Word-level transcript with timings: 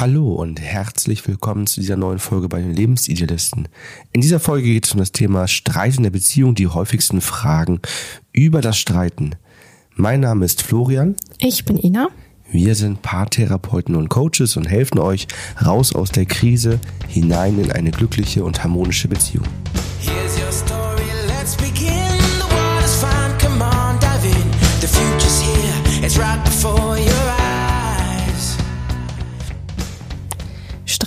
Hallo 0.00 0.32
und 0.32 0.62
herzlich 0.62 1.28
willkommen 1.28 1.66
zu 1.66 1.78
dieser 1.78 1.98
neuen 1.98 2.20
Folge 2.20 2.48
bei 2.48 2.58
den 2.58 2.72
Lebensidealisten. 2.72 3.68
In 4.12 4.22
dieser 4.22 4.40
Folge 4.40 4.64
geht 4.64 4.86
es 4.86 4.92
um 4.92 4.98
das 4.98 5.12
Thema 5.12 5.46
Streit 5.46 5.98
in 5.98 6.04
der 6.04 6.10
Beziehung, 6.10 6.54
die 6.54 6.68
häufigsten 6.68 7.20
Fragen 7.20 7.82
über 8.32 8.62
das 8.62 8.78
Streiten. 8.78 9.34
Mein 9.96 10.20
Name 10.20 10.46
ist 10.46 10.62
Florian. 10.62 11.16
Ich 11.36 11.66
bin 11.66 11.76
Ina. 11.76 12.08
Wir 12.50 12.76
sind 12.76 13.02
Paartherapeuten 13.02 13.94
und 13.94 14.08
Coaches 14.08 14.56
und 14.56 14.64
helfen 14.64 14.98
euch 14.98 15.26
raus 15.62 15.94
aus 15.94 16.10
der 16.10 16.24
Krise 16.24 16.80
hinein 17.06 17.58
in 17.58 17.70
eine 17.70 17.90
glückliche 17.90 18.42
und 18.42 18.64
harmonische 18.64 19.06
Beziehung. 19.06 19.44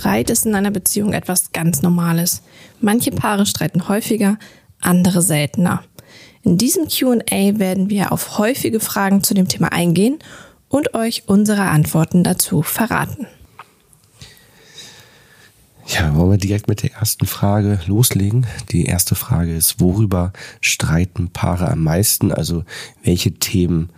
Streit 0.04 0.28
ist 0.28 0.44
in 0.44 0.54
einer 0.54 0.70
Beziehung 0.70 1.14
etwas 1.14 1.52
ganz 1.52 1.80
Normales. 1.80 2.42
Manche 2.78 3.10
Paare 3.10 3.46
streiten 3.46 3.88
häufiger, 3.88 4.38
andere 4.78 5.22
seltener. 5.22 5.82
In 6.42 6.58
diesem 6.58 6.88
QA 6.88 7.58
werden 7.58 7.88
wir 7.88 8.12
auf 8.12 8.36
häufige 8.36 8.80
Fragen 8.80 9.24
zu 9.24 9.32
dem 9.32 9.48
Thema 9.48 9.72
eingehen 9.72 10.18
und 10.68 10.92
euch 10.92 11.22
unsere 11.26 11.62
Antworten 11.62 12.22
dazu 12.22 12.60
verraten. 12.60 13.26
Ja, 15.86 16.14
wollen 16.14 16.32
wir 16.32 16.38
direkt 16.38 16.68
mit 16.68 16.82
der 16.82 16.92
ersten 16.92 17.24
Frage 17.24 17.80
loslegen? 17.86 18.46
Die 18.72 18.84
erste 18.84 19.14
Frage 19.14 19.56
ist, 19.56 19.80
worüber 19.80 20.34
streiten 20.60 21.30
Paare 21.30 21.70
am 21.70 21.82
meisten? 21.82 22.30
Also 22.30 22.64
welche 23.02 23.32
Themen 23.32 23.88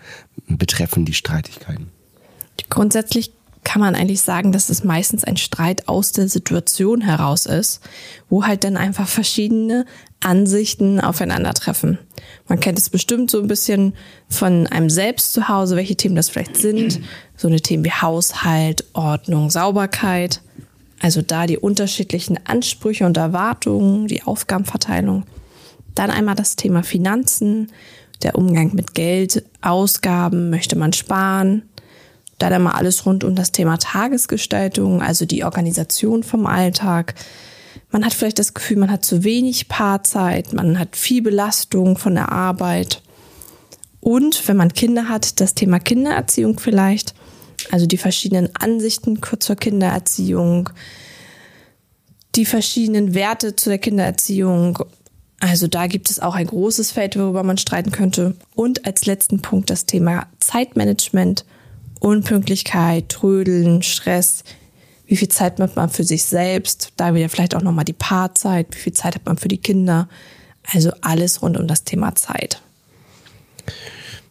betreffen 0.46 1.04
die 1.04 1.14
Streitigkeiten? 1.14 1.90
Grundsätzlich 2.70 3.32
kann 3.66 3.80
man 3.80 3.96
eigentlich 3.96 4.20
sagen, 4.20 4.52
dass 4.52 4.68
es 4.68 4.84
meistens 4.84 5.24
ein 5.24 5.36
Streit 5.36 5.88
aus 5.88 6.12
der 6.12 6.28
Situation 6.28 7.00
heraus 7.00 7.46
ist, 7.46 7.80
wo 8.28 8.44
halt 8.44 8.62
dann 8.62 8.76
einfach 8.76 9.08
verschiedene 9.08 9.86
Ansichten 10.20 11.00
aufeinandertreffen. 11.00 11.98
Man 12.46 12.60
kennt 12.60 12.78
es 12.78 12.90
bestimmt 12.90 13.28
so 13.28 13.40
ein 13.40 13.48
bisschen 13.48 13.95
von 14.28 14.68
einem 14.68 14.88
selbst 14.88 15.32
zu 15.32 15.48
Hause, 15.48 15.74
welche 15.74 15.96
Themen 15.96 16.14
das 16.14 16.28
vielleicht 16.28 16.56
sind. 16.56 17.00
So 17.36 17.48
eine 17.48 17.60
Themen 17.60 17.84
wie 17.84 17.90
Haushalt, 17.90 18.84
Ordnung, 18.92 19.50
Sauberkeit. 19.50 20.42
Also 21.02 21.20
da 21.20 21.48
die 21.48 21.58
unterschiedlichen 21.58 22.38
Ansprüche 22.46 23.04
und 23.04 23.16
Erwartungen, 23.16 24.06
die 24.06 24.23
Aufgabenverteilung. 24.23 25.24
Dann 25.96 26.12
einmal 26.12 26.36
das 26.36 26.54
Thema 26.54 26.84
Finanzen, 26.84 27.73
der 28.23 28.36
Umgang 28.36 28.76
mit 28.76 28.95
Geld, 28.95 29.45
Ausgaben, 29.60 30.51
möchte 30.51 30.78
man 30.78 30.92
sparen. 30.92 31.62
Dann 32.38 32.52
einmal 32.52 32.74
alles 32.74 33.06
rund 33.06 33.24
um 33.24 33.34
das 33.34 33.52
Thema 33.52 33.79
Tagesgestaltung, 33.79 35.02
also 35.02 35.24
die 35.24 35.45
Organisation 35.45 36.23
vom 36.23 36.46
Alltag. 36.46 37.15
Man 37.90 38.04
hat 38.04 38.15
vielleicht 38.15 38.38
das 38.38 38.52
Gefühl, 38.52 38.76
man 38.76 38.90
hat 38.90 39.04
zu 39.04 39.24
wenig 39.24 39.68
Paarzeit, 39.68 40.52
man 40.52 40.79
hat 40.79 40.96
viel 40.96 41.23
Belastung 41.23 41.96
von 41.96 42.14
der 42.14 42.30
Arbeit. 42.30 43.02
Und 44.01 44.46
wenn 44.48 44.57
man 44.57 44.73
Kinder 44.73 45.09
hat, 45.09 45.40
das 45.40 45.54
Thema 45.54 45.79
Kindererziehung 45.79 46.59
vielleicht, 46.59 47.14
also 47.70 47.87
die 47.87 47.96
verschiedenen 47.96 48.54
Ansichten 48.54 49.20
zur 49.40 49.57
Kindererziehung, 49.57 50.70
die 52.37 52.45
verschiedenen 52.45 53.14
Werte 53.14 53.57
zu 53.57 53.70
der 53.70 53.79
Kindererziehung. 53.79 54.79
Also 55.40 55.66
da 55.66 55.87
gibt 55.87 56.10
es 56.10 56.20
auch 56.20 56.34
ein 56.34 56.46
großes 56.46 56.92
Feld, 56.92 57.18
worüber 57.18 57.42
man 57.42 57.59
streiten 57.59 57.92
könnte. 57.92 58.34
Und 58.54 58.87
als 58.87 59.07
letzten 59.07 59.42
Punkt 59.42 59.70
das 59.70 59.87
Thema 59.87 60.26
Zeitmanagement 60.38 61.45
Unpünktlichkeit, 62.07 63.09
Trödeln, 63.09 63.82
Stress, 63.82 64.44
wie 65.06 65.16
viel 65.16 65.28
Zeit 65.28 65.59
hat 65.59 65.75
man 65.75 65.91
für 65.91 66.04
sich 66.04 66.22
selbst, 66.22 66.93
da 66.97 67.15
wieder 67.15 67.28
vielleicht 67.28 67.56
auch 67.56 67.62
nochmal 67.62 67.84
die 67.84 67.93
Paarzeit, 67.93 68.69
wie 68.71 68.78
viel 68.78 68.93
Zeit 68.93 69.16
hat 69.16 69.26
man 69.26 69.38
für 69.38 69.48
die 69.48 69.59
Kinder, 69.59 70.09
also 70.72 70.93
alles 71.00 71.43
rund 71.43 71.59
um 71.59 71.66
das 71.66 71.82
Thema 71.82 72.15
Zeit. 72.15 72.62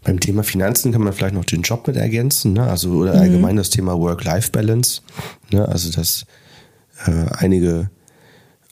Beim 0.05 0.21
Thema 0.21 0.43
Finanzen 0.43 0.93
kann 0.93 1.01
man 1.01 1.11
vielleicht 1.11 1.33
noch 1.33 1.43
den 1.43 1.63
Job 1.63 1.85
mit 1.85 1.97
ergänzen, 1.97 2.53
ne? 2.53 2.63
also 2.63 2.91
oder 2.91 3.15
allgemein 3.15 3.57
das 3.57 3.71
Thema 3.71 3.99
Work-Life-Balance, 3.99 5.01
ne? 5.51 5.67
also 5.67 5.91
dass 5.91 6.25
äh, 7.05 7.25
einige 7.37 7.89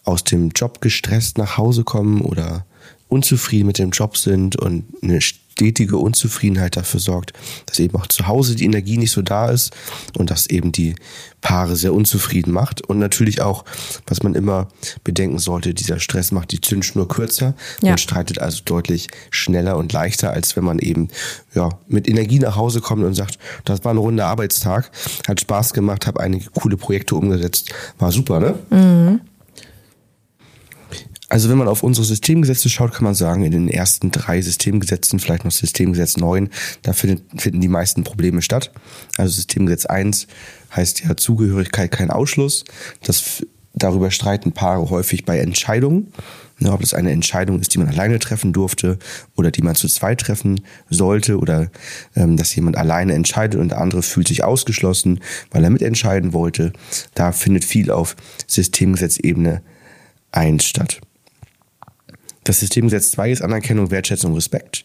aus 0.06 0.24
dem 0.24 0.50
Job 0.50 0.80
gestresst 0.80 1.38
nach 1.38 1.58
Hause 1.58 1.84
kommen 1.84 2.22
oder 2.22 2.66
unzufrieden 3.10 3.68
mit 3.68 3.80
dem 3.80 3.90
Job 3.90 4.16
sind 4.16 4.56
und 4.56 4.86
eine 5.02 5.20
stetige 5.54 5.98
Unzufriedenheit 5.98 6.78
dafür 6.78 7.00
sorgt, 7.00 7.34
dass 7.68 7.80
eben 7.80 7.96
auch 7.98 8.08
zu 8.08 8.28
Hause 8.28 8.56
die 8.56 8.66
Energie 8.66 8.98
nicht 8.98 9.12
so 9.12 9.22
da 9.22 9.50
ist 9.50 9.72
und 10.18 10.32
das 10.32 10.48
eben 10.48 10.72
die 10.72 10.96
Paare 11.42 11.76
sehr 11.76 11.94
unzufrieden 11.94 12.52
macht. 12.52 12.82
Und 12.82 12.98
natürlich 12.98 13.42
auch, 13.42 13.66
was 14.08 14.24
man 14.24 14.34
immer 14.34 14.70
bedenken 15.04 15.38
sollte, 15.38 15.74
dieser 15.74 16.00
Stress 16.00 16.32
macht 16.32 16.52
die 16.52 16.62
Zündschnur 16.62 17.08
kürzer. 17.08 17.54
Ja. 17.82 17.90
Man 17.90 17.98
streitet 18.00 18.40
also 18.40 18.62
deutlich 18.66 19.10
schneller 19.30 19.78
und 19.78 19.94
leichter, 19.94 20.32
als 20.32 20.56
wenn 20.56 20.64
man 20.64 20.80
eben 20.80 21.10
ja, 21.54 21.70
mit 21.88 22.08
Energie 22.08 22.40
nach 22.40 22.56
Hause 22.56 22.82
kommt 22.82 23.04
und 23.04 23.14
sagt, 23.14 23.38
das 23.66 23.86
war 23.86 23.94
ein 23.94 23.98
runder 23.98 24.26
Arbeitstag, 24.26 24.90
hat 25.28 25.40
Spaß 25.42 25.74
gemacht, 25.74 26.08
habe 26.08 26.20
einige 26.20 26.50
coole 26.50 26.78
Projekte 26.78 27.16
umgesetzt, 27.16 27.74
war 28.00 28.12
super, 28.12 28.40
ne? 28.40 29.20
Also 31.34 31.50
wenn 31.50 31.58
man 31.58 31.68
auf 31.68 31.82
unsere 31.82 32.06
Systemgesetze 32.06 32.70
schaut, 32.70 32.94
kann 32.94 33.06
man 33.06 33.16
sagen, 33.16 33.44
in 33.44 33.52
den 33.52 33.68
ersten 33.68 34.12
drei 34.12 34.40
Systemgesetzen, 34.40 35.18
vielleicht 35.18 35.46
noch 35.46 35.52
Systemgesetz 35.52 36.18
9, 36.18 36.48
da 36.84 36.94
finden, 36.94 37.40
finden 37.40 37.60
die 37.60 37.70
meisten 37.70 38.04
Probleme 38.04 38.44
statt. 38.44 38.72
Also 39.18 39.34
Systemgesetz 39.34 39.88
1 39.88 40.28
heißt 40.76 41.06
ja 41.06 41.18
Zugehörigkeit, 41.18 41.90
kein 41.90 42.12
Ausschluss. 42.12 42.66
Das, 43.04 43.44
darüber 43.74 44.12
streiten 44.12 44.52
Paare 44.52 44.92
häufig 44.92 45.26
bei 45.26 45.40
Entscheidungen. 45.40 46.14
Ne, 46.60 46.72
ob 46.72 46.82
das 46.82 46.94
eine 46.94 47.12
Entscheidung 47.12 47.60
ist, 47.60 47.74
die 47.74 47.80
man 47.80 47.90
alleine 47.90 48.20
treffen 48.20 48.54
durfte 48.54 49.00
oder 49.36 49.50
die 49.50 49.64
man 49.64 49.74
zu 49.74 49.88
zweit 49.88 50.22
treffen 50.22 50.62
sollte 50.92 51.40
oder 51.40 51.72
ähm, 52.16 52.38
dass 52.38 52.54
jemand 52.54 52.78
alleine 52.78 53.16
entscheidet 53.16 53.60
und 53.60 53.70
der 53.70 53.82
andere 53.82 54.04
fühlt 54.04 54.28
sich 54.28 54.44
ausgeschlossen, 54.44 55.20
weil 55.50 55.64
er 55.64 55.72
mitentscheiden 55.72 56.32
wollte. 56.32 56.74
Da 57.16 57.32
findet 57.32 57.66
viel 57.66 57.90
auf 57.90 58.16
Systemgesetzebene 58.46 59.64
1 60.32 60.64
statt. 60.64 61.02
Das 62.44 62.60
Systemgesetz 62.60 63.12
2 63.12 63.32
ist 63.32 63.42
Anerkennung, 63.42 63.90
Wertschätzung, 63.90 64.34
Respekt 64.34 64.84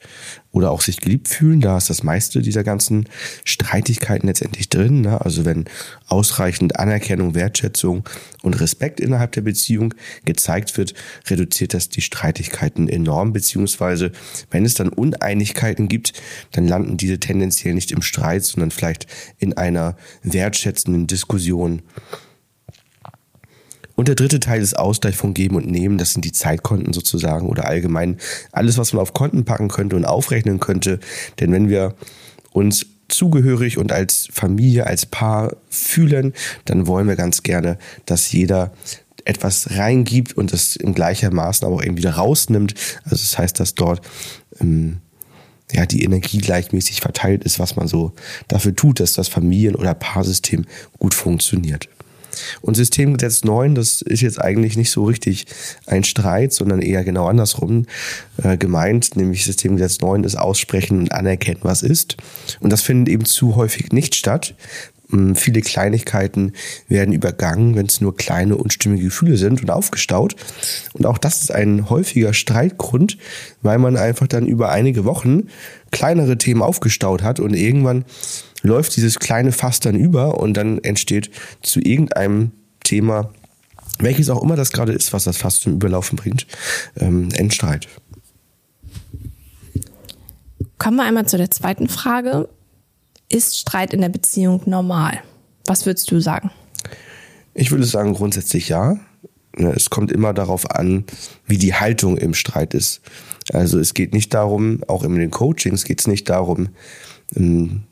oder 0.52 0.70
auch 0.70 0.80
sich 0.80 1.00
geliebt 1.00 1.28
fühlen. 1.28 1.60
Da 1.60 1.76
ist 1.76 1.90
das 1.90 2.04
meiste 2.04 2.40
dieser 2.40 2.62
ganzen 2.62 3.08
Streitigkeiten 3.44 4.28
letztendlich 4.28 4.68
drin. 4.68 5.00
Ne? 5.00 5.20
Also 5.20 5.44
wenn 5.44 5.64
ausreichend 6.06 6.78
Anerkennung, 6.78 7.34
Wertschätzung 7.34 8.08
und 8.42 8.60
Respekt 8.60 9.00
innerhalb 9.00 9.32
der 9.32 9.40
Beziehung 9.40 9.94
gezeigt 10.24 10.76
wird, 10.76 10.94
reduziert 11.28 11.74
das 11.74 11.88
die 11.88 12.00
Streitigkeiten 12.00 12.88
enorm. 12.88 13.32
Beziehungsweise 13.32 14.12
wenn 14.50 14.64
es 14.64 14.74
dann 14.74 14.88
Uneinigkeiten 14.88 15.88
gibt, 15.88 16.12
dann 16.52 16.68
landen 16.68 16.96
diese 16.96 17.18
tendenziell 17.18 17.74
nicht 17.74 17.90
im 17.90 18.02
Streit, 18.02 18.44
sondern 18.44 18.70
vielleicht 18.70 19.06
in 19.38 19.56
einer 19.56 19.96
wertschätzenden 20.22 21.08
Diskussion. 21.08 21.82
Und 23.98 24.06
der 24.06 24.14
dritte 24.14 24.38
Teil 24.38 24.62
ist 24.62 24.78
Ausgleich 24.78 25.16
von 25.16 25.34
Geben 25.34 25.56
und 25.56 25.68
Nehmen. 25.68 25.98
Das 25.98 26.12
sind 26.12 26.24
die 26.24 26.30
Zeitkonten 26.30 26.92
sozusagen 26.92 27.48
oder 27.48 27.66
allgemein 27.66 28.18
alles, 28.52 28.78
was 28.78 28.92
man 28.92 29.02
auf 29.02 29.12
Konten 29.12 29.44
packen 29.44 29.66
könnte 29.66 29.96
und 29.96 30.04
aufrechnen 30.04 30.60
könnte. 30.60 31.00
Denn 31.40 31.50
wenn 31.50 31.68
wir 31.68 31.96
uns 32.52 32.86
zugehörig 33.08 33.76
und 33.76 33.90
als 33.90 34.28
Familie, 34.30 34.86
als 34.86 35.04
Paar 35.04 35.56
fühlen, 35.68 36.32
dann 36.64 36.86
wollen 36.86 37.08
wir 37.08 37.16
ganz 37.16 37.42
gerne, 37.42 37.76
dass 38.06 38.30
jeder 38.30 38.70
etwas 39.24 39.76
reingibt 39.76 40.32
und 40.36 40.52
das 40.52 40.76
in 40.76 40.94
gleicher 40.94 41.32
Maßen 41.32 41.66
aber 41.66 41.74
auch 41.74 41.82
eben 41.82 41.96
wieder 41.96 42.12
rausnimmt. 42.12 42.74
Also 43.02 43.16
das 43.16 43.36
heißt, 43.36 43.58
dass 43.58 43.74
dort 43.74 44.00
ähm, 44.60 44.98
ja, 45.72 45.86
die 45.86 46.04
Energie 46.04 46.38
gleichmäßig 46.38 47.00
verteilt 47.00 47.42
ist, 47.42 47.58
was 47.58 47.74
man 47.74 47.88
so 47.88 48.12
dafür 48.46 48.76
tut, 48.76 49.00
dass 49.00 49.14
das 49.14 49.26
Familien- 49.26 49.74
oder 49.74 49.94
Paarsystem 49.94 50.66
gut 51.00 51.14
funktioniert. 51.14 51.88
Und 52.60 52.76
Systemgesetz 52.76 53.44
9, 53.44 53.74
das 53.74 54.02
ist 54.02 54.22
jetzt 54.22 54.40
eigentlich 54.40 54.76
nicht 54.76 54.90
so 54.90 55.04
richtig 55.04 55.46
ein 55.86 56.04
Streit, 56.04 56.52
sondern 56.52 56.80
eher 56.80 57.04
genau 57.04 57.26
andersrum 57.26 57.86
äh, 58.42 58.56
gemeint, 58.56 59.16
nämlich 59.16 59.44
Systemgesetz 59.44 60.00
9 60.00 60.24
ist 60.24 60.36
aussprechen 60.36 61.00
und 61.00 61.12
anerkennen, 61.12 61.60
was 61.62 61.82
ist. 61.82 62.16
Und 62.60 62.70
das 62.70 62.82
findet 62.82 63.12
eben 63.12 63.24
zu 63.24 63.56
häufig 63.56 63.92
nicht 63.92 64.14
statt. 64.14 64.54
Mm, 65.08 65.34
Viele 65.34 65.60
Kleinigkeiten 65.62 66.52
werden 66.88 67.12
übergangen, 67.12 67.74
wenn 67.74 67.86
es 67.86 68.00
nur 68.00 68.16
kleine 68.16 68.56
unstimmige 68.56 69.04
Gefühle 69.04 69.36
sind 69.36 69.62
und 69.62 69.70
aufgestaut. 69.70 70.36
Und 70.92 71.06
auch 71.06 71.18
das 71.18 71.42
ist 71.42 71.52
ein 71.52 71.88
häufiger 71.88 72.34
Streitgrund, 72.34 73.18
weil 73.62 73.78
man 73.78 73.96
einfach 73.96 74.26
dann 74.26 74.46
über 74.46 74.70
einige 74.70 75.04
Wochen 75.04 75.48
kleinere 75.90 76.36
Themen 76.36 76.62
aufgestaut 76.62 77.22
hat 77.22 77.40
und 77.40 77.54
irgendwann 77.54 78.04
läuft 78.62 78.96
dieses 78.96 79.18
kleine 79.18 79.52
Fass 79.52 79.80
dann 79.80 79.94
über 79.94 80.38
und 80.40 80.54
dann 80.54 80.78
entsteht 80.78 81.30
zu 81.62 81.80
irgendeinem 81.80 82.52
Thema, 82.84 83.32
welches 83.98 84.30
auch 84.30 84.42
immer 84.42 84.56
das 84.56 84.72
gerade 84.72 84.92
ist, 84.92 85.12
was 85.12 85.24
das 85.24 85.36
Fass 85.36 85.60
zum 85.60 85.74
Überlaufen 85.74 86.16
bringt, 86.16 86.46
ähm, 86.98 87.28
ein 87.36 87.50
Streit. 87.50 87.88
Kommen 90.78 90.96
wir 90.96 91.04
einmal 91.04 91.26
zu 91.26 91.36
der 91.36 91.50
zweiten 91.50 91.88
Frage. 91.88 92.48
Ist 93.28 93.58
Streit 93.58 93.92
in 93.92 94.00
der 94.00 94.08
Beziehung 94.08 94.62
normal? 94.66 95.20
Was 95.66 95.86
würdest 95.86 96.10
du 96.10 96.20
sagen? 96.20 96.50
Ich 97.54 97.70
würde 97.70 97.84
sagen, 97.84 98.14
grundsätzlich 98.14 98.68
ja. 98.68 98.98
Ne, 99.56 99.72
Es 99.74 99.90
kommt 99.90 100.12
immer 100.12 100.32
darauf 100.32 100.70
an, 100.70 101.04
wie 101.46 101.58
die 101.58 101.74
Haltung 101.74 102.16
im 102.16 102.32
Streit 102.32 102.74
ist. 102.74 103.00
Also 103.52 103.78
es 103.78 103.92
geht 103.92 104.14
nicht 104.14 104.32
darum, 104.32 104.82
auch 104.86 105.02
in 105.02 105.14
den 105.16 105.30
Coachings 105.30 105.84
geht 105.84 106.00
es 106.00 106.06
nicht 106.06 106.28
darum, 106.28 106.68
ähm, 107.34 107.82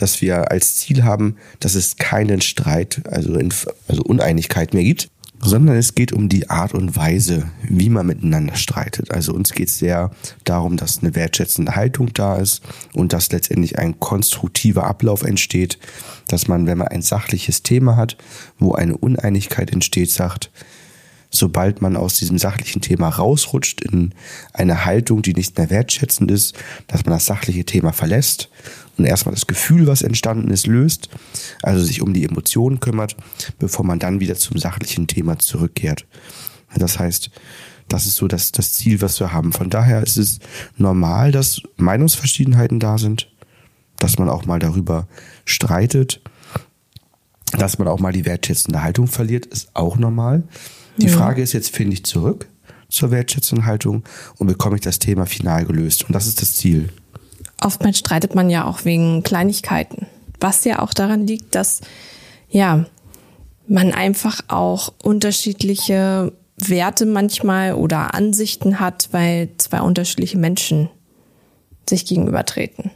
dass 0.00 0.22
wir 0.22 0.50
als 0.50 0.76
Ziel 0.76 1.04
haben, 1.04 1.36
dass 1.60 1.74
es 1.74 1.96
keinen 1.96 2.40
Streit, 2.40 3.02
also, 3.10 3.34
in, 3.34 3.52
also 3.88 4.02
Uneinigkeit 4.02 4.74
mehr 4.74 4.84
gibt, 4.84 5.10
sondern 5.42 5.76
es 5.76 5.94
geht 5.94 6.12
um 6.12 6.28
die 6.28 6.50
Art 6.50 6.74
und 6.74 6.96
Weise, 6.96 7.50
wie 7.62 7.88
man 7.88 8.06
miteinander 8.06 8.56
streitet. 8.56 9.10
Also 9.10 9.32
uns 9.32 9.52
geht 9.52 9.68
es 9.68 9.78
sehr 9.78 10.10
darum, 10.44 10.76
dass 10.76 10.98
eine 10.98 11.14
wertschätzende 11.14 11.74
Haltung 11.76 12.12
da 12.12 12.36
ist 12.36 12.62
und 12.92 13.14
dass 13.14 13.32
letztendlich 13.32 13.78
ein 13.78 13.98
konstruktiver 13.98 14.84
Ablauf 14.84 15.22
entsteht, 15.22 15.78
dass 16.28 16.46
man, 16.46 16.66
wenn 16.66 16.78
man 16.78 16.88
ein 16.88 17.02
sachliches 17.02 17.62
Thema 17.62 17.96
hat, 17.96 18.18
wo 18.58 18.72
eine 18.72 18.96
Uneinigkeit 18.96 19.72
entsteht, 19.72 20.10
sagt, 20.10 20.50
sobald 21.30 21.80
man 21.80 21.96
aus 21.96 22.16
diesem 22.16 22.38
sachlichen 22.38 22.82
Thema 22.82 23.08
rausrutscht 23.08 23.80
in 23.80 24.12
eine 24.52 24.84
Haltung, 24.84 25.22
die 25.22 25.32
nicht 25.32 25.56
mehr 25.56 25.70
wertschätzend 25.70 26.30
ist, 26.30 26.54
dass 26.86 27.06
man 27.06 27.14
das 27.14 27.26
sachliche 27.26 27.64
Thema 27.64 27.92
verlässt 27.92 28.50
und 29.00 29.06
erstmal 29.06 29.34
das 29.34 29.46
Gefühl, 29.46 29.86
was 29.86 30.02
entstanden 30.02 30.50
ist, 30.50 30.66
löst, 30.66 31.08
also 31.62 31.82
sich 31.82 32.02
um 32.02 32.12
die 32.12 32.24
Emotionen 32.24 32.80
kümmert, 32.80 33.16
bevor 33.58 33.82
man 33.82 33.98
dann 33.98 34.20
wieder 34.20 34.34
zum 34.36 34.58
sachlichen 34.58 35.06
Thema 35.06 35.38
zurückkehrt. 35.38 36.06
Das 36.76 36.98
heißt, 36.98 37.30
das 37.88 38.06
ist 38.06 38.16
so 38.16 38.28
das, 38.28 38.52
das 38.52 38.74
Ziel, 38.74 39.00
was 39.00 39.18
wir 39.18 39.32
haben. 39.32 39.54
Von 39.54 39.70
daher 39.70 40.02
ist 40.02 40.18
es 40.18 40.38
normal, 40.76 41.32
dass 41.32 41.62
Meinungsverschiedenheiten 41.78 42.78
da 42.78 42.98
sind, 42.98 43.32
dass 43.96 44.18
man 44.18 44.28
auch 44.28 44.44
mal 44.44 44.58
darüber 44.58 45.08
streitet, 45.46 46.20
dass 47.52 47.78
man 47.78 47.88
auch 47.88 48.00
mal 48.00 48.12
die 48.12 48.26
wertschätzende 48.26 48.82
Haltung 48.82 49.06
verliert, 49.06 49.46
ist 49.46 49.70
auch 49.72 49.96
normal. 49.96 50.42
Die 50.98 51.08
Frage 51.08 51.40
ist 51.40 51.54
jetzt, 51.54 51.74
finde 51.74 51.94
ich 51.94 52.04
zurück 52.04 52.48
zur 52.90 53.10
wertschätzenden 53.10 53.64
Haltung 53.64 54.04
und 54.36 54.46
bekomme 54.46 54.76
ich 54.76 54.82
das 54.82 54.98
Thema 54.98 55.24
final 55.24 55.64
gelöst? 55.64 56.04
Und 56.04 56.14
das 56.14 56.26
ist 56.26 56.42
das 56.42 56.54
Ziel. 56.54 56.90
Oftmals 57.62 57.98
streitet 57.98 58.34
man 58.34 58.50
ja 58.50 58.64
auch 58.64 58.84
wegen 58.84 59.22
Kleinigkeiten, 59.22 60.06
was 60.40 60.64
ja 60.64 60.80
auch 60.80 60.94
daran 60.94 61.26
liegt, 61.26 61.54
dass 61.54 61.80
ja 62.48 62.86
man 63.66 63.92
einfach 63.92 64.40
auch 64.48 64.92
unterschiedliche 65.02 66.32
Werte 66.56 67.06
manchmal 67.06 67.74
oder 67.74 68.14
Ansichten 68.14 68.80
hat, 68.80 69.08
weil 69.12 69.50
zwei 69.58 69.80
unterschiedliche 69.80 70.38
Menschen 70.38 70.90
sich 71.88 72.04
gegenübertreten. 72.06 72.90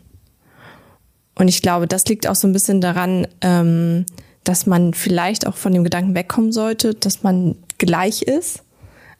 Und 1.37 1.49
ich 1.49 1.63
glaube, 1.63 1.87
das 1.87 2.05
liegt 2.07 2.27
auch 2.27 2.35
so 2.35 2.47
ein 2.47 2.53
bisschen 2.53 2.81
daran, 2.81 3.27
ähm, 3.41 4.07
dass 4.45 4.67
man 4.67 4.95
vielleicht 4.95 5.47
auch 5.47 5.57
von 5.57 5.73
dem 5.73 5.85
Gedanken 5.85 6.15
wegkommen 6.15 6.53
sollte, 6.53 6.95
dass 6.95 7.23
man 7.23 7.57
gleich 7.79 8.23
ist, 8.23 8.63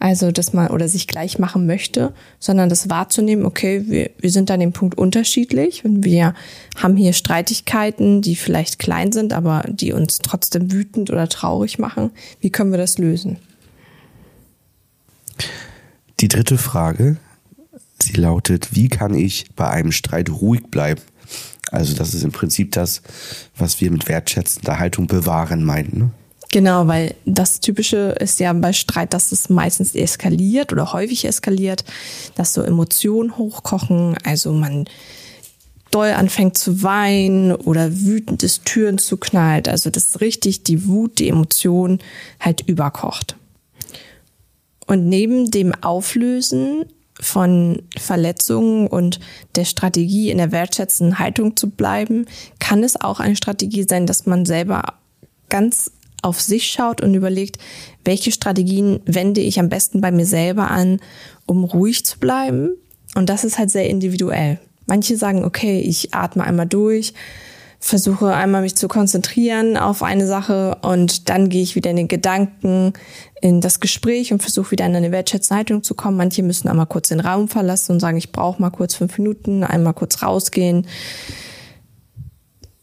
also 0.05 0.33
dass 0.33 0.53
man 0.53 0.69
oder 0.69 0.87
sich 0.87 1.07
gleich 1.07 1.39
machen 1.39 1.65
möchte, 1.65 2.13
sondern 2.39 2.69
das 2.69 2.91
wahrzunehmen, 2.91 3.47
okay, 3.47 3.85
wir, 3.87 4.11
wir 4.19 4.31
sind 4.31 4.51
an 4.51 4.61
dem 4.61 4.75
Punkt 4.75 4.99
unterschiedlich 4.99 5.87
und 5.87 6.05
wir 6.05 6.35
haben 6.77 6.95
hier 6.95 7.15
Streitigkeiten, 7.15 8.21
die 8.21 8.37
vielleicht 8.37 8.79
klein 8.79 9.13
sind, 9.13 9.33
aber 9.33 9.65
die 9.67 9.95
uns 9.95 10.19
trotzdem 10.19 10.71
wütend 10.71 11.09
oder 11.09 11.27
traurig 11.27 11.79
machen. 11.79 12.11
Wie 12.39 12.51
können 12.51 12.71
wir 12.71 12.77
das 12.77 12.99
lösen? 12.99 13.39
Die 16.21 16.29
dritte 16.29 16.59
Frage, 16.59 17.17
sie 17.99 18.13
lautet, 18.13 18.77
wie 18.77 18.91
kann 18.91 19.15
ich 19.15 19.47
bei 19.57 19.71
einem 19.71 19.91
Streit 19.91 20.29
ruhig 20.29 20.65
bleiben? 20.71 21.01
Also 21.71 21.97
das 21.97 22.13
ist 22.13 22.25
im 22.25 22.33
Prinzip 22.33 22.73
das, 22.73 23.01
was 23.57 23.81
wir 23.81 23.91
mit 23.91 24.07
wertschätzender 24.07 24.79
Haltung 24.79 25.07
bewahren 25.07 25.65
meinen. 25.65 26.13
Genau, 26.55 26.87
weil 26.87 27.17
das 27.25 27.59
Typische 27.59 28.15
ist 28.21 28.39
ja 28.39 28.53
bei 28.53 28.73
Streit, 28.73 29.13
dass 29.13 29.33
es 29.33 29.49
meistens 29.49 29.97
eskaliert 29.97 30.73
oder 30.73 30.93
häufig 30.93 31.25
eskaliert, 31.25 31.83
dass 32.37 32.55
so 32.55 32.63
Emotionen 32.63 33.37
hochkochen, 33.37 34.17
also 34.23 34.53
man 34.53 34.85
doll 35.91 36.11
anfängt 36.11 36.57
zu 36.57 36.85
weinen 36.85 37.51
oder 37.51 38.03
wütend 38.03 38.45
ist, 38.45 38.67
Türen 38.67 38.99
zuknallt, 38.99 39.69
also 39.69 39.91
dass 39.91 40.21
richtig 40.21 40.63
die 40.63 40.87
Wut, 40.87 41.19
die 41.19 41.29
Emotion 41.29 41.99
halt 42.39 42.61
überkocht. 42.69 43.35
Und 44.87 45.09
neben 45.09 45.51
dem 45.51 45.75
Auflösen 45.83 46.85
von 47.19 47.83
Verletzungen 47.99 48.87
und 48.87 49.19
der 49.57 49.65
Strategie 49.65 50.31
in 50.31 50.39
der 50.39 50.53
wertschätzenden 50.53 51.19
Haltung 51.19 51.57
zu 51.57 51.71
bleiben, 51.71 52.27
kann 52.61 52.85
es 52.85 52.95
auch 53.01 53.19
eine 53.19 53.35
Strategie 53.35 53.83
sein, 53.83 54.07
dass 54.07 54.27
man 54.27 54.47
selber 54.47 54.95
ganz 55.49 55.91
auf 56.25 56.41
sich 56.41 56.71
schaut 56.71 57.01
und 57.01 57.15
überlegt, 57.15 57.59
welche 58.05 58.33
Strategien 58.33 59.01
wende 59.05 59.41
ich 59.41 59.61
am 59.61 59.69
besten 59.69 60.01
bei 60.01 60.11
mir 60.11 60.27
selber 60.27 60.71
an, 60.71 61.01
um 61.47 61.65
ruhig 61.65 62.05
zu 62.05 62.19
bleiben. 62.19 62.71
Und 63.15 63.29
das 63.29 63.45
ist 63.45 63.59
halt 63.59 63.71
sehr 63.71 63.89
individuell. 63.89 64.59
Manche 64.87 65.17
sagen, 65.17 65.45
okay, 65.45 65.81
ich 65.81 66.15
atme 66.15 66.45
einmal 66.45 66.67
durch, 66.67 67.15
versuche 67.81 68.35
einmal 68.35 68.63
mich 68.63 68.77
zu 68.77 68.89
konzentrieren 68.89 69.77
auf 69.77 70.03
eine 70.03 70.27
Sache 70.27 70.79
und 70.83 71.29
dann 71.29 71.49
gehe 71.49 71.63
ich 71.63 71.77
wieder 71.77 71.91
in 71.91 71.97
den 71.97 72.09
Gedanken, 72.09 72.95
in 73.41 73.61
das 73.61 73.79
Gespräch 73.81 74.33
und 74.33 74.43
versuche 74.43 74.71
wieder 74.71 74.87
in 74.87 74.97
eine 74.97 75.13
wertschätzende 75.13 75.59
Haltung 75.59 75.83
zu 75.83 75.95
kommen. 75.95 76.17
Manche 76.17 76.43
müssen 76.43 76.69
einmal 76.69 76.87
kurz 76.87 77.09
den 77.09 77.21
Raum 77.21 77.49
verlassen 77.49 77.93
und 77.93 78.01
sagen, 78.01 78.17
ich 78.17 78.33
brauche 78.33 78.61
mal 78.61 78.71
kurz 78.71 78.95
fünf 78.95 79.19
Minuten, 79.19 79.65
einmal 79.65 79.93
kurz 79.93 80.23
rausgehen, 80.23 80.87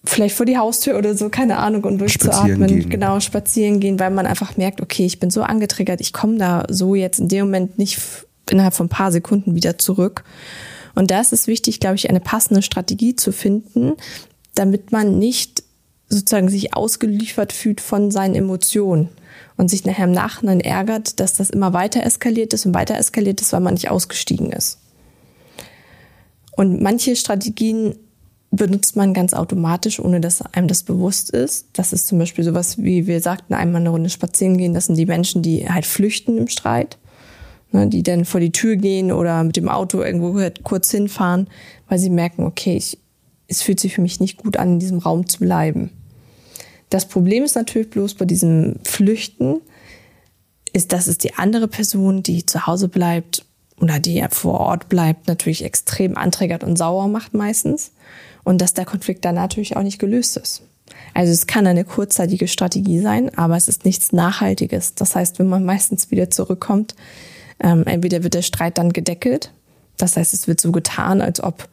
vielleicht 0.04 0.36
vor 0.36 0.46
die 0.46 0.58
Haustür 0.58 0.98
oder 0.98 1.16
so, 1.16 1.30
keine 1.30 1.58
Ahnung, 1.58 1.84
und 1.84 2.00
durchzuatmen. 2.00 2.58
Spazieren. 2.58 2.90
Genau, 2.90 3.20
spazieren 3.20 3.80
gehen, 3.80 4.00
weil 4.00 4.12
man 4.12 4.26
einfach 4.26 4.58
merkt, 4.58 4.82
okay, 4.82 5.06
ich 5.06 5.20
bin 5.20 5.30
so 5.30 5.44
angetriggert, 5.44 6.02
ich 6.02 6.14
komme 6.14 6.38
da 6.38 6.66
so 6.70 6.96
jetzt 6.96 7.20
in 7.20 7.28
dem 7.28 7.46
Moment 7.46 7.78
nicht 7.78 8.00
innerhalb 8.50 8.74
von 8.74 8.88
ein 8.88 8.90
paar 8.90 9.12
Sekunden 9.12 9.56
wieder 9.56 9.78
zurück. 9.78 10.24
Und 10.96 11.12
da 11.12 11.22
ist 11.22 11.34
es 11.34 11.48
wichtig, 11.48 11.80
glaube 11.80 11.96
ich, 11.96 12.10
eine 12.10 12.20
passende 12.20 12.62
Strategie 12.62 13.16
zu 13.16 13.32
finden, 13.32 13.94
damit 14.56 14.92
man 14.92 15.20
nicht 15.20 15.64
sozusagen 16.10 16.50
sich 16.50 16.76
ausgeliefert 16.76 17.54
fühlt 17.54 17.80
von 17.80 18.12
seinen 18.12 18.36
Emotionen 18.36 19.10
und 19.56 19.70
sich 19.70 19.86
nachher 19.86 20.06
im 20.06 20.12
Nachhinein 20.12 20.60
ärgert, 20.60 21.20
dass 21.20 21.34
das 21.34 21.50
immer 21.50 21.72
weiter 21.72 22.04
eskaliert 22.04 22.54
ist 22.54 22.66
und 22.66 22.74
weiter 22.74 22.98
eskaliert 22.98 23.40
ist, 23.40 23.54
weil 23.54 23.62
man 23.62 23.76
nicht 23.76 23.90
ausgestiegen 23.90 24.52
ist. 24.52 24.80
Und 26.58 26.82
manche 26.82 27.16
Strategien 27.16 27.96
benutzt 28.52 28.98
man 28.98 29.14
ganz 29.14 29.34
automatisch, 29.34 30.00
ohne 30.00 30.20
dass 30.20 30.42
einem 30.42 30.68
das 30.68 30.84
bewusst 30.84 31.30
ist. 31.30 31.68
Das 31.74 31.94
ist 31.94 32.08
zum 32.08 32.20
Beispiel 32.20 32.44
sowas, 32.44 32.78
wie 32.78 33.08
wir 33.08 33.22
sagten, 33.22 33.54
einmal 33.54 33.82
eine 33.82 33.90
Runde 33.90 34.10
spazieren 34.10 34.58
gehen. 34.58 34.74
Das 34.74 34.86
sind 34.88 34.98
die 34.98 35.06
Menschen, 35.06 35.42
die 35.42 35.70
halt 35.70 35.86
flüchten 35.86 36.38
im 36.38 36.50
Streit, 36.50 36.98
ne, 37.72 37.88
die 37.88 38.04
dann 38.04 38.26
vor 38.26 38.42
die 38.42 38.52
Tür 38.52 38.76
gehen 38.76 39.14
oder 39.14 39.44
mit 39.46 39.56
dem 39.56 39.70
Auto 39.70 40.02
irgendwo 40.02 40.38
kurz 40.64 40.92
hinfahren, 40.92 41.48
weil 41.88 41.98
sie 41.98 42.10
merken, 42.10 42.44
okay, 42.44 42.76
ich, 42.76 42.98
es 43.48 43.62
fühlt 43.62 43.80
sich 43.80 43.96
für 43.96 44.02
mich 44.02 44.20
nicht 44.20 44.38
gut 44.38 44.58
an, 44.58 44.74
in 44.74 44.80
diesem 44.80 45.00
Raum 45.00 45.28
zu 45.28 45.40
bleiben. 45.40 45.92
Das 46.90 47.08
Problem 47.08 47.46
ist 47.46 47.56
natürlich 47.56 47.90
bloß 47.90 48.16
bei 48.16 48.26
diesem 48.26 48.76
Flüchten, 48.84 49.62
ist, 50.74 50.92
dass 50.92 51.08
es 51.08 51.18
die 51.18 51.36
andere 51.36 51.70
Person, 51.70 52.22
die 52.22 52.46
zu 52.46 52.68
Hause 52.68 52.90
bleibt 52.90 53.46
oder 53.80 54.00
die 54.00 54.24
vor 54.30 54.60
Ort 54.60 54.90
bleibt, 54.90 55.28
natürlich 55.28 55.64
extrem 55.64 56.18
anträgert 56.18 56.66
und 56.66 56.78
sauer 56.78 57.08
macht 57.08 57.34
meistens. 57.34 57.92
Und 58.52 58.58
dass 58.58 58.74
der 58.74 58.84
Konflikt 58.84 59.24
dann 59.24 59.36
natürlich 59.36 59.78
auch 59.78 59.82
nicht 59.82 59.98
gelöst 59.98 60.36
ist. 60.36 60.64
Also 61.14 61.32
es 61.32 61.48
kann 61.48 61.66
eine 61.68 61.86
kurzzeitige 61.86 62.50
Strategie 62.50 63.00
sein, 63.00 63.34
aber 63.38 63.56
es 63.56 63.70
ist 63.70 63.86
nichts 63.86 64.12
Nachhaltiges. 64.12 64.94
Das 64.94 65.16
heißt, 65.16 65.40
wenn 65.40 65.48
man 65.48 65.64
meistens 65.64 66.12
wieder 66.12 66.30
zurückkommt, 66.30 66.94
ähm, 67.64 67.84
entweder 67.86 68.24
wird 68.24 68.34
der 68.34 68.42
Streit 68.42 68.78
dann 68.78 68.92
gedeckelt, 68.92 69.54
das 69.96 70.18
heißt, 70.18 70.34
es 70.34 70.50
wird 70.50 70.60
so 70.60 70.74
getan, 70.74 71.22
als 71.22 71.42
ob 71.42 71.70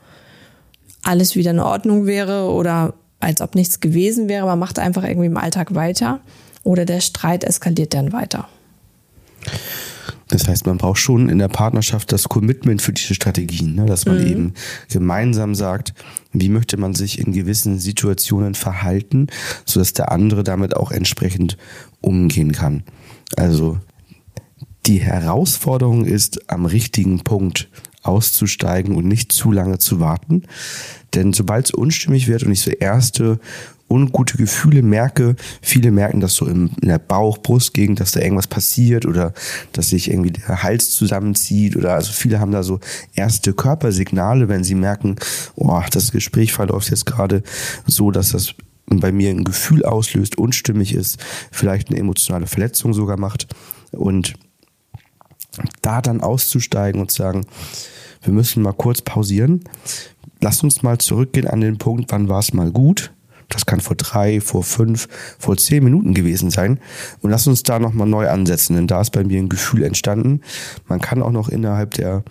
alles 1.02 1.34
wieder 1.34 1.50
in 1.50 1.58
Ordnung 1.58 2.06
wäre 2.06 2.48
oder 2.48 2.94
als 3.18 3.40
ob 3.40 3.56
nichts 3.56 3.80
gewesen 3.80 4.28
wäre. 4.28 4.46
Man 4.46 4.60
macht 4.60 4.78
einfach 4.78 5.02
irgendwie 5.02 5.26
im 5.26 5.36
Alltag 5.36 5.74
weiter 5.74 6.20
oder 6.62 6.84
der 6.84 7.00
Streit 7.00 7.42
eskaliert 7.42 7.92
dann 7.92 8.12
weiter. 8.12 8.46
Das 10.28 10.46
heißt, 10.46 10.66
man 10.66 10.76
braucht 10.76 10.98
schon 10.98 11.28
in 11.28 11.38
der 11.38 11.48
Partnerschaft 11.48 12.12
das 12.12 12.28
Commitment 12.28 12.82
für 12.82 12.92
diese 12.92 13.14
Strategien, 13.14 13.74
ne? 13.74 13.86
dass 13.86 14.04
man 14.06 14.24
eben 14.26 14.54
gemeinsam 14.90 15.54
sagt, 15.54 15.94
wie 16.40 16.48
möchte 16.48 16.76
man 16.76 16.94
sich 16.94 17.18
in 17.18 17.32
gewissen 17.32 17.78
Situationen 17.78 18.54
verhalten, 18.54 19.28
sodass 19.64 19.92
der 19.92 20.12
andere 20.12 20.44
damit 20.44 20.76
auch 20.76 20.90
entsprechend 20.90 21.56
umgehen 22.00 22.52
kann. 22.52 22.82
Also 23.36 23.78
die 24.86 25.00
Herausforderung 25.00 26.04
ist, 26.04 26.50
am 26.50 26.64
richtigen 26.64 27.20
Punkt 27.20 27.68
auszusteigen 28.08 28.96
und 28.96 29.06
nicht 29.06 29.32
zu 29.32 29.52
lange 29.52 29.78
zu 29.78 30.00
warten. 30.00 30.42
Denn 31.14 31.32
sobald 31.32 31.66
es 31.66 31.70
unstimmig 31.70 32.28
wird 32.28 32.42
und 32.42 32.52
ich 32.52 32.62
so 32.62 32.70
erste 32.70 33.38
ungute 33.88 34.36
Gefühle 34.36 34.82
merke, 34.82 35.36
viele 35.62 35.90
merken 35.90 36.20
das 36.20 36.34
so 36.34 36.46
im, 36.46 36.70
in 36.80 36.88
der 36.88 36.98
Bauch-Brustgegend, 36.98 38.00
dass 38.00 38.12
da 38.12 38.20
irgendwas 38.20 38.46
passiert 38.46 39.06
oder 39.06 39.32
dass 39.72 39.90
sich 39.90 40.10
irgendwie 40.10 40.32
der 40.32 40.62
Hals 40.62 40.90
zusammenzieht 40.90 41.76
oder 41.76 41.94
also 41.94 42.12
viele 42.12 42.40
haben 42.40 42.52
da 42.52 42.62
so 42.62 42.80
erste 43.14 43.54
Körpersignale, 43.54 44.48
wenn 44.48 44.64
sie 44.64 44.74
merken, 44.74 45.16
oh, 45.54 45.80
das 45.90 46.12
Gespräch 46.12 46.52
verläuft 46.52 46.90
jetzt 46.90 47.06
gerade 47.06 47.42
so, 47.86 48.10
dass 48.10 48.30
das 48.30 48.54
bei 48.86 49.12
mir 49.12 49.30
ein 49.30 49.44
Gefühl 49.44 49.84
auslöst, 49.84 50.38
unstimmig 50.38 50.94
ist, 50.94 51.18
vielleicht 51.50 51.88
eine 51.88 51.98
emotionale 51.98 52.46
Verletzung 52.46 52.94
sogar 52.94 53.18
macht 53.18 53.46
und 53.90 54.34
da 55.82 56.00
dann 56.00 56.20
auszusteigen 56.20 57.00
und 57.00 57.10
zu 57.10 57.22
sagen, 57.22 57.46
wir 58.22 58.32
müssen 58.32 58.62
mal 58.62 58.72
kurz 58.72 59.02
pausieren. 59.02 59.64
Lass 60.40 60.62
uns 60.62 60.82
mal 60.82 60.98
zurückgehen 60.98 61.46
an 61.46 61.60
den 61.60 61.78
Punkt, 61.78 62.12
wann 62.12 62.28
war 62.28 62.40
es 62.40 62.52
mal 62.52 62.70
gut. 62.70 63.12
Das 63.48 63.64
kann 63.64 63.80
vor 63.80 63.96
drei, 63.96 64.40
vor 64.40 64.62
fünf, 64.62 65.08
vor 65.38 65.56
zehn 65.56 65.82
Minuten 65.82 66.12
gewesen 66.12 66.50
sein. 66.50 66.78
Und 67.20 67.30
lass 67.30 67.46
uns 67.46 67.62
da 67.62 67.78
nochmal 67.78 68.06
neu 68.06 68.28
ansetzen, 68.28 68.76
denn 68.76 68.86
da 68.86 69.00
ist 69.00 69.10
bei 69.10 69.24
mir 69.24 69.38
ein 69.38 69.48
Gefühl 69.48 69.84
entstanden. 69.84 70.42
Man 70.86 71.00
kann 71.00 71.22
auch 71.22 71.32
noch 71.32 71.48
innerhalb 71.48 71.92
der, 71.94 72.24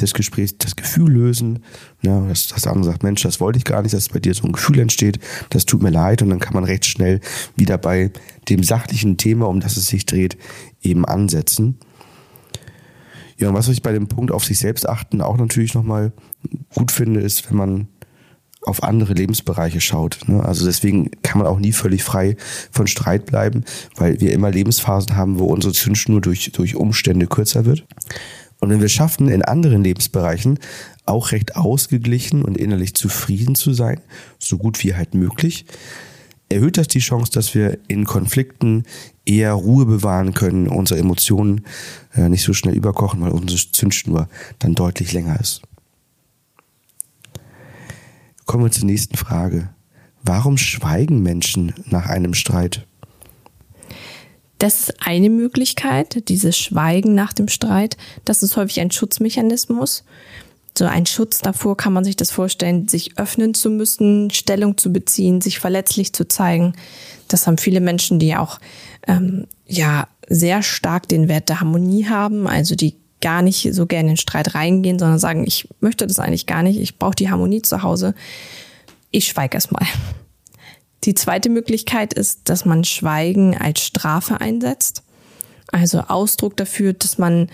des 0.00 0.14
Gesprächs 0.14 0.58
das 0.58 0.74
Gefühl 0.74 1.12
lösen. 1.12 1.60
Ja, 2.02 2.20
dass 2.26 2.48
das 2.48 2.66
andere 2.66 2.86
sagt, 2.86 3.04
Mensch, 3.04 3.22
das 3.22 3.40
wollte 3.40 3.58
ich 3.58 3.64
gar 3.64 3.82
nicht, 3.82 3.94
dass 3.94 4.08
bei 4.08 4.18
dir 4.18 4.34
so 4.34 4.46
ein 4.46 4.52
Gefühl 4.52 4.80
entsteht. 4.80 5.20
Das 5.50 5.64
tut 5.64 5.80
mir 5.80 5.90
leid. 5.90 6.22
Und 6.22 6.30
dann 6.30 6.40
kann 6.40 6.54
man 6.54 6.64
recht 6.64 6.86
schnell 6.86 7.20
wieder 7.54 7.78
bei 7.78 8.10
dem 8.48 8.64
sachlichen 8.64 9.16
Thema, 9.16 9.46
um 9.46 9.60
das 9.60 9.76
es 9.76 9.86
sich 9.86 10.06
dreht, 10.06 10.36
eben 10.82 11.04
ansetzen. 11.04 11.78
Ja, 13.36 13.48
und 13.48 13.54
was 13.54 13.68
ich 13.68 13.82
bei 13.82 13.92
dem 13.92 14.08
Punkt 14.08 14.32
auf 14.32 14.44
sich 14.44 14.58
selbst 14.58 14.88
achten 14.88 15.20
auch 15.20 15.36
natürlich 15.36 15.74
nochmal 15.74 16.12
gut 16.74 16.92
finde, 16.92 17.20
ist, 17.20 17.50
wenn 17.50 17.56
man 17.56 17.88
auf 18.66 18.82
andere 18.82 19.12
Lebensbereiche 19.12 19.80
schaut. 19.80 20.20
Ne? 20.26 20.42
Also 20.42 20.64
deswegen 20.64 21.10
kann 21.22 21.38
man 21.38 21.46
auch 21.46 21.58
nie 21.58 21.72
völlig 21.72 22.02
frei 22.02 22.36
von 22.70 22.86
Streit 22.86 23.26
bleiben, 23.26 23.64
weil 23.96 24.20
wir 24.20 24.32
immer 24.32 24.50
Lebensphasen 24.50 25.16
haben, 25.16 25.38
wo 25.38 25.46
unsere 25.46 25.74
Zündschnur 25.74 26.20
durch, 26.20 26.50
durch 26.52 26.76
Umstände 26.76 27.26
kürzer 27.26 27.64
wird. 27.66 27.84
Und 28.60 28.70
wenn 28.70 28.80
wir 28.80 28.88
schaffen, 28.88 29.28
in 29.28 29.42
anderen 29.42 29.84
Lebensbereichen 29.84 30.58
auch 31.04 31.32
recht 31.32 31.56
ausgeglichen 31.56 32.42
und 32.42 32.56
innerlich 32.56 32.94
zufrieden 32.94 33.54
zu 33.54 33.74
sein, 33.74 34.00
so 34.38 34.56
gut 34.56 34.82
wie 34.82 34.94
halt 34.94 35.14
möglich, 35.14 35.66
erhöht 36.48 36.76
das 36.76 36.88
die 36.88 37.00
Chance, 37.00 37.32
dass 37.32 37.54
wir 37.54 37.78
in 37.88 38.04
Konflikten 38.04 38.84
eher 39.24 39.52
Ruhe 39.52 39.86
bewahren 39.86 40.34
können, 40.34 40.68
unsere 40.68 41.00
Emotionen 41.00 41.64
äh, 42.14 42.28
nicht 42.28 42.42
so 42.42 42.52
schnell 42.52 42.74
überkochen, 42.74 43.20
weil 43.20 43.32
unsere 43.32 43.60
Zündschnur 43.72 44.28
dann 44.58 44.74
deutlich 44.74 45.12
länger 45.12 45.40
ist. 45.40 45.62
Kommen 48.46 48.64
wir 48.64 48.70
zur 48.70 48.86
nächsten 48.86 49.16
Frage. 49.16 49.70
Warum 50.22 50.56
schweigen 50.56 51.22
Menschen 51.22 51.74
nach 51.86 52.06
einem 52.06 52.34
Streit? 52.34 52.86
Das 54.58 54.80
ist 54.80 55.06
eine 55.06 55.30
Möglichkeit, 55.30 56.28
dieses 56.28 56.56
Schweigen 56.56 57.14
nach 57.14 57.32
dem 57.32 57.48
Streit. 57.48 57.96
Das 58.24 58.42
ist 58.42 58.56
häufig 58.56 58.80
ein 58.80 58.90
Schutzmechanismus. 58.90 60.04
So 60.76 60.86
ein 60.86 61.06
Schutz 61.06 61.38
davor 61.38 61.76
kann 61.76 61.92
man 61.92 62.04
sich 62.04 62.16
das 62.16 62.32
vorstellen, 62.32 62.88
sich 62.88 63.16
öffnen 63.16 63.54
zu 63.54 63.70
müssen, 63.70 64.30
Stellung 64.30 64.76
zu 64.76 64.92
beziehen, 64.92 65.40
sich 65.40 65.60
verletzlich 65.60 66.12
zu 66.12 66.26
zeigen. 66.26 66.74
Das 67.28 67.46
haben 67.46 67.58
viele 67.58 67.80
Menschen, 67.80 68.18
die 68.18 68.34
auch 68.34 68.58
ähm, 69.06 69.46
ja 69.66 70.08
sehr 70.28 70.62
stark 70.62 71.08
den 71.08 71.28
Wert 71.28 71.48
der 71.48 71.60
Harmonie 71.60 72.06
haben, 72.06 72.48
also 72.48 72.74
die 72.74 72.96
gar 73.20 73.40
nicht 73.40 73.72
so 73.72 73.86
gerne 73.86 74.10
in 74.10 74.16
Streit 74.16 74.54
reingehen, 74.54 74.98
sondern 74.98 75.18
sagen, 75.18 75.44
ich 75.46 75.68
möchte 75.80 76.06
das 76.06 76.18
eigentlich 76.18 76.46
gar 76.46 76.62
nicht, 76.62 76.78
ich 76.78 76.98
brauche 76.98 77.14
die 77.14 77.30
Harmonie 77.30 77.62
zu 77.62 77.82
Hause. 77.82 78.14
Ich 79.10 79.28
schweige 79.28 79.56
erstmal. 79.56 79.86
Die 81.04 81.14
zweite 81.14 81.50
Möglichkeit 81.50 82.12
ist, 82.14 82.48
dass 82.48 82.64
man 82.64 82.84
Schweigen 82.84 83.56
als 83.56 83.80
Strafe 83.80 84.40
einsetzt. 84.40 85.02
Also 85.68 86.00
Ausdruck 86.00 86.56
dafür, 86.56 86.94
dass 86.94 87.18
man 87.18 87.48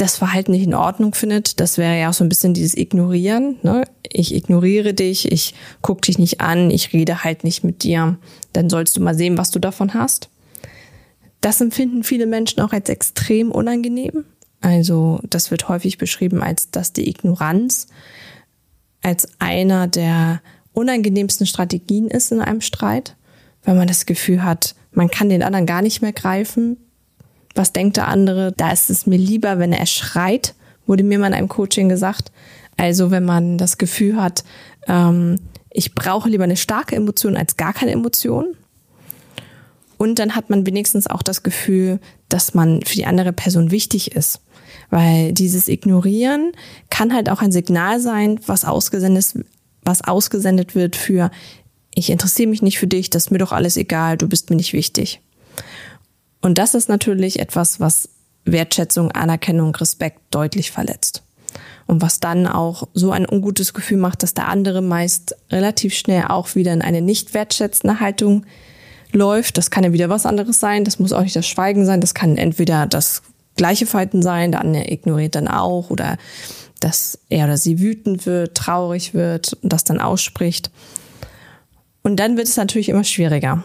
das 0.00 0.16
Verhalten 0.16 0.52
nicht 0.52 0.64
in 0.64 0.74
Ordnung 0.74 1.12
findet. 1.12 1.60
Das 1.60 1.76
wäre 1.76 1.98
ja 1.98 2.08
auch 2.08 2.14
so 2.14 2.24
ein 2.24 2.30
bisschen 2.30 2.54
dieses 2.54 2.74
Ignorieren. 2.74 3.58
Ne? 3.62 3.84
Ich 4.10 4.34
ignoriere 4.34 4.94
dich, 4.94 5.30
ich 5.30 5.54
gucke 5.82 6.00
dich 6.02 6.18
nicht 6.18 6.40
an, 6.40 6.70
ich 6.70 6.94
rede 6.94 7.22
halt 7.22 7.44
nicht 7.44 7.64
mit 7.64 7.82
dir. 7.82 8.16
Dann 8.54 8.70
sollst 8.70 8.96
du 8.96 9.02
mal 9.02 9.14
sehen, 9.14 9.36
was 9.36 9.50
du 9.50 9.58
davon 9.58 9.92
hast. 9.92 10.30
Das 11.42 11.60
empfinden 11.60 12.02
viele 12.02 12.26
Menschen 12.26 12.60
auch 12.60 12.72
als 12.72 12.88
extrem 12.88 13.52
unangenehm. 13.52 14.24
Also 14.62 15.20
das 15.28 15.50
wird 15.50 15.68
häufig 15.68 15.98
beschrieben 15.98 16.42
als, 16.42 16.70
dass 16.70 16.94
die 16.94 17.08
Ignoranz 17.08 17.86
als 19.02 19.28
einer 19.38 19.86
der 19.86 20.40
unangenehmsten 20.72 21.46
Strategien 21.46 22.08
ist 22.08 22.32
in 22.32 22.40
einem 22.40 22.62
Streit, 22.62 23.16
weil 23.64 23.74
man 23.74 23.88
das 23.88 24.06
Gefühl 24.06 24.44
hat, 24.44 24.74
man 24.92 25.10
kann 25.10 25.28
den 25.28 25.42
anderen 25.42 25.66
gar 25.66 25.82
nicht 25.82 26.00
mehr 26.00 26.12
greifen. 26.12 26.78
Was 27.54 27.72
denkt 27.72 27.96
der 27.96 28.08
andere? 28.08 28.52
Da 28.52 28.70
ist 28.70 28.90
es 28.90 29.06
mir 29.06 29.18
lieber, 29.18 29.58
wenn 29.58 29.72
er 29.72 29.86
schreit, 29.86 30.54
wurde 30.86 31.02
mir 31.02 31.18
mal 31.18 31.28
in 31.28 31.34
einem 31.34 31.48
Coaching 31.48 31.88
gesagt. 31.88 32.30
Also 32.76 33.10
wenn 33.10 33.24
man 33.24 33.58
das 33.58 33.78
Gefühl 33.78 34.20
hat, 34.20 34.44
ähm, 34.86 35.36
ich 35.70 35.94
brauche 35.94 36.28
lieber 36.28 36.44
eine 36.44 36.56
starke 36.56 36.96
Emotion 36.96 37.36
als 37.36 37.56
gar 37.56 37.72
keine 37.72 37.92
Emotion. 37.92 38.56
Und 39.98 40.18
dann 40.18 40.34
hat 40.34 40.50
man 40.50 40.66
wenigstens 40.66 41.06
auch 41.06 41.22
das 41.22 41.42
Gefühl, 41.42 42.00
dass 42.28 42.54
man 42.54 42.80
für 42.82 42.94
die 42.94 43.04
andere 43.04 43.32
Person 43.32 43.70
wichtig 43.70 44.12
ist. 44.12 44.40
Weil 44.88 45.32
dieses 45.32 45.68
Ignorieren 45.68 46.52
kann 46.88 47.14
halt 47.14 47.28
auch 47.28 47.42
ein 47.42 47.52
Signal 47.52 48.00
sein, 48.00 48.40
was 48.46 48.64
ausgesendet, 48.64 49.34
was 49.82 50.02
ausgesendet 50.02 50.74
wird 50.74 50.96
für, 50.96 51.30
ich 51.94 52.10
interessiere 52.10 52.48
mich 52.48 52.62
nicht 52.62 52.78
für 52.78 52.86
dich, 52.86 53.10
das 53.10 53.26
ist 53.26 53.30
mir 53.30 53.38
doch 53.38 53.52
alles 53.52 53.76
egal, 53.76 54.16
du 54.16 54.28
bist 54.28 54.50
mir 54.50 54.56
nicht 54.56 54.72
wichtig. 54.72 55.20
Und 56.40 56.58
das 56.58 56.74
ist 56.74 56.88
natürlich 56.88 57.38
etwas, 57.38 57.80
was 57.80 58.08
Wertschätzung, 58.44 59.12
Anerkennung, 59.12 59.74
Respekt 59.74 60.20
deutlich 60.30 60.70
verletzt. 60.70 61.22
Und 61.86 62.02
was 62.02 62.20
dann 62.20 62.46
auch 62.46 62.88
so 62.94 63.10
ein 63.10 63.28
ungutes 63.28 63.74
Gefühl 63.74 63.98
macht, 63.98 64.22
dass 64.22 64.32
der 64.32 64.48
andere 64.48 64.80
meist 64.80 65.34
relativ 65.50 65.94
schnell 65.94 66.24
auch 66.28 66.54
wieder 66.54 66.72
in 66.72 66.82
eine 66.82 67.02
nicht 67.02 67.34
wertschätzende 67.34 67.98
Haltung 67.98 68.46
läuft. 69.12 69.58
Das 69.58 69.70
kann 69.70 69.82
ja 69.82 69.92
wieder 69.92 70.08
was 70.08 70.24
anderes 70.24 70.60
sein. 70.60 70.84
Das 70.84 71.00
muss 71.00 71.12
auch 71.12 71.22
nicht 71.22 71.34
das 71.34 71.48
Schweigen 71.48 71.84
sein. 71.84 72.00
Das 72.00 72.14
kann 72.14 72.36
entweder 72.36 72.86
das 72.86 73.22
gleiche 73.56 73.86
Verhalten 73.86 74.22
sein, 74.22 74.52
der 74.52 74.60
andere 74.60 74.90
ignoriert 74.90 75.34
dann 75.34 75.48
auch 75.48 75.90
oder 75.90 76.16
dass 76.78 77.18
er 77.28 77.44
oder 77.44 77.58
sie 77.58 77.80
wütend 77.80 78.24
wird, 78.24 78.56
traurig 78.56 79.12
wird 79.12 79.54
und 79.62 79.72
das 79.72 79.84
dann 79.84 80.00
ausspricht. 80.00 80.70
Und 82.02 82.16
dann 82.16 82.36
wird 82.36 82.48
es 82.48 82.56
natürlich 82.56 82.88
immer 82.88 83.04
schwieriger. 83.04 83.62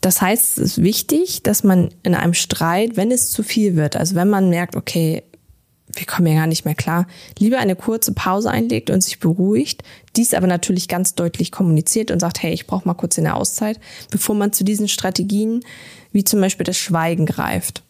Das 0.00 0.22
heißt, 0.22 0.58
es 0.58 0.72
ist 0.76 0.82
wichtig, 0.82 1.42
dass 1.42 1.64
man 1.64 1.90
in 2.02 2.14
einem 2.14 2.34
Streit, 2.34 2.96
wenn 2.96 3.10
es 3.10 3.30
zu 3.30 3.42
viel 3.42 3.76
wird, 3.76 3.96
also 3.96 4.14
wenn 4.14 4.30
man 4.30 4.48
merkt, 4.48 4.76
okay, 4.76 5.24
wir 5.94 6.06
kommen 6.06 6.28
ja 6.28 6.34
gar 6.34 6.46
nicht 6.46 6.64
mehr 6.64 6.74
klar, 6.74 7.06
lieber 7.38 7.58
eine 7.58 7.74
kurze 7.74 8.12
Pause 8.12 8.50
einlegt 8.50 8.90
und 8.90 9.02
sich 9.02 9.18
beruhigt, 9.18 9.82
dies 10.16 10.34
aber 10.34 10.46
natürlich 10.46 10.86
ganz 10.86 11.14
deutlich 11.14 11.50
kommuniziert 11.50 12.10
und 12.10 12.20
sagt, 12.20 12.42
hey, 12.42 12.52
ich 12.52 12.66
brauche 12.66 12.86
mal 12.86 12.94
kurz 12.94 13.18
eine 13.18 13.34
Auszeit, 13.34 13.80
bevor 14.10 14.34
man 14.34 14.52
zu 14.52 14.64
diesen 14.64 14.88
Strategien 14.88 15.64
wie 16.12 16.24
zum 16.24 16.40
Beispiel 16.40 16.64
das 16.64 16.76
Schweigen 16.76 17.26
greift. 17.26 17.82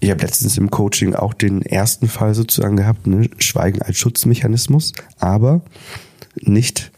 Ich 0.00 0.10
habe 0.10 0.22
letztens 0.22 0.56
im 0.58 0.70
Coaching 0.70 1.14
auch 1.14 1.34
den 1.34 1.62
ersten 1.62 2.08
Fall 2.08 2.34
sozusagen 2.34 2.76
gehabt, 2.76 3.06
ne? 3.06 3.28
Schweigen 3.38 3.82
als 3.82 3.96
Schutzmechanismus, 3.96 4.92
aber 5.18 5.60
nicht 6.36 6.92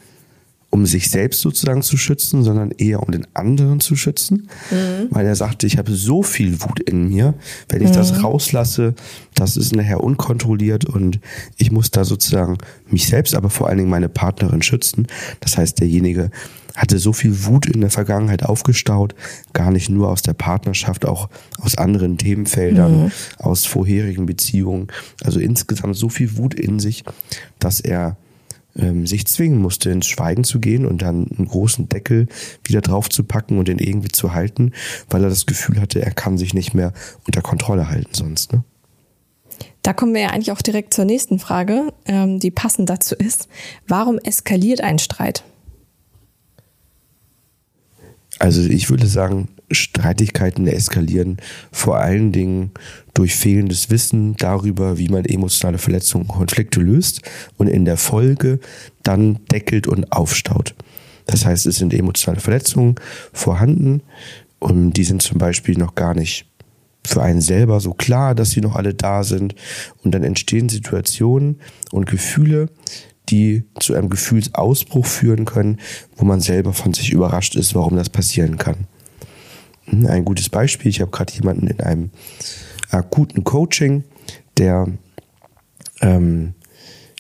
um 0.70 0.86
sich 0.86 1.10
selbst 1.10 1.40
sozusagen 1.40 1.82
zu 1.82 1.96
schützen, 1.96 2.44
sondern 2.44 2.70
eher 2.70 3.02
um 3.02 3.10
den 3.10 3.26
anderen 3.34 3.80
zu 3.80 3.96
schützen, 3.96 4.48
mhm. 4.70 5.08
weil 5.10 5.26
er 5.26 5.34
sagte, 5.34 5.66
ich 5.66 5.78
habe 5.78 5.92
so 5.92 6.22
viel 6.22 6.62
Wut 6.62 6.80
in 6.80 7.08
mir, 7.08 7.34
wenn 7.68 7.82
ich 7.82 7.90
mhm. 7.90 7.94
das 7.94 8.22
rauslasse, 8.22 8.94
das 9.34 9.56
ist 9.56 9.74
nachher 9.74 10.02
unkontrolliert 10.02 10.84
und 10.84 11.18
ich 11.56 11.72
muss 11.72 11.90
da 11.90 12.04
sozusagen 12.04 12.58
mich 12.88 13.08
selbst, 13.08 13.34
aber 13.34 13.50
vor 13.50 13.68
allen 13.68 13.78
Dingen 13.78 13.90
meine 13.90 14.08
Partnerin 14.08 14.62
schützen. 14.62 15.08
Das 15.40 15.58
heißt, 15.58 15.80
derjenige 15.80 16.30
hatte 16.76 17.00
so 17.00 17.12
viel 17.12 17.44
Wut 17.46 17.66
in 17.66 17.80
der 17.80 17.90
Vergangenheit 17.90 18.44
aufgestaut, 18.44 19.16
gar 19.52 19.72
nicht 19.72 19.90
nur 19.90 20.08
aus 20.08 20.22
der 20.22 20.34
Partnerschaft, 20.34 21.04
auch 21.04 21.28
aus 21.60 21.76
anderen 21.76 22.16
Themenfeldern, 22.16 23.04
mhm. 23.04 23.12
aus 23.38 23.66
vorherigen 23.66 24.24
Beziehungen. 24.24 24.86
Also 25.24 25.40
insgesamt 25.40 25.96
so 25.96 26.08
viel 26.08 26.36
Wut 26.36 26.54
in 26.54 26.78
sich, 26.78 27.02
dass 27.58 27.80
er 27.80 28.16
ähm, 28.76 29.06
sich 29.06 29.26
zwingen 29.26 29.60
musste, 29.60 29.90
ins 29.90 30.06
Schweigen 30.06 30.44
zu 30.44 30.60
gehen 30.60 30.86
und 30.86 31.02
dann 31.02 31.28
einen 31.36 31.48
großen 31.48 31.88
Deckel 31.88 32.28
wieder 32.64 32.80
drauf 32.80 33.08
zu 33.08 33.24
packen 33.24 33.58
und 33.58 33.68
den 33.68 33.78
irgendwie 33.78 34.08
zu 34.08 34.32
halten, 34.32 34.72
weil 35.08 35.22
er 35.22 35.30
das 35.30 35.46
Gefühl 35.46 35.80
hatte, 35.80 36.02
er 36.02 36.12
kann 36.12 36.38
sich 36.38 36.54
nicht 36.54 36.74
mehr 36.74 36.92
unter 37.26 37.42
Kontrolle 37.42 37.88
halten 37.88 38.14
sonst. 38.14 38.52
Ne? 38.52 38.64
Da 39.82 39.92
kommen 39.92 40.14
wir 40.14 40.22
ja 40.22 40.30
eigentlich 40.30 40.52
auch 40.52 40.62
direkt 40.62 40.92
zur 40.92 41.04
nächsten 41.04 41.38
Frage, 41.38 41.92
ähm, 42.06 42.38
die 42.38 42.50
passend 42.50 42.90
dazu 42.90 43.14
ist. 43.14 43.48
Warum 43.88 44.18
eskaliert 44.18 44.82
ein 44.82 44.98
Streit? 44.98 45.42
Also 48.40 48.62
ich 48.62 48.88
würde 48.88 49.06
sagen, 49.06 49.48
Streitigkeiten 49.70 50.66
eskalieren 50.66 51.36
vor 51.70 51.98
allen 51.98 52.32
Dingen 52.32 52.70
durch 53.12 53.34
fehlendes 53.34 53.90
Wissen 53.90 54.34
darüber, 54.36 54.96
wie 54.96 55.08
man 55.08 55.26
emotionale 55.26 55.76
Verletzungen 55.76 56.24
und 56.24 56.36
Konflikte 56.36 56.80
löst 56.80 57.20
und 57.58 57.68
in 57.68 57.84
der 57.84 57.98
Folge 57.98 58.58
dann 59.02 59.40
deckelt 59.52 59.86
und 59.86 60.10
aufstaut. 60.10 60.74
Das 61.26 61.44
heißt, 61.44 61.66
es 61.66 61.76
sind 61.76 61.92
emotionale 61.92 62.40
Verletzungen 62.40 62.94
vorhanden 63.34 64.00
und 64.58 64.94
die 64.94 65.04
sind 65.04 65.20
zum 65.20 65.36
Beispiel 65.36 65.76
noch 65.76 65.94
gar 65.94 66.14
nicht 66.14 66.46
für 67.06 67.22
einen 67.22 67.42
selber 67.42 67.78
so 67.80 67.92
klar, 67.92 68.34
dass 68.34 68.52
sie 68.52 68.62
noch 68.62 68.74
alle 68.74 68.94
da 68.94 69.22
sind 69.22 69.54
und 70.02 70.12
dann 70.12 70.24
entstehen 70.24 70.70
Situationen 70.70 71.60
und 71.92 72.06
Gefühle, 72.06 72.68
die 73.30 73.64
zu 73.78 73.94
einem 73.94 74.10
Gefühlsausbruch 74.10 75.06
führen 75.06 75.44
können, 75.44 75.78
wo 76.16 76.24
man 76.24 76.40
selber 76.40 76.72
von 76.72 76.92
sich 76.92 77.12
überrascht 77.12 77.56
ist, 77.56 77.74
warum 77.74 77.96
das 77.96 78.08
passieren 78.08 78.58
kann. 78.58 78.86
Hm, 79.84 80.06
Ein 80.06 80.24
gutes 80.24 80.48
Beispiel, 80.48 80.90
ich 80.90 81.00
habe 81.00 81.10
gerade 81.10 81.32
jemanden 81.32 81.66
in 81.66 81.80
einem 81.80 82.10
akuten 82.90 83.44
Coaching, 83.44 84.04
der 84.56 84.86
ähm, 86.00 86.54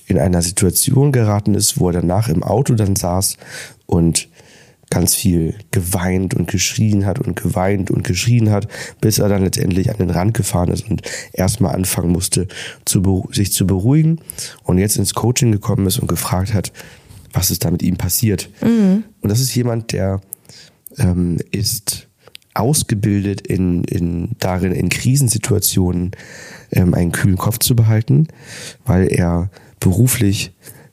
in 0.06 0.18
einer 0.18 0.42
Situation 0.42 1.12
geraten 1.12 1.54
ist, 1.54 1.78
wo 1.78 1.88
er 1.88 1.94
danach 1.94 2.28
im 2.28 2.42
Auto 2.42 2.74
dann 2.74 2.96
saß 2.96 3.36
und 3.86 4.28
ganz 4.90 5.14
viel 5.14 5.54
geweint 5.70 6.34
und 6.34 6.48
geschrien 6.48 7.06
hat 7.06 7.20
und 7.20 7.40
geweint 7.40 7.90
und 7.90 8.04
geschrien 8.04 8.50
hat, 8.50 8.66
bis 9.00 9.18
er 9.20 9.28
dann 9.28 9.44
letztendlich 9.44 9.90
an 9.90 9.98
den 9.98 10.10
Rand 10.10 10.34
gefahren 10.34 10.70
ist 10.70 10.90
und 10.90 11.02
erstmal 11.32 11.74
anfangen 11.74 12.10
musste, 12.10 12.48
zu, 12.84 13.28
sich 13.32 13.52
zu 13.52 13.66
beruhigen 13.66 14.20
und 14.64 14.78
jetzt 14.78 14.96
ins 14.96 15.14
Coaching 15.14 15.52
gekommen 15.52 15.86
ist 15.86 16.00
und 16.00 16.08
gefragt 16.08 16.52
hat, 16.52 16.72
was 17.32 17.50
ist 17.50 17.64
da 17.64 17.70
mit 17.70 17.82
ihm 17.82 17.96
passiert. 17.96 18.50
Und 19.20 19.28
das 19.28 19.40
ist 19.40 19.54
jemand, 19.54 19.92
der 19.92 20.20
ähm, 20.98 21.38
ist 21.52 22.08
ausgebildet 22.54 23.46
in, 23.46 23.84
in 23.84 24.30
darin, 24.40 24.72
in 24.72 24.88
Krisensituationen 24.88 26.10
ähm, 26.72 26.94
einen 26.94 27.12
kühlen 27.12 27.38
Kopf 27.38 27.58
zu 27.58 27.76
behalten, 27.76 28.26
weil 28.84 29.06
er 29.12 29.50
beruflich 29.78 30.52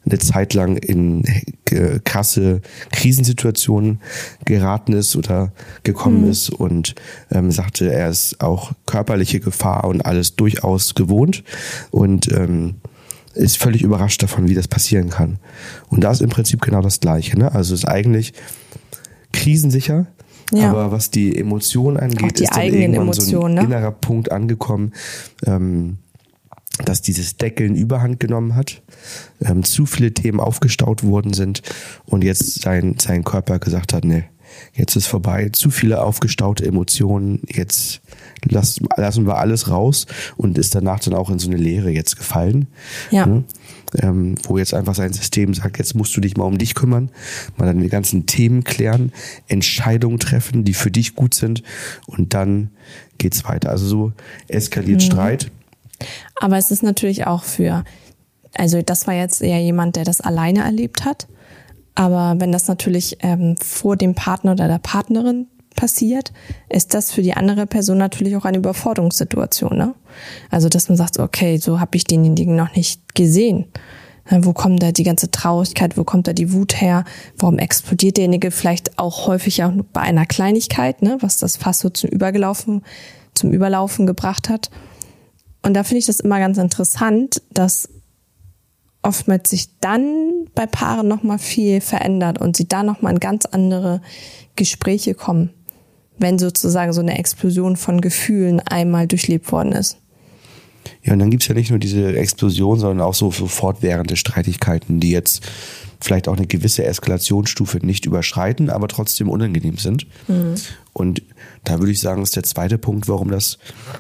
eine 0.09 0.19
Zeit 0.19 0.53
lang 0.53 0.77
in 0.77 1.23
äh, 1.71 1.99
krasse 2.03 2.61
Krisensituationen 2.91 3.99
geraten 4.45 4.93
ist 4.93 5.15
oder 5.15 5.51
gekommen 5.83 6.29
ist 6.29 6.49
und 6.49 6.95
ähm, 7.31 7.51
sagte, 7.51 7.91
er 7.91 8.09
ist 8.09 8.41
auch 8.41 8.71
körperliche 8.85 9.39
Gefahr 9.39 9.85
und 9.85 10.05
alles 10.05 10.35
durchaus 10.35 10.95
gewohnt 10.95 11.43
und 11.91 12.31
ähm, 12.31 12.75
ist 13.33 13.57
völlig 13.57 13.83
überrascht 13.83 14.23
davon, 14.23 14.47
wie 14.49 14.55
das 14.55 14.67
passieren 14.67 15.09
kann. 15.09 15.37
Und 15.89 16.03
da 16.03 16.11
ist 16.11 16.21
im 16.21 16.29
Prinzip 16.29 16.61
genau 16.61 16.81
das 16.81 16.99
Gleiche. 16.99 17.37
Ne? 17.37 17.51
Also 17.53 17.73
ist 17.73 17.87
eigentlich 17.87 18.33
krisensicher, 19.31 20.07
Ja. 20.51 20.71
aber 20.71 20.91
was 20.91 21.11
die 21.11 21.37
Emotionen 21.37 21.97
angeht, 21.97 22.39
die 22.39 22.43
ist 22.43 22.55
dann 22.55 22.63
irgendwann 22.63 23.13
so 23.13 23.43
ein 23.43 23.53
ne? 23.53 23.61
innerer 23.61 23.91
Punkt 23.91 24.31
angekommen, 24.31 24.93
ähm, 25.45 25.97
dass 26.85 27.01
dieses 27.01 27.37
Deckeln 27.37 27.75
überhand 27.75 28.19
genommen 28.19 28.55
hat, 28.55 28.81
ähm, 29.41 29.63
zu 29.63 29.85
viele 29.85 30.13
Themen 30.13 30.39
aufgestaut 30.39 31.03
worden 31.03 31.33
sind 31.33 31.61
und 32.05 32.23
jetzt 32.23 32.61
sein, 32.61 32.95
sein 32.99 33.23
Körper 33.23 33.59
gesagt 33.59 33.93
hat, 33.93 34.05
nee, 34.05 34.25
jetzt 34.73 34.95
ist 34.95 35.07
vorbei, 35.07 35.49
zu 35.51 35.69
viele 35.69 36.01
aufgestaute 36.01 36.65
Emotionen, 36.65 37.41
jetzt 37.47 38.01
lass, 38.43 38.79
lassen 38.95 39.25
wir 39.25 39.37
alles 39.37 39.69
raus 39.69 40.05
und 40.35 40.57
ist 40.57 40.75
danach 40.75 40.99
dann 40.99 41.13
auch 41.13 41.29
in 41.29 41.39
so 41.39 41.49
eine 41.49 41.57
Leere 41.57 41.89
jetzt 41.89 42.17
gefallen. 42.17 42.67
Ja. 43.11 43.25
Ne? 43.25 43.43
Ähm, 44.01 44.35
wo 44.43 44.57
jetzt 44.57 44.73
einfach 44.73 44.95
sein 44.95 45.13
System 45.13 45.53
sagt, 45.53 45.77
jetzt 45.77 45.95
musst 45.95 46.15
du 46.17 46.19
dich 46.19 46.35
mal 46.35 46.43
um 46.43 46.57
dich 46.57 46.75
kümmern, 46.75 47.09
mal 47.55 47.67
dann 47.67 47.79
die 47.79 47.87
ganzen 47.87 48.25
Themen 48.25 48.65
klären, 48.65 49.13
Entscheidungen 49.47 50.19
treffen, 50.19 50.65
die 50.65 50.73
für 50.73 50.91
dich 50.91 51.15
gut 51.15 51.33
sind 51.33 51.63
und 52.05 52.33
dann 52.33 52.69
geht's 53.17 53.45
weiter. 53.45 53.69
Also 53.69 53.87
so 53.87 54.11
eskaliert 54.49 55.01
Streit. 55.01 55.51
Aber 56.39 56.57
es 56.57 56.71
ist 56.71 56.83
natürlich 56.83 57.27
auch 57.27 57.43
für, 57.43 57.83
also 58.53 58.81
das 58.81 59.07
war 59.07 59.13
jetzt 59.13 59.41
eher 59.41 59.61
jemand, 59.61 59.95
der 59.95 60.03
das 60.03 60.21
alleine 60.21 60.63
erlebt 60.63 61.05
hat. 61.05 61.27
Aber 61.95 62.35
wenn 62.39 62.51
das 62.51 62.67
natürlich 62.67 63.17
ähm, 63.21 63.55
vor 63.57 63.97
dem 63.97 64.13
Partner 64.13 64.51
oder 64.51 64.67
der 64.67 64.77
Partnerin 64.77 65.47
passiert, 65.77 66.33
ist 66.67 66.93
das 66.93 67.11
für 67.11 67.21
die 67.21 67.33
andere 67.33 67.65
Person 67.65 67.97
natürlich 67.97 68.35
auch 68.35 68.43
eine 68.43 68.57
Überforderungssituation. 68.57 69.77
Ne? 69.77 69.95
Also 70.51 70.67
dass 70.67 70.89
man 70.89 70.97
sagt, 70.97 71.17
okay, 71.19 71.57
so 71.57 71.79
habe 71.79 71.95
ich 71.95 72.03
denjenigen 72.03 72.57
noch 72.57 72.75
nicht 72.75 73.15
gesehen. 73.15 73.65
Wo 74.29 74.51
kommt 74.51 74.83
da 74.83 74.91
die 74.91 75.03
ganze 75.03 75.31
Traurigkeit, 75.31 75.97
wo 75.97 76.03
kommt 76.03 76.27
da 76.27 76.33
die 76.33 76.51
Wut 76.51 76.81
her? 76.81 77.05
Warum 77.37 77.59
explodiert 77.59 78.17
derjenige 78.17 78.51
vielleicht 78.51 78.99
auch 78.99 79.27
häufig 79.27 79.63
auch 79.63 79.71
bei 79.93 80.01
einer 80.01 80.25
Kleinigkeit, 80.25 81.01
ne? 81.01 81.17
was 81.21 81.37
das 81.37 81.55
fast 81.55 81.79
so 81.79 81.89
zum 81.89 82.09
Übergelaufen, 82.09 82.81
zum 83.33 83.53
Überlaufen 83.53 84.05
gebracht 84.05 84.49
hat? 84.49 84.69
Und 85.61 85.73
da 85.73 85.83
finde 85.83 85.99
ich 85.99 86.05
das 86.05 86.19
immer 86.19 86.39
ganz 86.39 86.57
interessant, 86.57 87.41
dass 87.51 87.89
oftmals 89.01 89.49
sich 89.49 89.69
dann 89.79 90.47
bei 90.53 90.65
Paaren 90.65 91.07
nochmal 91.07 91.39
viel 91.39 91.81
verändert 91.81 92.39
und 92.39 92.57
sie 92.57 92.67
da 92.67 92.83
nochmal 92.83 93.13
in 93.13 93.19
ganz 93.19 93.45
andere 93.45 94.01
Gespräche 94.55 95.13
kommen, 95.13 95.51
wenn 96.17 96.39
sozusagen 96.39 96.93
so 96.93 97.01
eine 97.01 97.17
Explosion 97.17 97.77
von 97.77 98.01
Gefühlen 98.01 98.59
einmal 98.59 99.07
durchlebt 99.07 99.51
worden 99.51 99.71
ist. 99.71 99.97
Ja, 101.03 101.13
und 101.13 101.19
dann 101.19 101.31
gibt's 101.31 101.47
ja 101.47 101.53
nicht 101.53 101.69
nur 101.69 101.79
diese 101.79 102.15
Explosion, 102.17 102.79
sondern 102.79 103.05
auch 103.05 103.13
so, 103.13 103.31
so 103.31 103.47
fortwährende 103.47 104.15
Streitigkeiten, 104.15 104.99
die 104.99 105.11
jetzt 105.11 105.45
vielleicht 105.99 106.27
auch 106.27 106.37
eine 106.37 106.47
gewisse 106.47 106.85
Eskalationsstufe 106.85 107.79
nicht 107.85 108.05
überschreiten, 108.05 108.69
aber 108.69 108.87
trotzdem 108.87 109.29
unangenehm 109.29 109.77
sind. 109.77 110.07
Und 110.93 111.21
da 111.67 111.79
würde 111.79 111.91
ich 111.91 111.99
sagen, 111.99 112.23
ist 112.23 112.35
der 112.35 112.43
zweite 112.43 112.77
Punkt, 112.77 113.09
warum 113.09 113.29
das 113.29 113.57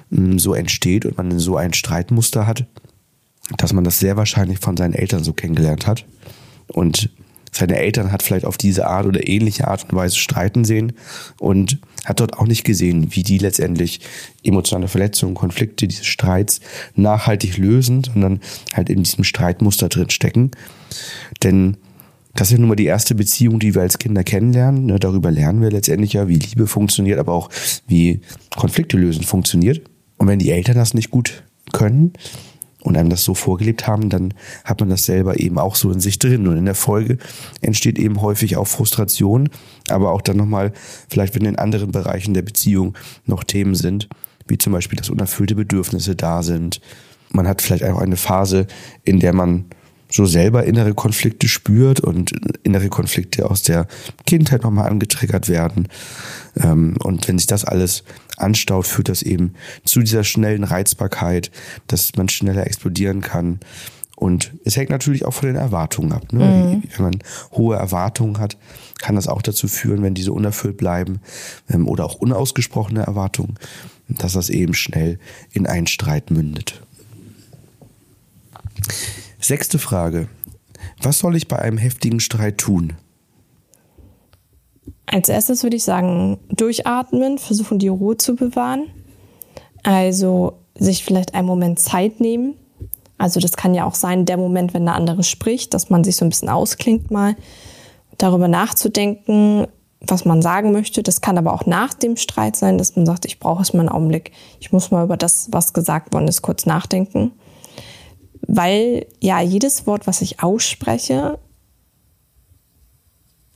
mh, 0.09 0.39
so 0.39 0.53
entsteht 0.53 1.05
und 1.05 1.17
man 1.17 1.37
so 1.37 1.57
ein 1.57 1.73
Streitmuster 1.73 2.47
hat, 2.47 2.65
dass 3.57 3.73
man 3.73 3.83
das 3.83 3.99
sehr 3.99 4.15
wahrscheinlich 4.15 4.59
von 4.59 4.77
seinen 4.77 4.93
Eltern 4.93 5.23
so 5.23 5.33
kennengelernt 5.33 5.85
hat. 5.85 6.05
Und 6.67 7.09
seine 7.51 7.77
Eltern 7.77 8.11
hat 8.11 8.23
vielleicht 8.23 8.45
auf 8.45 8.57
diese 8.57 8.87
Art 8.87 9.05
oder 9.05 9.27
ähnliche 9.27 9.67
Art 9.67 9.83
und 9.83 9.95
Weise 9.95 10.15
streiten 10.15 10.63
sehen 10.63 10.93
und 11.39 11.79
hat 12.05 12.21
dort 12.21 12.37
auch 12.37 12.45
nicht 12.45 12.63
gesehen, 12.63 13.15
wie 13.15 13.23
die 13.23 13.37
letztendlich 13.37 13.99
emotionale 14.43 14.87
Verletzungen, 14.87 15.35
Konflikte, 15.35 15.87
diese 15.87 16.05
Streits 16.05 16.61
nachhaltig 16.95 17.57
lösen, 17.57 18.03
sondern 18.03 18.39
halt 18.73 18.89
in 18.89 19.03
diesem 19.03 19.25
Streitmuster 19.25 19.89
drin 19.89 20.09
stecken. 20.09 20.51
Denn 21.43 21.77
das 22.37 22.49
ist 22.49 22.51
ja 22.53 22.59
nun 22.59 22.69
mal 22.69 22.75
die 22.75 22.85
erste 22.85 23.15
Beziehung, 23.15 23.59
die 23.59 23.73
wir 23.73 23.81
als 23.81 23.97
Kinder 23.97 24.23
kennenlernen. 24.23 24.85
Ne, 24.85 24.99
darüber 24.99 25.31
lernen 25.31 25.59
wir 25.61 25.71
letztendlich 25.71 26.13
ja, 26.13 26.27
wie 26.27 26.35
Liebe 26.35 26.67
funktioniert, 26.67 27.17
aber 27.17 27.33
auch 27.33 27.49
wie 27.87 28.21
Konflikte 28.55 28.95
lösen 28.95 29.23
funktioniert. 29.23 29.81
Und 30.17 30.27
wenn 30.27 30.37
die 30.37 30.51
Eltern 30.51 30.75
das 30.75 30.93
nicht 30.93 31.09
gut 31.09 31.43
können 31.73 32.13
und 32.83 32.95
einem 32.95 33.09
das 33.09 33.23
so 33.23 33.33
vorgelebt 33.33 33.87
haben, 33.87 34.09
dann 34.09 34.35
hat 34.63 34.79
man 34.79 34.89
das 34.89 35.05
selber 35.05 35.39
eben 35.39 35.57
auch 35.57 35.75
so 35.75 35.91
in 35.91 35.99
sich 35.99 36.19
drin. 36.19 36.47
Und 36.47 36.57
in 36.57 36.65
der 36.65 36.75
Folge 36.75 37.17
entsteht 37.61 37.97
eben 37.97 38.21
häufig 38.21 38.55
auch 38.55 38.67
Frustration, 38.67 39.49
aber 39.89 40.11
auch 40.11 40.21
dann 40.21 40.37
nochmal, 40.37 40.73
vielleicht 41.09 41.33
wenn 41.33 41.45
in 41.45 41.57
anderen 41.57 41.91
Bereichen 41.91 42.35
der 42.35 42.43
Beziehung 42.43 42.95
noch 43.25 43.43
Themen 43.43 43.73
sind, 43.73 44.09
wie 44.47 44.59
zum 44.59 44.73
Beispiel, 44.73 44.97
dass 44.97 45.09
unerfüllte 45.09 45.55
Bedürfnisse 45.55 46.15
da 46.15 46.43
sind. 46.43 46.81
Man 47.31 47.47
hat 47.47 47.63
vielleicht 47.63 47.83
auch 47.83 47.99
eine 47.99 48.15
Phase, 48.15 48.67
in 49.03 49.19
der 49.19 49.33
man 49.33 49.65
so 50.09 50.25
selber 50.25 50.63
innere 50.63 50.93
Konflikte 50.93 51.47
spürt 51.47 51.99
und 51.99 52.31
innere 52.63 52.89
Konflikte 52.89 53.49
aus 53.49 53.63
der 53.63 53.87
Kindheit 54.25 54.63
nochmal 54.63 54.89
angetriggert 54.89 55.49
werden. 55.49 55.87
Ähm, 56.55 56.95
Und 57.03 57.27
wenn 57.27 57.37
sich 57.37 57.47
das 57.47 57.65
alles 57.65 58.03
anstaut, 58.37 58.87
führt 58.87 59.09
das 59.09 59.21
eben 59.21 59.53
zu 59.83 59.99
dieser 59.99 60.23
schnellen 60.23 60.63
Reizbarkeit, 60.63 61.51
dass 61.87 62.15
man 62.15 62.29
schneller 62.29 62.65
explodieren 62.65 63.21
kann. 63.21 63.59
Und 64.15 64.53
es 64.65 64.75
hängt 64.75 64.89
natürlich 64.89 65.25
auch 65.25 65.33
von 65.33 65.47
den 65.47 65.57
Erwartungen 65.57 66.11
ab. 66.11 66.33
Ne? 66.33 66.81
Wenn 66.95 67.05
man 67.05 67.19
hohe 67.51 67.75
Erwartungen 67.75 68.39
hat, 68.39 68.57
kann 68.97 69.15
das 69.15 69.27
auch 69.27 69.43
dazu 69.43 69.67
führen, 69.67 70.01
wenn 70.01 70.15
diese 70.15 70.33
unerfüllt 70.33 70.77
bleiben 70.77 71.19
ähm, 71.69 71.87
oder 71.87 72.05
auch 72.05 72.15
unausgesprochene 72.15 73.01
Erwartungen, 73.01 73.55
dass 74.07 74.33
das 74.33 74.49
eben 74.49 74.73
schnell 74.73 75.19
in 75.51 75.67
einen 75.67 75.85
Streit 75.85 76.31
mündet. 76.31 76.81
Sechste 79.47 79.79
Frage. 79.79 80.27
Was 81.01 81.19
soll 81.19 81.37
ich 81.37 81.47
bei 81.47 81.57
einem 81.57 81.77
heftigen 81.77 82.19
Streit 82.19 82.57
tun? 82.57 82.97
Als 85.05 85.29
erstes 85.29 85.63
würde 85.63 85.77
ich 85.77 85.85
sagen, 85.85 86.37
durchatmen, 86.49 87.37
versuchen 87.37 87.79
die 87.79 87.87
Ruhe 87.87 88.17
zu 88.17 88.35
bewahren. 88.35 88.87
Also 89.83 90.57
sich 90.77 91.05
vielleicht 91.05 91.33
einen 91.33 91.47
Moment 91.47 91.79
Zeit 91.79 92.19
nehmen. 92.19 92.55
Also 93.17 93.39
das 93.39 93.53
kann 93.53 93.73
ja 93.73 93.85
auch 93.85 93.95
sein, 93.95 94.25
der 94.25 94.35
Moment, 94.35 94.73
wenn 94.73 94.83
der 94.83 94.95
andere 94.95 95.23
spricht, 95.23 95.73
dass 95.73 95.89
man 95.89 96.03
sich 96.03 96.17
so 96.17 96.25
ein 96.25 96.29
bisschen 96.29 96.49
ausklingt 96.49 97.09
mal, 97.09 97.37
darüber 98.17 98.49
nachzudenken, 98.49 99.65
was 100.01 100.25
man 100.25 100.41
sagen 100.41 100.73
möchte. 100.73 101.03
Das 101.03 101.21
kann 101.21 101.37
aber 101.37 101.53
auch 101.53 101.65
nach 101.65 101.93
dem 101.93 102.17
Streit 102.17 102.57
sein, 102.57 102.77
dass 102.77 102.97
man 102.97 103.05
sagt, 103.05 103.25
ich 103.25 103.39
brauche 103.39 103.61
es 103.61 103.71
mal 103.71 103.79
einen 103.79 103.95
Augenblick. 103.95 104.33
Ich 104.59 104.73
muss 104.73 104.91
mal 104.91 105.05
über 105.05 105.15
das, 105.15 105.47
was 105.53 105.71
gesagt 105.71 106.13
worden 106.13 106.27
ist, 106.27 106.41
kurz 106.41 106.65
nachdenken. 106.65 107.31
Weil 108.47 109.05
ja 109.21 109.41
jedes 109.41 109.85
Wort, 109.85 110.07
was 110.07 110.21
ich 110.21 110.41
ausspreche, 110.41 111.37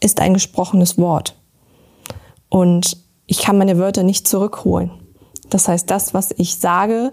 ist 0.01 0.19
ein 0.19 0.33
gesprochenes 0.33 0.97
Wort. 0.97 1.37
Und 2.49 2.97
ich 3.25 3.39
kann 3.39 3.57
meine 3.57 3.77
Wörter 3.77 4.03
nicht 4.03 4.27
zurückholen. 4.27 4.91
Das 5.49 5.67
heißt, 5.67 5.89
das, 5.89 6.13
was 6.13 6.31
ich 6.37 6.57
sage, 6.57 7.11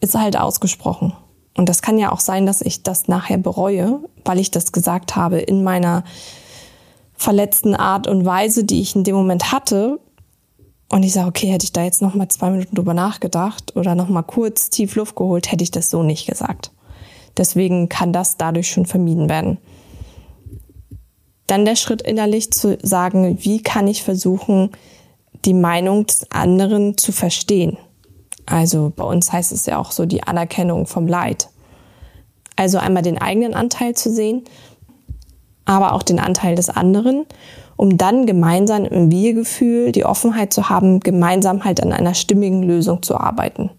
ist 0.00 0.14
halt 0.14 0.38
ausgesprochen. 0.38 1.12
Und 1.56 1.68
das 1.68 1.82
kann 1.82 1.98
ja 1.98 2.12
auch 2.12 2.20
sein, 2.20 2.46
dass 2.46 2.60
ich 2.60 2.82
das 2.82 3.08
nachher 3.08 3.38
bereue, 3.38 4.00
weil 4.24 4.38
ich 4.38 4.50
das 4.50 4.72
gesagt 4.72 5.16
habe 5.16 5.38
in 5.38 5.64
meiner 5.64 6.04
verletzten 7.14 7.74
Art 7.74 8.06
und 8.06 8.24
Weise, 8.24 8.64
die 8.64 8.80
ich 8.80 8.94
in 8.94 9.04
dem 9.04 9.16
Moment 9.16 9.52
hatte. 9.52 9.98
Und 10.88 11.02
ich 11.02 11.12
sage, 11.12 11.28
okay, 11.28 11.48
hätte 11.48 11.64
ich 11.64 11.72
da 11.72 11.82
jetzt 11.82 12.02
noch 12.02 12.14
mal 12.14 12.28
zwei 12.28 12.50
Minuten 12.50 12.76
drüber 12.76 12.94
nachgedacht 12.94 13.74
oder 13.74 13.94
noch 13.94 14.08
mal 14.08 14.22
kurz 14.22 14.70
tief 14.70 14.94
Luft 14.94 15.16
geholt, 15.16 15.50
hätte 15.50 15.64
ich 15.64 15.70
das 15.70 15.90
so 15.90 16.02
nicht 16.02 16.26
gesagt. 16.26 16.70
Deswegen 17.36 17.88
kann 17.88 18.12
das 18.12 18.36
dadurch 18.36 18.70
schon 18.70 18.86
vermieden 18.86 19.28
werden. 19.28 19.58
Dann 21.46 21.64
der 21.64 21.76
Schritt 21.76 22.02
innerlich 22.02 22.50
zu 22.50 22.78
sagen, 22.82 23.38
wie 23.40 23.62
kann 23.62 23.86
ich 23.86 24.02
versuchen, 24.02 24.70
die 25.44 25.54
Meinung 25.54 26.06
des 26.06 26.30
anderen 26.32 26.98
zu 26.98 27.12
verstehen. 27.12 27.78
Also 28.46 28.92
bei 28.94 29.04
uns 29.04 29.32
heißt 29.32 29.52
es 29.52 29.66
ja 29.66 29.78
auch 29.78 29.92
so 29.92 30.06
die 30.06 30.22
Anerkennung 30.22 30.86
vom 30.86 31.06
Leid. 31.06 31.48
Also 32.56 32.78
einmal 32.78 33.02
den 33.02 33.18
eigenen 33.18 33.54
Anteil 33.54 33.94
zu 33.94 34.10
sehen, 34.10 34.44
aber 35.66 35.92
auch 35.92 36.02
den 36.02 36.18
Anteil 36.18 36.54
des 36.54 36.70
anderen, 36.70 37.26
um 37.76 37.98
dann 37.98 38.24
gemeinsam 38.24 38.84
im 38.86 39.10
Wir-Gefühl 39.10 39.92
die 39.92 40.06
Offenheit 40.06 40.52
zu 40.52 40.68
haben, 40.68 41.00
gemeinsam 41.00 41.64
halt 41.64 41.82
an 41.82 41.92
einer 41.92 42.14
stimmigen 42.14 42.62
Lösung 42.62 43.02
zu 43.02 43.16
arbeiten. 43.16 43.70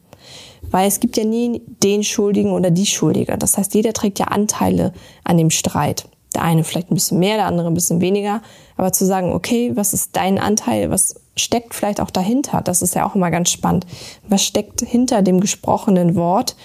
Weil 0.71 0.87
es 0.87 0.99
gibt 0.99 1.17
ja 1.17 1.23
nie 1.23 1.61
den 1.83 2.03
Schuldigen 2.03 2.51
oder 2.51 2.71
die 2.71 2.85
Schuldige. 2.85 3.37
Das 3.37 3.57
heißt, 3.57 3.73
jeder 3.73 3.93
trägt 3.93 4.19
ja 4.19 4.25
Anteile 4.25 4.93
an 5.23 5.37
dem 5.37 5.49
Streit. 5.49 6.09
Der 6.35 6.43
eine 6.43 6.63
vielleicht 6.63 6.91
ein 6.91 6.95
bisschen 6.95 7.19
mehr, 7.19 7.37
der 7.37 7.45
andere 7.45 7.67
ein 7.67 7.73
bisschen 7.73 8.01
weniger. 8.01 8.41
Aber 8.75 8.91
zu 8.91 9.05
sagen, 9.05 9.33
okay, 9.33 9.71
was 9.75 9.93
ist 9.93 10.15
dein 10.15 10.39
Anteil? 10.39 10.89
Was 10.89 11.15
steckt 11.35 11.73
vielleicht 11.73 12.01
auch 12.01 12.11
dahinter? 12.11 12.61
Das 12.61 12.81
ist 12.81 12.95
ja 12.95 13.07
auch 13.07 13.15
immer 13.15 13.31
ganz 13.31 13.49
spannend. 13.49 13.85
Was 14.27 14.43
steckt 14.43 14.81
hinter 14.81 15.21
dem 15.21 15.39
gesprochenen 15.39 16.15
Wort 16.15 16.55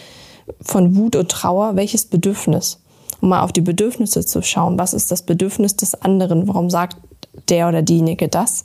von 0.61 0.97
Wut 0.97 1.17
und 1.17 1.31
Trauer? 1.31 1.77
Welches 1.77 2.07
Bedürfnis? 2.07 2.81
Um 3.21 3.29
mal 3.29 3.43
auf 3.43 3.53
die 3.53 3.61
Bedürfnisse 3.61 4.27
zu 4.27 4.43
schauen. 4.43 4.79
Was 4.79 4.95
ist 4.95 5.11
das 5.11 5.23
Bedürfnis 5.23 5.77
des 5.77 5.95
anderen? 5.95 6.49
Warum 6.49 6.71
sagt 6.71 6.97
der 7.49 7.69
oder 7.69 7.83
diejenige 7.83 8.29
das? 8.29 8.65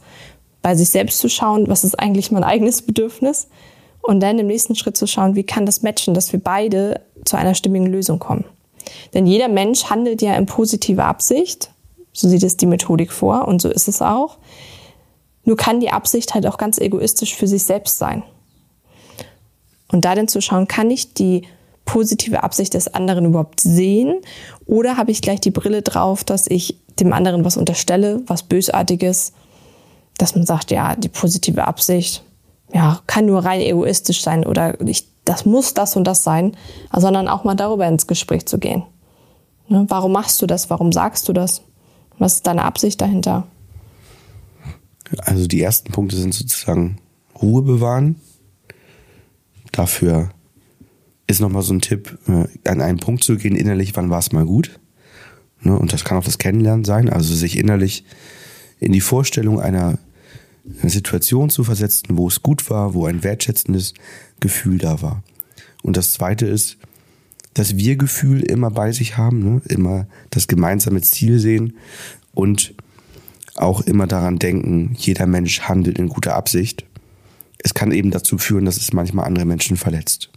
Bei 0.64 0.76
sich 0.76 0.90
selbst 0.90 1.20
zu 1.20 1.30
schauen, 1.30 1.68
was 1.68 1.84
ist 1.84 2.00
eigentlich 2.00 2.32
mein 2.32 2.44
eigenes 2.44 2.82
Bedürfnis? 2.82 3.48
Und 4.08 4.22
dann 4.22 4.40
im 4.40 4.48
nächsten 4.48 4.74
Schritt 4.74 4.96
zu 4.96 5.06
schauen, 5.06 5.36
wie 5.36 5.44
kann 5.44 5.66
das 5.66 5.82
matchen, 5.82 6.14
dass 6.14 6.32
wir 6.32 6.40
beide 6.40 7.02
zu 7.26 7.36
einer 7.36 7.54
stimmigen 7.54 7.88
Lösung 7.88 8.20
kommen. 8.20 8.46
Denn 9.14 9.26
jeder 9.26 9.50
Mensch 9.50 9.90
handelt 9.90 10.22
ja 10.22 10.34
in 10.38 10.46
positiver 10.46 11.04
Absicht. 11.04 11.72
So 12.14 12.30
sieht 12.30 12.42
es 12.44 12.56
die 12.56 12.68
Methodik 12.68 13.12
vor 13.12 13.50
und 13.50 13.62
so 13.62 13.68
ist 13.68 13.90
es 13.90 14.02
auch. 14.02 14.38
Nur 15.44 15.58
kann 15.58 15.82
die 15.82 15.90
Absicht 15.90 16.34
halt 16.34 16.48
auch 16.48 16.58
ganz 16.58 16.78
egoistisch 16.78 17.36
für 17.36 17.48
sich 17.48 17.66
selbst 17.66 17.98
sein. 17.98 18.24
Und 19.92 20.06
da 20.06 20.16
dann 20.16 20.30
zu 20.30 20.40
schauen, 20.40 20.70
kann 20.70 20.90
ich 20.90 21.14
die 21.14 21.42
positive 21.84 22.44
Absicht 22.44 22.76
des 22.76 22.88
anderen 22.88 23.26
überhaupt 23.26 23.60
sehen 23.60 24.22
oder 24.66 24.96
habe 24.96 25.12
ich 25.12 25.22
gleich 25.22 25.42
die 25.42 25.52
Brille 25.52 25.82
drauf, 25.82 26.24
dass 26.24 26.48
ich 26.48 26.78
dem 26.98 27.12
anderen 27.12 27.44
was 27.44 27.58
unterstelle, 27.58 28.22
was 28.26 28.44
Bösartiges, 28.44 29.34
dass 30.18 30.34
man 30.34 30.46
sagt, 30.46 30.72
ja, 30.72 30.96
die 30.96 31.10
positive 31.10 31.68
Absicht, 31.68 32.24
ja, 32.74 33.02
kann 33.08 33.26
nur 33.26 33.46
rein 33.46 33.62
egoistisch 33.62 34.22
sein 34.22 34.46
oder 34.46 34.80
ich 34.82 35.08
das 35.28 35.46
muss 35.46 35.74
das 35.74 35.98
und 35.98 36.06
das 36.06 36.24
sein, 36.24 36.56
sondern 36.96 37.28
auch 37.28 37.44
mal 37.44 37.56
darüber 37.56 37.86
ins 37.88 38.08
Gespräch 38.08 38.46
zu 38.46 38.60
gehen. 38.60 38.84
Ne? 39.68 39.86
Warum 39.90 40.14
machst 40.14 40.42
du 40.42 40.48
das? 40.48 40.70
Warum 40.70 40.94
sagst 40.94 41.28
du 41.28 41.34
das? 41.34 41.64
Was 42.18 42.36
ist 42.36 42.48
deine 42.48 42.64
Absicht 42.64 43.02
dahinter? 43.02 43.46
Also 45.20 45.48
die 45.48 45.62
ersten 45.62 45.92
Punkte 45.92 46.16
sind 46.16 46.34
sozusagen 46.34 47.00
Ruhe 47.42 47.62
bewahren. 47.62 48.16
Dafür 49.74 50.32
ist 51.28 51.42
nochmal 51.42 51.62
so 51.62 51.74
ein 51.74 51.82
Tipp, 51.82 52.18
äh, 52.28 52.70
an 52.70 52.82
einen 52.82 53.00
Punkt 53.00 53.24
zu 53.24 53.36
gehen, 53.36 53.56
innerlich, 53.56 53.96
wann 53.96 54.10
war 54.10 54.20
es 54.20 54.32
mal 54.32 54.46
gut. 54.46 54.80
Ne? 55.62 55.78
Und 55.78 55.92
das 55.92 56.06
kann 56.06 56.18
auch 56.18 56.24
das 56.24 56.38
Kennenlernen 56.38 56.86
sein, 56.86 57.10
also 57.10 57.34
sich 57.34 57.58
innerlich 57.58 58.06
in 58.80 58.94
die 58.94 59.02
Vorstellung 59.02 59.60
einer 59.60 59.98
eine 60.82 60.90
Situation 60.90 61.50
zu 61.50 61.64
versetzen, 61.64 62.18
wo 62.18 62.28
es 62.28 62.44
gut 62.44 62.70
war, 62.70 62.94
wo 62.94 63.06
ein 63.06 63.24
wertschätzendes 63.24 63.94
Gefühl 64.40 64.78
da 64.78 65.02
war. 65.02 65.24
Und 65.84 65.98
das 65.98 66.14
zweite 66.14 66.46
ist, 66.46 66.78
das 67.54 67.78
Wir-Gefühl 67.78 68.42
immer 68.44 68.70
bei 68.70 68.92
sich 68.92 69.18
haben, 69.18 69.40
ne? 69.40 69.62
immer 69.68 70.08
das 70.30 70.48
gemeinsame 70.48 71.02
Ziel 71.02 71.40
sehen 71.40 71.78
und 72.34 72.76
auch 73.56 73.82
immer 73.82 74.06
daran 74.06 74.38
denken, 74.38 74.96
jeder 74.98 75.26
Mensch 75.26 75.62
handelt 75.62 75.98
in 75.98 76.10
guter 76.10 76.36
Absicht. 76.36 76.86
Es 77.58 77.74
kann 77.74 77.92
eben 77.92 78.12
dazu 78.12 78.38
führen, 78.38 78.66
dass 78.66 78.78
es 78.78 78.94
manchmal 78.94 79.26
andere 79.26 79.46
Menschen 79.46 79.78
verletzt. 79.78 80.30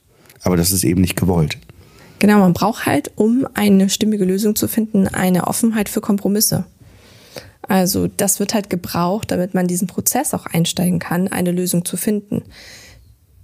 Aber 0.42 0.56
das 0.56 0.72
ist 0.72 0.84
eben 0.84 1.02
nicht 1.02 1.16
gewollt. 1.16 1.58
Genau, 2.18 2.38
man 2.38 2.54
braucht 2.54 2.86
halt, 2.86 3.12
um 3.16 3.46
eine 3.54 3.90
stimmige 3.90 4.24
Lösung 4.24 4.56
zu 4.56 4.68
finden, 4.68 5.06
eine 5.06 5.46
Offenheit 5.46 5.88
für 5.88 6.00
Kompromisse. 6.00 6.64
Also 7.70 8.08
das 8.08 8.40
wird 8.40 8.52
halt 8.52 8.68
gebraucht, 8.68 9.30
damit 9.30 9.54
man 9.54 9.68
diesen 9.68 9.86
Prozess 9.86 10.34
auch 10.34 10.46
einsteigen 10.46 10.98
kann, 10.98 11.28
eine 11.28 11.52
Lösung 11.52 11.84
zu 11.84 11.96
finden. 11.96 12.42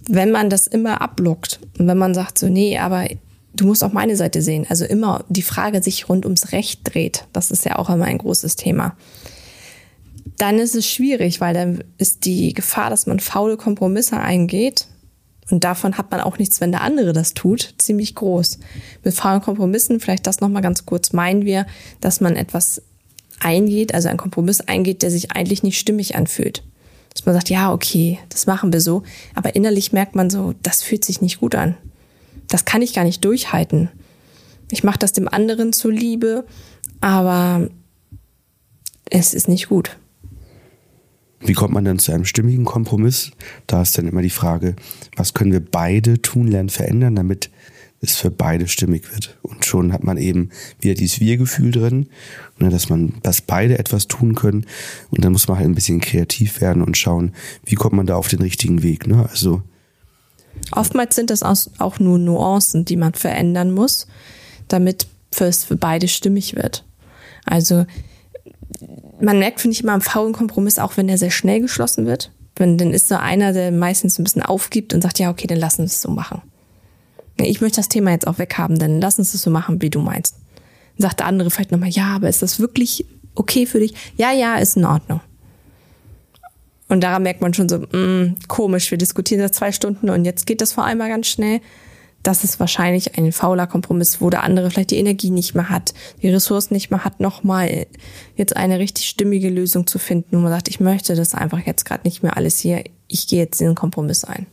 Wenn 0.05 0.31
man 0.31 0.49
das 0.49 0.67
immer 0.67 0.99
abblockt 0.99 1.61
und 1.79 1.87
wenn 1.87 1.97
man 1.97 2.13
sagt 2.13 2.37
so, 2.37 2.49
nee, 2.49 2.77
aber 2.77 3.07
du 3.55 3.65
musst 3.65 3.85
auch 3.85 3.93
meine 3.93 4.17
Seite 4.17 4.41
sehen, 4.41 4.65
also 4.67 4.83
immer 4.83 5.23
die 5.29 5.41
Frage 5.41 5.81
sich 5.81 6.09
rund 6.09 6.25
ums 6.25 6.51
Recht 6.51 6.81
dreht, 6.83 7.23
das 7.31 7.51
ist 7.51 7.63
ja 7.63 7.77
auch 7.77 7.89
immer 7.89 8.03
ein 8.03 8.17
großes 8.17 8.57
Thema, 8.57 8.97
dann 10.37 10.59
ist 10.59 10.75
es 10.75 10.85
schwierig, 10.85 11.39
weil 11.39 11.53
dann 11.53 11.85
ist 11.97 12.25
die 12.25 12.53
Gefahr, 12.53 12.89
dass 12.89 13.07
man 13.07 13.21
faule 13.21 13.55
Kompromisse 13.55 14.19
eingeht, 14.19 14.87
und 15.49 15.63
davon 15.63 15.97
hat 15.97 16.11
man 16.11 16.19
auch 16.19 16.37
nichts, 16.37 16.59
wenn 16.59 16.73
der 16.73 16.81
andere 16.81 17.13
das 17.13 17.33
tut, 17.33 17.75
ziemlich 17.77 18.15
groß. 18.15 18.59
Mit 19.05 19.13
faulen 19.13 19.41
Kompromissen, 19.41 20.01
vielleicht 20.01 20.27
das 20.27 20.41
nochmal 20.41 20.61
ganz 20.61 20.85
kurz, 20.85 21.13
meinen 21.13 21.45
wir, 21.45 21.65
dass 22.01 22.19
man 22.19 22.35
etwas 22.35 22.81
eingeht, 23.39 23.93
also 23.93 24.09
einen 24.09 24.17
Kompromiss 24.17 24.61
eingeht, 24.61 25.01
der 25.01 25.11
sich 25.11 25.31
eigentlich 25.31 25.63
nicht 25.63 25.79
stimmig 25.79 26.15
anfühlt. 26.15 26.63
Dass 27.13 27.25
man 27.25 27.35
sagt, 27.35 27.49
ja, 27.49 27.71
okay, 27.71 28.19
das 28.29 28.45
machen 28.45 28.71
wir 28.73 28.81
so, 28.81 29.03
aber 29.33 29.55
innerlich 29.55 29.91
merkt 29.91 30.15
man 30.15 30.29
so, 30.29 30.53
das 30.63 30.83
fühlt 30.83 31.03
sich 31.03 31.21
nicht 31.21 31.39
gut 31.39 31.55
an. 31.55 31.75
Das 32.47 32.65
kann 32.65 32.81
ich 32.81 32.93
gar 32.93 33.03
nicht 33.03 33.23
durchhalten. 33.25 33.89
Ich 34.71 34.83
mache 34.83 34.99
das 34.99 35.13
dem 35.13 35.27
anderen 35.27 35.73
zuliebe, 35.73 36.45
aber 37.01 37.69
es 39.09 39.33
ist 39.33 39.47
nicht 39.47 39.69
gut. 39.69 39.97
Wie 41.39 41.53
kommt 41.53 41.73
man 41.73 41.85
dann 41.85 41.99
zu 41.99 42.11
einem 42.11 42.25
stimmigen 42.25 42.65
Kompromiss? 42.65 43.31
Da 43.67 43.81
ist 43.81 43.97
dann 43.97 44.07
immer 44.07 44.21
die 44.21 44.29
Frage, 44.29 44.75
was 45.15 45.33
können 45.33 45.51
wir 45.51 45.63
beide 45.63 46.21
tun, 46.21 46.47
lernen, 46.47 46.69
verändern, 46.69 47.15
damit 47.15 47.51
es 48.07 48.15
für 48.15 48.31
beide 48.31 48.67
stimmig 48.67 49.11
wird. 49.11 49.37
Und 49.41 49.65
schon 49.65 49.93
hat 49.93 50.03
man 50.03 50.17
eben 50.17 50.49
wieder 50.79 50.95
dieses 50.95 51.19
Wir-Gefühl 51.19 51.71
drin, 51.71 52.07
ne, 52.59 52.69
dass 52.69 52.89
man, 52.89 53.13
dass 53.23 53.41
beide 53.41 53.77
etwas 53.79 54.07
tun 54.07 54.35
können. 54.35 54.65
Und 55.09 55.23
dann 55.23 55.31
muss 55.31 55.47
man 55.47 55.57
halt 55.57 55.67
ein 55.67 55.75
bisschen 55.75 56.01
kreativ 56.01 56.61
werden 56.61 56.81
und 56.83 56.97
schauen, 56.97 57.33
wie 57.65 57.75
kommt 57.75 57.93
man 57.93 58.07
da 58.07 58.15
auf 58.15 58.27
den 58.27 58.41
richtigen 58.41 58.83
Weg. 58.83 59.07
Ne? 59.07 59.27
Also 59.29 59.61
Oftmals 60.71 61.15
sind 61.15 61.29
das 61.29 61.43
auch 61.43 61.99
nur 61.99 62.17
Nuancen, 62.17 62.83
die 62.83 62.97
man 62.97 63.13
verändern 63.13 63.71
muss, 63.71 64.07
damit 64.67 65.07
es 65.39 65.63
für 65.63 65.77
beide 65.77 66.07
stimmig 66.07 66.55
wird. 66.55 66.83
Also 67.45 67.85
man 69.21 69.39
merkt, 69.39 69.61
finde 69.61 69.75
ich, 69.75 69.83
immer 69.83 69.93
am 69.93 70.01
faulen 70.01 70.33
Kompromiss, 70.33 70.79
auch 70.79 70.97
wenn 70.97 71.07
der 71.07 71.17
sehr 71.17 71.31
schnell 71.31 71.61
geschlossen 71.61 72.05
wird. 72.05 72.31
Wenn 72.55 72.77
dann 72.77 72.91
ist 72.91 73.07
so 73.07 73.15
einer, 73.15 73.53
der 73.53 73.71
meistens 73.71 74.17
ein 74.17 74.23
bisschen 74.23 74.41
aufgibt 74.41 74.93
und 74.93 75.01
sagt, 75.01 75.19
ja, 75.19 75.29
okay, 75.29 75.47
dann 75.47 75.59
lassen 75.59 75.79
wir 75.79 75.85
es 75.85 76.01
so 76.01 76.09
machen 76.09 76.41
ich 77.45 77.61
möchte 77.61 77.77
das 77.77 77.89
Thema 77.89 78.11
jetzt 78.11 78.27
auch 78.27 78.39
weghaben, 78.39 78.79
dann 78.79 79.01
lass 79.01 79.19
uns 79.19 79.31
das 79.31 79.41
so 79.41 79.49
machen, 79.49 79.81
wie 79.81 79.89
du 79.89 80.01
meinst. 80.01 80.35
Dann 80.97 81.09
sagt 81.09 81.19
der 81.19 81.27
andere 81.27 81.51
vielleicht 81.51 81.71
nochmal, 81.71 81.89
ja, 81.89 82.15
aber 82.15 82.29
ist 82.29 82.41
das 82.41 82.59
wirklich 82.59 83.05
okay 83.35 83.65
für 83.65 83.79
dich? 83.79 83.93
Ja, 84.17 84.31
ja, 84.31 84.55
ist 84.55 84.77
in 84.77 84.85
Ordnung. 84.85 85.21
Und 86.89 87.01
daran 87.01 87.23
merkt 87.23 87.41
man 87.41 87.53
schon 87.53 87.69
so, 87.69 87.79
mm, 87.79 88.35
komisch, 88.47 88.91
wir 88.91 88.97
diskutieren 88.97 89.41
das 89.41 89.51
zwei 89.51 89.71
Stunden 89.71 90.09
und 90.09 90.25
jetzt 90.25 90.47
geht 90.47 90.61
das 90.61 90.73
vor 90.73 90.85
allem 90.85 90.99
mal 90.99 91.09
ganz 91.09 91.27
schnell. 91.27 91.59
Das 92.23 92.43
ist 92.43 92.59
wahrscheinlich 92.59 93.17
ein 93.17 93.31
fauler 93.31 93.67
Kompromiss, 93.67 94.19
wo 94.21 94.29
der 94.29 94.43
andere 94.43 94.71
vielleicht 94.71 94.91
die 94.91 94.97
Energie 94.97 95.29
nicht 95.29 95.53
mehr 95.53 95.69
hat, 95.69 95.93
die 96.21 96.29
Ressourcen 96.29 96.73
nicht 96.73 96.89
mehr 96.89 97.03
hat, 97.03 97.19
nochmal 97.19 97.85
jetzt 98.35 98.55
eine 98.55 98.79
richtig 98.79 99.07
stimmige 99.07 99.49
Lösung 99.49 99.85
zu 99.85 99.99
finden, 99.99 100.37
wo 100.37 100.41
man 100.41 100.51
sagt, 100.51 100.67
ich 100.67 100.79
möchte 100.79 101.15
das 101.15 101.35
einfach 101.35 101.59
jetzt 101.65 101.85
gerade 101.85 102.01
nicht 102.05 102.23
mehr 102.23 102.35
alles 102.35 102.59
hier, 102.59 102.83
ich 103.07 103.27
gehe 103.27 103.39
jetzt 103.39 103.61
in 103.61 103.67
den 103.67 103.75
Kompromiss 103.75 104.23
ein. 104.23 104.47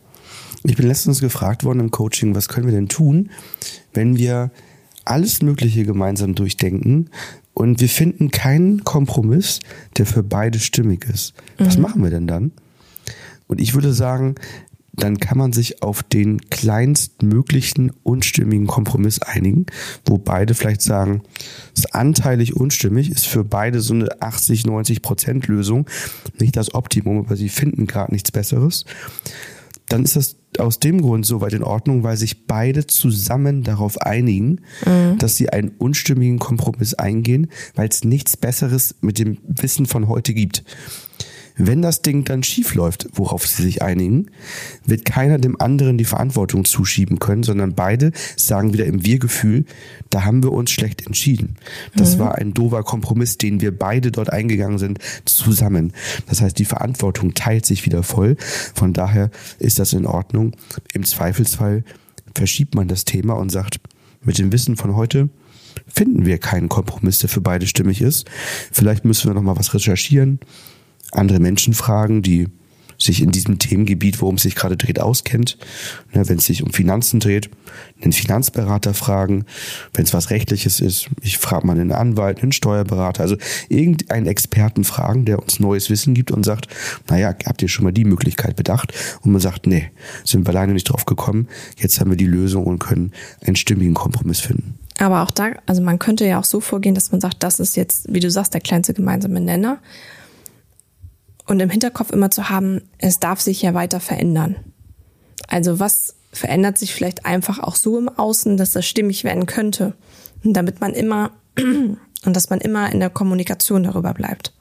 Ich 0.64 0.76
bin 0.76 0.86
letztens 0.86 1.20
gefragt 1.20 1.64
worden 1.64 1.80
im 1.80 1.90
Coaching, 1.90 2.34
was 2.34 2.48
können 2.48 2.66
wir 2.66 2.74
denn 2.74 2.88
tun, 2.88 3.30
wenn 3.92 4.16
wir 4.16 4.50
alles 5.04 5.42
Mögliche 5.42 5.84
gemeinsam 5.84 6.34
durchdenken 6.34 7.10
und 7.52 7.80
wir 7.80 7.88
finden 7.88 8.30
keinen 8.30 8.82
Kompromiss, 8.82 9.60
der 9.98 10.06
für 10.06 10.22
beide 10.22 10.58
stimmig 10.58 11.04
ist. 11.04 11.34
Was 11.58 11.76
mhm. 11.76 11.82
machen 11.82 12.02
wir 12.02 12.10
denn 12.10 12.26
dann? 12.26 12.52
Und 13.46 13.60
ich 13.60 13.74
würde 13.74 13.92
sagen, 13.92 14.36
dann 14.96 15.18
kann 15.18 15.36
man 15.36 15.52
sich 15.52 15.82
auf 15.82 16.02
den 16.02 16.40
kleinstmöglichen 16.50 17.92
unstimmigen 18.02 18.66
Kompromiss 18.66 19.20
einigen, 19.20 19.66
wo 20.06 20.18
beide 20.18 20.54
vielleicht 20.54 20.82
sagen, 20.82 21.22
das 21.74 21.86
anteilig 21.86 22.56
unstimmig 22.56 23.10
ist 23.10 23.26
für 23.26 23.44
beide 23.44 23.80
so 23.80 23.92
eine 23.92 24.22
80, 24.22 24.66
90 24.66 25.02
Prozent 25.02 25.48
Lösung, 25.48 25.86
nicht 26.38 26.56
das 26.56 26.74
Optimum, 26.74 27.18
aber 27.18 27.36
sie 27.36 27.48
finden 27.48 27.86
gerade 27.86 28.12
nichts 28.12 28.30
Besseres. 28.30 28.84
Dann 29.88 30.04
ist 30.04 30.16
das 30.16 30.36
aus 30.60 30.78
dem 30.78 31.00
Grund 31.00 31.26
soweit 31.26 31.52
in 31.52 31.62
Ordnung, 31.62 32.02
weil 32.02 32.16
sich 32.16 32.46
beide 32.46 32.86
zusammen 32.86 33.62
darauf 33.62 34.00
einigen, 34.00 34.60
mhm. 34.84 35.18
dass 35.18 35.36
sie 35.36 35.50
einen 35.50 35.70
unstimmigen 35.78 36.38
Kompromiss 36.38 36.94
eingehen, 36.94 37.48
weil 37.74 37.88
es 37.88 38.04
nichts 38.04 38.36
Besseres 38.36 38.94
mit 39.00 39.18
dem 39.18 39.38
Wissen 39.46 39.86
von 39.86 40.08
heute 40.08 40.34
gibt. 40.34 40.64
Wenn 41.56 41.82
das 41.82 42.02
Ding 42.02 42.24
dann 42.24 42.42
schief 42.42 42.74
läuft, 42.74 43.08
worauf 43.12 43.46
sie 43.46 43.62
sich 43.62 43.80
einigen, 43.82 44.30
wird 44.84 45.04
keiner 45.04 45.38
dem 45.38 45.60
anderen 45.60 45.98
die 45.98 46.04
Verantwortung 46.04 46.64
zuschieben 46.64 47.20
können, 47.20 47.44
sondern 47.44 47.74
beide 47.74 48.10
sagen 48.36 48.72
wieder 48.72 48.86
im 48.86 49.04
Wir-Gefühl, 49.04 49.64
da 50.10 50.24
haben 50.24 50.42
wir 50.42 50.52
uns 50.52 50.72
schlecht 50.72 51.06
entschieden. 51.06 51.56
Das 51.96 52.18
war 52.18 52.34
ein 52.34 52.54
doofer 52.54 52.82
Kompromiss, 52.82 53.38
den 53.38 53.60
wir 53.60 53.76
beide 53.76 54.10
dort 54.10 54.32
eingegangen 54.32 54.78
sind, 54.78 54.98
zusammen. 55.26 55.92
Das 56.26 56.40
heißt, 56.40 56.58
die 56.58 56.64
Verantwortung 56.64 57.34
teilt 57.34 57.66
sich 57.66 57.86
wieder 57.86 58.02
voll. 58.02 58.36
Von 58.74 58.92
daher 58.92 59.30
ist 59.60 59.78
das 59.78 59.92
in 59.92 60.06
Ordnung. 60.06 60.56
Im 60.92 61.04
Zweifelsfall 61.04 61.84
verschiebt 62.34 62.74
man 62.74 62.88
das 62.88 63.04
Thema 63.04 63.34
und 63.34 63.50
sagt, 63.50 63.78
mit 64.24 64.38
dem 64.38 64.50
Wissen 64.50 64.76
von 64.76 64.96
heute 64.96 65.28
finden 65.86 66.24
wir 66.24 66.38
keinen 66.38 66.68
Kompromiss, 66.68 67.18
der 67.18 67.28
für 67.28 67.40
beide 67.40 67.66
stimmig 67.66 68.00
ist. 68.00 68.26
Vielleicht 68.72 69.04
müssen 69.04 69.28
wir 69.28 69.34
noch 69.34 69.42
mal 69.42 69.56
was 69.56 69.74
recherchieren, 69.74 70.40
andere 71.16 71.40
Menschen 71.40 71.74
fragen, 71.74 72.22
die 72.22 72.48
sich 72.98 73.22
in 73.22 73.30
diesem 73.30 73.58
Themengebiet, 73.58 74.20
worum 74.20 74.36
es 74.36 74.42
sich 74.42 74.54
gerade 74.54 74.76
dreht, 74.76 75.00
auskennt. 75.00 75.58
Ne, 76.12 76.28
wenn 76.28 76.38
es 76.38 76.46
sich 76.46 76.62
um 76.62 76.72
Finanzen 76.72 77.20
dreht, 77.20 77.50
einen 78.02 78.12
Finanzberater 78.12 78.94
fragen. 78.94 79.44
Wenn 79.92 80.04
es 80.04 80.14
was 80.14 80.30
Rechtliches 80.30 80.80
ist, 80.80 81.08
ich 81.20 81.38
frage 81.38 81.66
mal 81.66 81.78
einen 81.78 81.92
Anwalt, 81.92 82.42
einen 82.42 82.52
Steuerberater, 82.52 83.22
also 83.22 83.36
irgendeinen 83.68 84.26
Experten 84.26 84.84
fragen, 84.84 85.24
der 85.24 85.40
uns 85.40 85.60
neues 85.60 85.90
Wissen 85.90 86.14
gibt 86.14 86.30
und 86.30 86.44
sagt, 86.44 86.68
naja, 87.08 87.34
habt 87.46 87.62
ihr 87.62 87.68
schon 87.68 87.84
mal 87.84 87.92
die 87.92 88.04
Möglichkeit 88.04 88.56
bedacht? 88.56 88.92
Und 89.22 89.32
man 89.32 89.40
sagt, 89.40 89.66
nee, 89.66 89.90
sind 90.24 90.46
wir 90.46 90.50
alleine 90.50 90.72
nicht 90.72 90.84
drauf 90.84 91.04
gekommen. 91.04 91.48
Jetzt 91.76 92.00
haben 92.00 92.10
wir 92.10 92.16
die 92.16 92.26
Lösung 92.26 92.64
und 92.64 92.78
können 92.78 93.12
einen 93.44 93.56
stimmigen 93.56 93.94
Kompromiss 93.94 94.40
finden. 94.40 94.78
Aber 94.98 95.22
auch 95.22 95.32
da, 95.32 95.50
also 95.66 95.82
man 95.82 95.98
könnte 95.98 96.24
ja 96.24 96.38
auch 96.38 96.44
so 96.44 96.60
vorgehen, 96.60 96.94
dass 96.94 97.10
man 97.10 97.20
sagt, 97.20 97.42
das 97.42 97.58
ist 97.58 97.76
jetzt, 97.76 98.06
wie 98.12 98.20
du 98.20 98.30
sagst, 98.30 98.54
der 98.54 98.60
kleinste 98.60 98.94
gemeinsame 98.94 99.40
Nenner. 99.40 99.80
Und 101.46 101.60
im 101.60 101.70
Hinterkopf 101.70 102.10
immer 102.10 102.30
zu 102.30 102.48
haben, 102.48 102.82
es 102.98 103.20
darf 103.20 103.40
sich 103.40 103.60
ja 103.62 103.74
weiter 103.74 104.00
verändern. 104.00 104.56
Also 105.48 105.78
was 105.78 106.14
verändert 106.32 106.78
sich 106.78 106.94
vielleicht 106.94 107.26
einfach 107.26 107.58
auch 107.58 107.76
so 107.76 107.98
im 107.98 108.08
Außen, 108.08 108.56
dass 108.56 108.72
das 108.72 108.86
stimmig 108.86 109.24
werden 109.24 109.46
könnte. 109.46 109.94
Und 110.42 110.54
damit 110.54 110.80
man 110.80 110.92
immer, 110.94 111.30
und 111.58 111.98
dass 112.24 112.50
man 112.50 112.60
immer 112.60 112.90
in 112.90 113.00
der 113.00 113.10
Kommunikation 113.10 113.84
darüber 113.84 114.14
bleibt. 114.14 114.52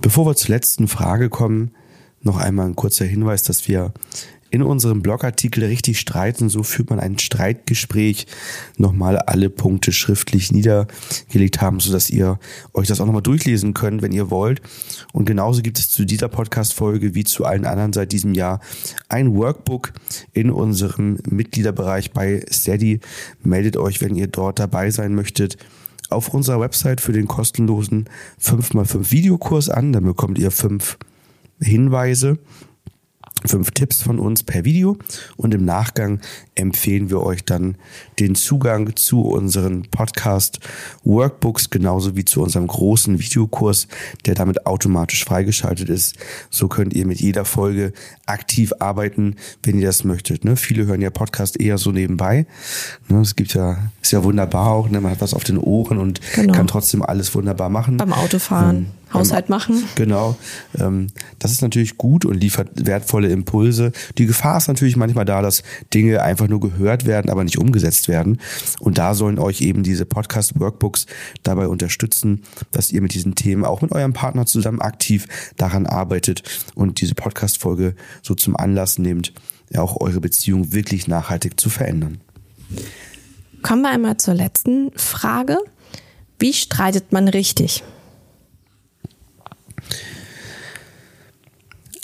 Bevor 0.00 0.26
wir 0.26 0.36
zur 0.36 0.54
letzten 0.54 0.88
Frage 0.88 1.28
kommen, 1.30 1.72
noch 2.20 2.36
einmal 2.36 2.66
ein 2.66 2.76
kurzer 2.76 3.04
Hinweis, 3.04 3.42
dass 3.42 3.66
wir 3.66 3.92
in 4.50 4.62
unserem 4.62 5.02
Blogartikel 5.02 5.64
richtig 5.64 5.98
streiten. 5.98 6.48
So 6.48 6.62
führt 6.62 6.90
man 6.90 7.00
ein 7.00 7.18
Streitgespräch. 7.18 8.26
Nochmal 8.76 9.18
alle 9.18 9.50
Punkte 9.50 9.92
schriftlich 9.92 10.52
niedergelegt 10.52 11.60
haben, 11.60 11.80
sodass 11.80 12.10
ihr 12.10 12.38
euch 12.74 12.88
das 12.88 13.00
auch 13.00 13.06
nochmal 13.06 13.22
durchlesen 13.22 13.74
könnt, 13.74 14.02
wenn 14.02 14.12
ihr 14.12 14.30
wollt. 14.30 14.60
Und 15.12 15.24
genauso 15.24 15.62
gibt 15.62 15.78
es 15.78 15.90
zu 15.90 16.04
dieser 16.04 16.28
Podcast-Folge 16.28 17.14
wie 17.14 17.24
zu 17.24 17.44
allen 17.44 17.64
anderen 17.64 17.92
seit 17.92 18.12
diesem 18.12 18.34
Jahr 18.34 18.60
ein 19.08 19.34
Workbook 19.34 19.92
in 20.32 20.50
unserem 20.50 21.18
Mitgliederbereich 21.28 22.12
bei 22.12 22.44
Steady. 22.50 23.00
Meldet 23.42 23.76
euch, 23.76 24.00
wenn 24.00 24.14
ihr 24.14 24.26
dort 24.26 24.58
dabei 24.58 24.90
sein 24.90 25.14
möchtet 25.14 25.56
auf 26.08 26.32
unserer 26.32 26.60
Website 26.60 27.00
für 27.00 27.12
den 27.12 27.26
kostenlosen 27.26 28.08
5x5 28.40 29.10
Videokurs 29.10 29.68
an. 29.68 29.92
Dann 29.92 30.04
bekommt 30.04 30.38
ihr 30.38 30.50
fünf 30.50 30.98
Hinweise 31.60 32.38
fünf 33.48 33.70
Tipps 33.70 34.02
von 34.02 34.18
uns 34.18 34.42
per 34.42 34.64
Video 34.64 34.96
und 35.36 35.54
im 35.54 35.64
Nachgang 35.64 36.20
empfehlen 36.54 37.10
wir 37.10 37.22
euch 37.22 37.44
dann 37.44 37.76
den 38.18 38.34
Zugang 38.34 38.96
zu 38.96 39.22
unseren 39.22 39.82
Podcast 39.90 40.60
Workbooks 41.04 41.70
genauso 41.70 42.16
wie 42.16 42.24
zu 42.24 42.42
unserem 42.42 42.66
großen 42.66 43.18
Videokurs, 43.18 43.88
der 44.24 44.34
damit 44.34 44.66
automatisch 44.66 45.24
freigeschaltet 45.24 45.88
ist. 45.88 46.16
So 46.50 46.68
könnt 46.68 46.94
ihr 46.94 47.06
mit 47.06 47.20
jeder 47.20 47.44
Folge 47.44 47.92
aktiv 48.26 48.72
arbeiten, 48.78 49.36
wenn 49.62 49.78
ihr 49.78 49.86
das 49.86 50.04
möchtet. 50.04 50.44
Ne? 50.44 50.56
Viele 50.56 50.86
hören 50.86 51.00
ja 51.02 51.10
Podcast 51.10 51.60
eher 51.60 51.78
so 51.78 51.92
nebenbei. 51.92 52.46
Ne? 53.08 53.20
Es 53.20 53.36
gibt 53.36 53.54
ja, 53.54 53.78
ist 54.02 54.12
ja 54.12 54.24
wunderbar 54.24 54.70
auch, 54.72 54.88
ne? 54.88 55.00
man 55.00 55.12
hat 55.12 55.20
was 55.20 55.34
auf 55.34 55.44
den 55.44 55.58
Ohren 55.58 55.98
und 55.98 56.20
Genau. 56.34 56.52
kann 56.52 56.66
trotzdem 56.66 57.02
alles 57.02 57.34
wunderbar 57.34 57.68
machen. 57.68 57.96
Beim 57.98 58.12
Autofahren, 58.12 58.76
Ähm, 58.76 58.86
Haushalt 59.16 59.48
machen. 59.48 59.84
Genau. 59.94 60.36
Ähm, 60.78 61.08
das 61.38 61.52
ist 61.52 61.62
natürlich 61.62 61.96
gut 61.96 62.24
und 62.24 62.34
liefert 62.34 62.86
wertvolle 62.86 63.28
Impulse. 63.28 63.92
Die 64.18 64.26
Gefahr 64.26 64.58
ist 64.58 64.68
natürlich 64.68 64.96
manchmal 64.96 65.24
da, 65.24 65.42
dass 65.42 65.62
Dinge 65.92 66.22
einfach 66.22 66.48
nur 66.48 66.60
gehört 66.60 67.06
werden, 67.06 67.30
aber 67.30 67.44
nicht 67.44 67.58
umgesetzt 67.58 68.08
werden. 68.08 68.40
Und 68.80 68.98
da 68.98 69.14
sollen 69.14 69.38
euch 69.38 69.60
eben 69.60 69.82
diese 69.82 70.06
Podcast-Workbooks 70.06 71.06
dabei 71.42 71.68
unterstützen, 71.68 72.42
dass 72.72 72.90
ihr 72.90 73.02
mit 73.02 73.14
diesen 73.14 73.34
Themen 73.34 73.64
auch 73.64 73.82
mit 73.82 73.92
eurem 73.92 74.12
Partner 74.12 74.46
zusammen 74.46 74.80
aktiv 74.80 75.26
daran 75.56 75.86
arbeitet 75.86 76.42
und 76.74 77.00
diese 77.00 77.14
Podcast-Folge 77.14 77.94
so 78.22 78.34
zum 78.34 78.56
Anlass 78.56 78.98
nehmt, 78.98 79.32
auch 79.76 80.00
eure 80.00 80.20
Beziehung 80.20 80.72
wirklich 80.72 81.08
nachhaltig 81.08 81.58
zu 81.58 81.70
verändern. 81.70 82.20
Kommen 83.62 83.82
wir 83.82 83.90
einmal 83.90 84.16
zur 84.16 84.34
letzten 84.34 84.92
Frage. 84.96 85.58
Wie 86.38 86.52
streitet 86.52 87.12
man 87.12 87.28
richtig? 87.28 87.82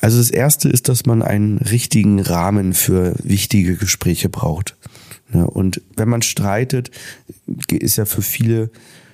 Also 0.03 0.19
das 0.19 0.31
erste 0.31 0.69
ist, 0.69 0.89
dass 0.89 1.07
man 1.07 1.23
einen 1.23 1.59
richtigen 1.59 2.21
Rahmen 2.21 2.75
für 2.75 3.15
wichtige 3.23 3.77
Gespräche 3.77 4.29
braucht. 4.29 4.77
Und 5.33 5.81
wenn 5.97 6.09
man 6.09 6.23
streitet, 6.23 6.91
ist 7.71 7.97
ja 7.97 8.05
für 8.05 8.21
viele 8.21 8.71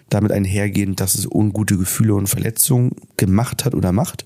damit 0.09 0.33
einhergehend, 0.33 1.01
dass 1.01 1.15
es 1.15 1.27
ungute 1.31 1.77
Gefühle 1.77 2.15
und 2.15 2.27
Verletzungen 2.27 2.93
gemacht 3.19 3.67
hat 3.67 3.75
oder 3.75 3.93
macht. 3.93 4.25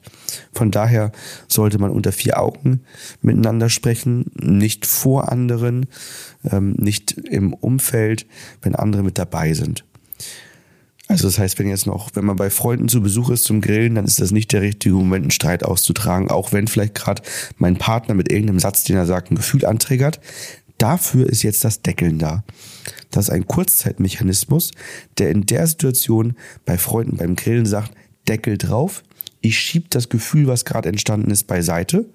Von 0.53 0.71
daher 0.71 1.11
sollte 1.49 1.79
man 1.79 1.91
unter 1.91 2.13
vier 2.13 2.41
Augen 2.41 2.83
miteinander 3.21 3.69
sprechen, 3.69 4.31
nicht 4.35 4.87
vor 4.87 5.33
anderen, 5.33 5.87
ähm, 6.49 6.77
nicht 6.79 7.13
im 7.13 7.53
Umfeld, 7.53 8.27
wenn 8.63 8.77
andere 8.77 9.03
mit 9.03 9.19
dabei 9.19 9.53
sind. 9.55 9.85
Also 11.13 11.29
das 11.29 11.39
heißt, 11.39 11.59
wenn 11.59 11.69
jetzt 11.69 11.87
noch, 11.87 12.11
wenn 12.15 12.25
man 12.25 12.37
bei 12.37 12.51
Freunden 12.51 12.89
zu 12.89 13.03
Besuch 13.03 13.31
ist 13.31 13.45
zum 13.45 13.61
Grillen, 13.61 13.95
dann 13.95 14.05
ist 14.05 14.21
das 14.21 14.31
nicht 14.31 14.53
der 14.53 14.63
richtige 14.63 14.95
Moment, 14.95 15.25
einen 15.25 15.31
Streit 15.31 15.65
auszutragen, 15.65 16.31
auch 16.31 16.53
wenn 16.53 16.67
vielleicht 16.67 16.95
gerade 16.95 17.23
mein 17.59 17.77
Partner 17.77 18.15
mit 18.15 18.31
irgendeinem 18.31 18.59
Satz, 18.59 18.85
den 18.85 18.97
er 18.97 19.07
sagt, 19.07 19.31
ein 19.31 19.37
Gefühl 19.37 19.67
anträgert. 19.67 20.21
Dafür 20.79 21.29
ist 21.29 21.43
jetzt 21.43 21.65
das 21.65 21.83
Deckeln 21.83 22.19
da. 22.19 22.45
Das 23.11 23.27
ist 23.27 23.31
ein 23.31 23.47
Kurzzeitmechanismus, 23.47 24.73
der 25.19 25.31
in 25.31 25.47
der 25.47 25.67
Situation 25.67 26.35
bei 26.65 26.79
Freunden 26.79 27.19
beim 27.19 27.37
Grillen 27.37 27.67
sagt, 27.67 27.93
Deckel 28.27 28.57
drauf, 28.57 29.03
ich 29.43 29.59
schieb 29.59 29.91
das 29.91 30.09
Gefühl, 30.09 30.47
was 30.47 30.65
gerade 30.65 30.89
entstanden 30.89 31.31
ist, 31.31 31.45
beiseite, 31.47 32.07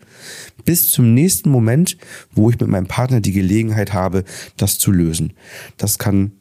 bis 0.65 0.89
zum 0.89 1.13
nächsten 1.13 1.49
Moment, 1.49 1.97
wo 2.31 2.49
ich 2.49 2.59
mit 2.59 2.69
meinem 2.69 2.87
Partner 2.87 3.21
die 3.21 3.33
Gelegenheit 3.33 3.93
habe, 3.93 4.23
das 4.55 4.79
zu 4.79 4.91
lösen. 4.91 5.33
Das 5.77 5.99
kann 5.99 6.31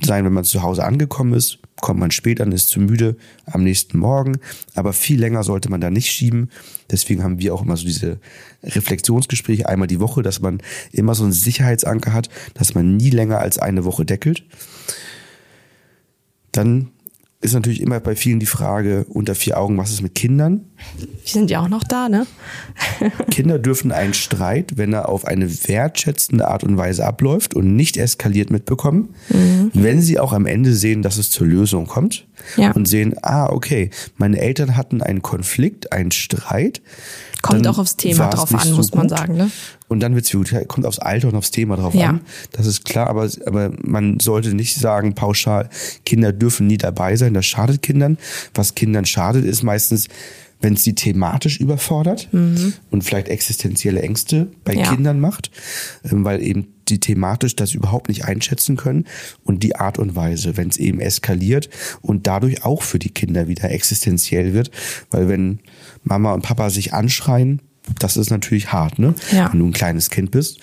sein, 0.00 0.24
wenn 0.24 0.32
man 0.32 0.44
zu 0.44 0.62
Hause 0.62 0.84
angekommen 0.84 1.34
ist, 1.34 1.58
kommt 1.82 2.00
man 2.00 2.10
spät 2.10 2.40
an, 2.40 2.52
ist 2.52 2.70
zu 2.70 2.80
müde 2.80 3.16
am 3.44 3.62
nächsten 3.62 3.98
Morgen, 3.98 4.38
aber 4.74 4.94
viel 4.94 5.20
länger 5.20 5.42
sollte 5.42 5.68
man 5.68 5.82
da 5.82 5.90
nicht 5.90 6.10
schieben. 6.10 6.48
Deswegen 6.90 7.22
haben 7.22 7.40
wir 7.40 7.52
auch 7.52 7.62
immer 7.62 7.76
so 7.76 7.84
diese 7.84 8.18
Reflexionsgespräche 8.62 9.68
einmal 9.68 9.88
die 9.88 10.00
Woche, 10.00 10.22
dass 10.22 10.40
man 10.40 10.62
immer 10.92 11.14
so 11.14 11.24
einen 11.24 11.32
Sicherheitsanker 11.32 12.14
hat, 12.14 12.30
dass 12.54 12.74
man 12.74 12.96
nie 12.96 13.10
länger 13.10 13.40
als 13.40 13.58
eine 13.58 13.84
Woche 13.84 14.06
deckelt. 14.06 14.44
Dann 16.52 16.91
ist 17.42 17.54
natürlich 17.54 17.80
immer 17.80 18.00
bei 18.00 18.16
vielen 18.16 18.40
die 18.40 18.46
Frage 18.46 19.04
unter 19.08 19.34
vier 19.34 19.58
Augen, 19.58 19.76
was 19.76 19.90
ist 19.90 20.00
mit 20.00 20.14
Kindern? 20.14 20.64
Die 21.26 21.30
sind 21.30 21.50
ja 21.50 21.60
auch 21.60 21.68
noch 21.68 21.82
da, 21.84 22.08
ne? 22.08 22.26
Kinder 23.30 23.58
dürfen 23.58 23.92
einen 23.92 24.14
Streit, 24.14 24.76
wenn 24.76 24.92
er 24.92 25.08
auf 25.08 25.24
eine 25.26 25.50
wertschätzende 25.68 26.48
Art 26.48 26.64
und 26.64 26.76
Weise 26.76 27.04
abläuft 27.04 27.54
und 27.54 27.74
nicht 27.76 27.96
eskaliert 27.96 28.50
mitbekommen, 28.50 29.10
wenn 29.74 30.00
sie 30.00 30.18
auch 30.18 30.32
am 30.32 30.46
Ende 30.46 30.72
sehen, 30.74 31.02
dass 31.02 31.18
es 31.18 31.30
zur 31.30 31.46
Lösung 31.46 31.86
kommt 31.86 32.26
Ja. 32.56 32.70
und 32.72 32.86
sehen, 32.86 33.14
ah, 33.22 33.46
okay, 33.50 33.90
meine 34.16 34.38
Eltern 34.40 34.76
hatten 34.76 35.02
einen 35.02 35.22
Konflikt, 35.22 35.92
einen 35.92 36.12
Streit. 36.12 36.80
Kommt 37.42 37.66
auch 37.66 37.78
aufs 37.78 37.96
Thema 37.96 38.28
drauf 38.30 38.54
an, 38.54 38.66
so 38.68 38.76
muss 38.76 38.92
man 38.94 39.08
gut. 39.08 39.18
sagen, 39.18 39.36
ne? 39.36 39.50
Und 39.88 40.00
dann 40.00 40.14
wird's 40.14 40.30
gut. 40.30 40.54
Kommt 40.68 40.86
aufs 40.86 40.98
Alter 41.00 41.28
und 41.28 41.34
aufs 41.34 41.50
Thema 41.50 41.76
drauf 41.76 41.94
Ja. 41.94 42.10
an. 42.10 42.20
Das 42.52 42.66
ist 42.66 42.84
klar, 42.84 43.08
aber, 43.08 43.28
aber 43.46 43.72
man 43.82 44.20
sollte 44.20 44.54
nicht 44.54 44.76
sagen, 44.76 45.14
pauschal, 45.14 45.68
Kinder 46.06 46.32
dürfen 46.32 46.66
nie 46.68 46.78
dabei 46.78 47.16
sein. 47.16 47.34
Das 47.34 47.44
schadet 47.46 47.82
Kindern. 47.82 48.16
Was 48.54 48.74
Kindern 48.74 49.04
schadet, 49.04 49.44
ist 49.44 49.62
meistens, 49.62 50.08
wenn 50.60 50.74
es 50.74 50.84
sie 50.84 50.94
thematisch 50.94 51.58
überfordert 51.58 52.28
und 52.32 53.02
vielleicht 53.02 53.26
existenzielle 53.26 54.00
Ängste 54.00 54.46
bei 54.64 54.74
Mhm. 54.74 54.78
Ja. 54.78 54.94
Kindern 54.94 55.18
macht, 55.20 55.50
ähm, 56.08 56.24
weil 56.24 56.40
eben 56.40 56.68
die 56.88 57.00
thematisch 57.00 57.56
das 57.56 57.74
überhaupt 57.74 58.08
nicht 58.08 58.24
einschätzen 58.26 58.76
können 58.76 59.06
und 59.42 59.64
die 59.64 59.74
Art 59.74 59.98
und 59.98 60.14
Weise, 60.14 60.56
wenn 60.56 60.68
es 60.68 60.76
eben 60.76 61.00
eskaliert 61.00 61.68
und 62.00 62.28
dadurch 62.28 62.64
auch 62.64 62.82
für 62.82 63.00
die 63.00 63.10
Kinder 63.10 63.48
wieder 63.48 63.70
existenziell 63.72 64.54
wird, 64.54 64.70
weil 65.10 65.28
wenn 65.28 65.58
Mama 66.02 66.32
und 66.32 66.42
Papa 66.42 66.70
sich 66.70 66.92
anschreien, 66.92 67.60
das 67.98 68.16
ist 68.16 68.30
natürlich 68.30 68.72
hart, 68.72 68.98
ne? 68.98 69.14
Ja. 69.32 69.52
Wenn 69.52 69.58
du 69.58 69.66
ein 69.66 69.72
kleines 69.72 70.10
Kind 70.10 70.30
bist. 70.30 70.60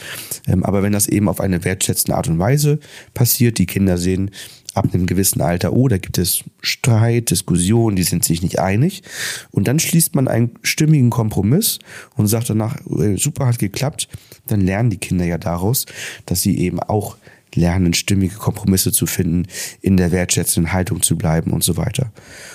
Ähm, 0.48 0.64
aber 0.64 0.84
wenn 0.84 0.94
das 0.94 1.08
eben 1.08 1.28
auf 1.28 1.42
eine 1.42 1.64
wertschätzende 1.66 2.16
Art 2.16 2.28
und 2.28 2.40
Weise 2.40 2.80
passiert, 3.14 3.58
die 3.58 3.66
Kinder 3.66 3.98
sehen 3.98 4.32
ab 4.74 4.94
einem 4.94 5.06
gewissen 5.06 5.42
Alter, 5.42 5.74
oh, 5.74 5.88
da 5.88 5.98
gibt 5.98 6.18
es 6.18 6.44
Streit, 6.62 7.32
Diskussion, 7.32 7.96
die 7.96 8.04
sind 8.04 8.24
sich 8.24 8.42
nicht 8.42 8.60
einig. 8.60 9.04
Und 9.52 9.68
dann 9.68 9.80
schließt 9.80 10.16
man 10.16 10.28
einen 10.28 10.52
stimmigen 10.62 11.10
Kompromiss 11.10 11.80
und 12.16 12.28
sagt 12.28 12.50
danach, 12.50 12.78
super, 13.16 13.48
hat 13.48 13.60
geklappt. 13.60 14.08
Dann 14.48 14.62
lernen 14.62 14.90
die 14.90 14.98
Kinder 14.98 15.26
ja 15.26 15.38
daraus, 15.38 15.86
dass 16.26 16.42
sie 16.42 16.58
eben 16.58 16.80
auch 16.80 17.18
lernen, 17.56 17.94
stimmige 17.96 18.36
Kompromisse 18.36 18.92
zu 18.92 19.08
finden, 19.08 19.48
in 19.82 19.98
der 19.98 20.12
wertschätzenden 20.12 20.72
Haltung 20.72 21.02
zu 21.02 21.18
bleiben 21.18 21.52
und 21.52 21.64
so 21.64 21.76
weiter. 21.78 22.12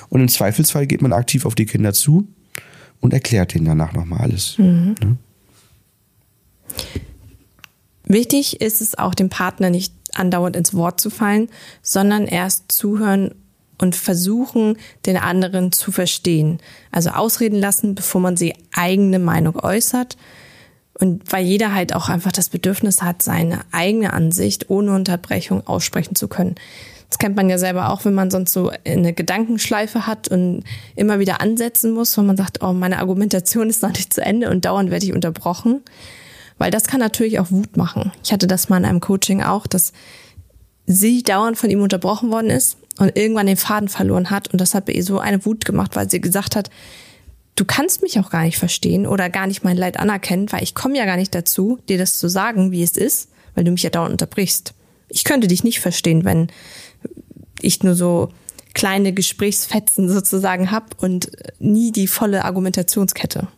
Und 0.08 0.20
im 0.20 0.28
Zweifelsfall 0.28 0.86
geht 0.86 1.02
man 1.02 1.12
aktiv 1.12 1.44
auf 1.44 1.56
die 1.56 1.66
Kinder 1.66 1.92
zu 1.92 2.28
und 3.04 3.12
erklärt 3.12 3.54
ihnen 3.54 3.66
danach 3.66 3.92
nochmal 3.92 4.22
alles. 4.22 4.56
Ne? 4.56 4.94
Wichtig 8.04 8.62
ist 8.62 8.80
es 8.80 8.96
auch, 8.96 9.14
dem 9.14 9.28
Partner 9.28 9.68
nicht 9.68 9.92
andauernd 10.14 10.56
ins 10.56 10.72
Wort 10.72 11.00
zu 11.00 11.10
fallen, 11.10 11.50
sondern 11.82 12.26
erst 12.26 12.72
zuhören 12.72 13.34
und 13.76 13.94
versuchen, 13.94 14.78
den 15.04 15.18
anderen 15.18 15.70
zu 15.70 15.92
verstehen. 15.92 16.60
Also 16.92 17.10
ausreden 17.10 17.60
lassen, 17.60 17.94
bevor 17.94 18.22
man 18.22 18.36
die 18.36 18.54
eigene 18.72 19.18
Meinung 19.18 19.56
äußert. 19.56 20.16
Und 20.98 21.30
weil 21.30 21.44
jeder 21.44 21.74
halt 21.74 21.94
auch 21.94 22.08
einfach 22.08 22.32
das 22.32 22.48
Bedürfnis 22.48 23.02
hat, 23.02 23.20
seine 23.20 23.60
eigene 23.70 24.14
Ansicht 24.14 24.70
ohne 24.70 24.94
Unterbrechung 24.94 25.66
aussprechen 25.66 26.14
zu 26.14 26.28
können. 26.28 26.54
Das 27.08 27.18
kennt 27.18 27.36
man 27.36 27.48
ja 27.48 27.58
selber 27.58 27.90
auch, 27.90 28.04
wenn 28.04 28.14
man 28.14 28.30
sonst 28.30 28.52
so 28.52 28.72
eine 28.84 29.12
Gedankenschleife 29.12 30.06
hat 30.06 30.28
und 30.28 30.64
immer 30.96 31.18
wieder 31.18 31.40
ansetzen 31.40 31.92
muss, 31.92 32.16
wenn 32.18 32.26
man 32.26 32.36
sagt, 32.36 32.62
oh, 32.62 32.72
meine 32.72 32.98
Argumentation 32.98 33.70
ist 33.70 33.82
noch 33.82 33.92
nicht 33.92 34.12
zu 34.12 34.22
Ende 34.22 34.50
und 34.50 34.64
dauernd 34.64 34.90
werde 34.90 35.06
ich 35.06 35.12
unterbrochen. 35.12 35.82
Weil 36.58 36.70
das 36.70 36.86
kann 36.86 37.00
natürlich 37.00 37.38
auch 37.38 37.50
Wut 37.50 37.76
machen. 37.76 38.12
Ich 38.22 38.32
hatte 38.32 38.46
das 38.46 38.68
mal 38.68 38.78
in 38.78 38.84
einem 38.84 39.00
Coaching 39.00 39.42
auch, 39.42 39.66
dass 39.66 39.92
sie 40.86 41.22
dauernd 41.22 41.58
von 41.58 41.70
ihm 41.70 41.82
unterbrochen 41.82 42.30
worden 42.30 42.50
ist 42.50 42.76
und 42.98 43.16
irgendwann 43.16 43.46
den 43.46 43.56
Faden 43.56 43.88
verloren 43.88 44.30
hat. 44.30 44.48
Und 44.52 44.60
das 44.60 44.74
hat 44.74 44.86
bei 44.86 44.92
ihr 44.92 45.04
so 45.04 45.18
eine 45.18 45.44
Wut 45.44 45.64
gemacht, 45.64 45.96
weil 45.96 46.10
sie 46.10 46.20
gesagt 46.20 46.56
hat, 46.56 46.70
du 47.56 47.64
kannst 47.64 48.02
mich 48.02 48.18
auch 48.18 48.30
gar 48.30 48.42
nicht 48.42 48.58
verstehen 48.58 49.06
oder 49.06 49.30
gar 49.30 49.46
nicht 49.46 49.64
mein 49.64 49.76
Leid 49.76 49.98
anerkennen, 49.98 50.50
weil 50.52 50.62
ich 50.62 50.74
komme 50.74 50.96
ja 50.96 51.04
gar 51.04 51.16
nicht 51.16 51.34
dazu, 51.34 51.78
dir 51.88 51.98
das 51.98 52.18
zu 52.18 52.28
sagen, 52.28 52.70
wie 52.72 52.82
es 52.82 52.96
ist, 52.96 53.30
weil 53.54 53.64
du 53.64 53.70
mich 53.70 53.82
ja 53.82 53.90
dauernd 53.90 54.12
unterbrichst. 54.12 54.74
Ich 55.08 55.24
könnte 55.24 55.48
dich 55.48 55.64
nicht 55.64 55.80
verstehen, 55.80 56.24
wenn 56.24 56.48
ich 57.64 57.82
nur 57.82 57.94
so 57.94 58.30
kleine 58.74 59.12
Gesprächsfetzen 59.12 60.08
sozusagen 60.08 60.70
hab 60.70 61.00
und 61.02 61.30
nie 61.58 61.92
die 61.92 62.06
volle 62.06 62.44
Argumentationskette. 62.44 63.48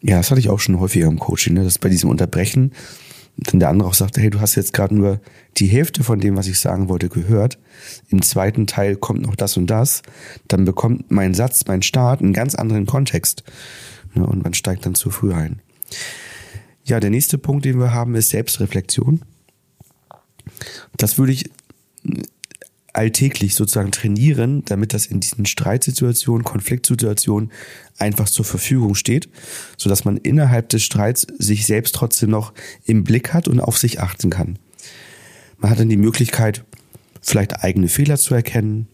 Ja, 0.00 0.18
das 0.18 0.30
hatte 0.30 0.40
ich 0.40 0.50
auch 0.50 0.60
schon 0.60 0.80
häufiger 0.80 1.06
im 1.06 1.18
Coaching, 1.18 1.54
ne? 1.54 1.64
dass 1.64 1.78
bei 1.78 1.88
diesem 1.88 2.10
Unterbrechen 2.10 2.72
dann 3.36 3.58
der 3.58 3.68
andere 3.68 3.88
auch 3.88 3.94
sagt, 3.94 4.16
hey, 4.16 4.30
du 4.30 4.40
hast 4.40 4.54
jetzt 4.54 4.72
gerade 4.72 4.94
nur 4.94 5.20
die 5.56 5.66
Hälfte 5.66 6.04
von 6.04 6.20
dem, 6.20 6.36
was 6.36 6.46
ich 6.46 6.60
sagen 6.60 6.88
wollte, 6.88 7.08
gehört. 7.08 7.58
Im 8.08 8.22
zweiten 8.22 8.66
Teil 8.66 8.96
kommt 8.96 9.22
noch 9.22 9.34
das 9.34 9.56
und 9.56 9.66
das. 9.66 10.02
Dann 10.46 10.64
bekommt 10.64 11.10
mein 11.10 11.34
Satz, 11.34 11.64
mein 11.66 11.82
Start 11.82 12.20
einen 12.20 12.32
ganz 12.32 12.54
anderen 12.54 12.86
Kontext. 12.86 13.42
Ne? 14.14 14.24
Und 14.26 14.44
man 14.44 14.54
steigt 14.54 14.86
dann 14.86 14.94
zu 14.94 15.10
früh 15.10 15.32
ein. 15.32 15.60
Ja, 16.84 17.00
der 17.00 17.10
nächste 17.10 17.38
Punkt, 17.38 17.64
den 17.64 17.78
wir 17.78 17.92
haben, 17.92 18.14
ist 18.14 18.28
Selbstreflexion. 18.28 19.22
Das 20.96 21.18
würde 21.18 21.32
ich 21.32 21.50
alltäglich 22.94 23.56
sozusagen 23.56 23.90
trainieren, 23.90 24.64
damit 24.66 24.94
das 24.94 25.06
in 25.06 25.20
diesen 25.20 25.46
Streitsituationen, 25.46 26.44
Konfliktsituationen 26.44 27.50
einfach 27.98 28.28
zur 28.28 28.44
Verfügung 28.44 28.94
steht, 28.94 29.28
so 29.76 29.90
dass 29.90 30.04
man 30.04 30.16
innerhalb 30.16 30.68
des 30.68 30.84
Streits 30.84 31.26
sich 31.38 31.66
selbst 31.66 31.94
trotzdem 31.94 32.30
noch 32.30 32.54
im 32.84 33.04
Blick 33.04 33.34
hat 33.34 33.48
und 33.48 33.60
auf 33.60 33.78
sich 33.78 34.00
achten 34.00 34.30
kann. 34.30 34.58
Man 35.58 35.70
hat 35.70 35.80
dann 35.80 35.88
die 35.88 35.96
Möglichkeit, 35.96 36.64
vielleicht 37.20 37.64
eigene 37.64 37.88
Fehler 37.88 38.16
zu 38.16 38.34
erkennen. 38.34 38.86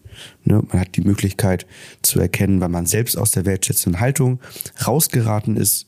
Ne? 0.45 0.63
Man 0.67 0.81
hat 0.81 0.95
die 0.95 1.01
Möglichkeit 1.01 1.67
zu 2.01 2.19
erkennen, 2.19 2.59
weil 2.59 2.69
man 2.69 2.87
selbst 2.87 3.17
aus 3.17 3.31
der 3.31 3.45
wertschätzenden 3.45 4.01
Haltung 4.01 4.39
rausgeraten 4.85 5.57
ist. 5.57 5.85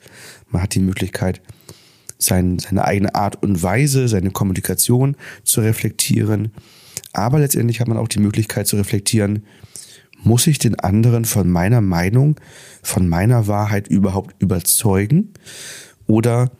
Man 0.50 0.62
hat 0.62 0.76
die 0.76 0.82
Möglichkeit, 0.82 1.42
sein, 2.24 2.60
seine 2.60 2.86
eigene 2.86 3.16
Art 3.16 3.42
und 3.44 3.62
Weise, 3.62 4.08
seine 4.08 4.32
Kommunikation 4.32 5.16
zu 5.44 5.62
reflektieren. 5.62 6.52
Aber 7.12 7.40
letztendlich 7.40 7.80
hat 7.80 7.88
man 7.88 7.98
auch 7.98 8.08
die 8.08 8.20
Möglichkeit 8.20 8.68
zu 8.68 8.76
reflektieren, 8.76 9.44
muss 10.24 10.48
ich 10.48 10.58
den 10.58 10.80
anderen 10.80 11.26
von 11.26 11.50
meiner 11.50 11.82
Meinung, 11.82 12.40
von 12.82 13.08
meiner 13.08 13.48
Wahrheit 13.48 13.88
überhaupt 13.88 14.36
überzeugen? 14.40 15.34
Oder 16.08 16.52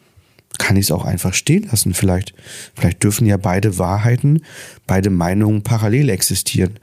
kann 0.60 0.76
ich 0.76 0.86
es 0.86 0.92
auch 0.92 1.06
einfach 1.06 1.34
stehen 1.34 1.68
lassen? 1.72 1.94
Vielleicht, 1.94 2.34
vielleicht 2.76 3.04
dürfen 3.04 3.26
ja 3.26 3.38
beide 3.38 3.78
Wahrheiten, 3.78 4.44
beide 4.86 5.10
Meinungen 5.10 5.64
parallel 5.64 6.10
existieren 6.10 6.78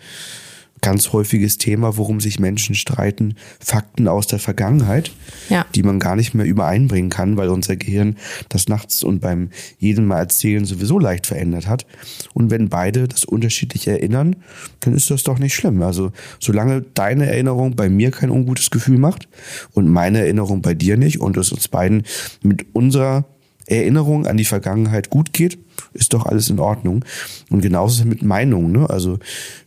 ganz 0.82 1.12
häufiges 1.12 1.58
Thema, 1.58 1.96
worum 1.96 2.20
sich 2.20 2.38
Menschen 2.38 2.74
streiten, 2.74 3.34
Fakten 3.58 4.08
aus 4.08 4.26
der 4.26 4.38
Vergangenheit, 4.38 5.12
Ja. 5.48 5.66
die 5.74 5.82
man 5.82 5.98
gar 5.98 6.16
nicht 6.16 6.34
mehr 6.34 6.46
übereinbringen 6.46 7.10
kann, 7.10 7.36
weil 7.36 7.48
unser 7.50 7.76
Gehirn 7.76 8.16
das 8.48 8.68
nachts 8.68 9.02
und 9.02 9.20
beim 9.20 9.50
jedem 9.78 10.06
Mal 10.06 10.18
erzählen 10.20 10.64
sowieso 10.64 10.98
leicht 10.98 11.26
verändert 11.26 11.66
hat. 11.66 11.86
Und 12.34 12.50
wenn 12.50 12.68
beide 12.68 13.08
das 13.08 13.24
unterschiedlich 13.24 13.88
erinnern, 13.88 14.36
dann 14.80 14.94
ist 14.94 15.10
das 15.10 15.22
doch 15.22 15.38
nicht 15.38 15.54
schlimm. 15.54 15.82
Also 15.82 16.12
solange 16.38 16.82
deine 16.94 17.26
Erinnerung 17.26 17.76
bei 17.76 17.88
mir 17.88 18.10
kein 18.10 18.30
ungutes 18.30 18.70
Gefühl 18.70 18.98
macht 18.98 19.28
und 19.72 19.88
meine 19.88 20.18
Erinnerung 20.20 20.62
bei 20.62 20.74
dir 20.74 20.96
nicht 20.96 21.20
und 21.20 21.36
es 21.36 21.52
uns 21.52 21.68
beiden 21.68 22.04
mit 22.42 22.66
unserer 22.74 23.24
Erinnerung 23.70 24.26
an 24.26 24.36
die 24.36 24.44
Vergangenheit 24.44 25.10
gut 25.10 25.32
geht, 25.32 25.58
ist 25.92 26.12
doch 26.12 26.26
alles 26.26 26.50
in 26.50 26.58
Ordnung. 26.58 27.04
Und 27.50 27.60
genauso 27.60 27.94
ist 27.94 28.00
es 28.00 28.06
mit 28.06 28.22
Meinungen. 28.22 28.72
Ne? 28.72 28.90
Also 28.90 29.18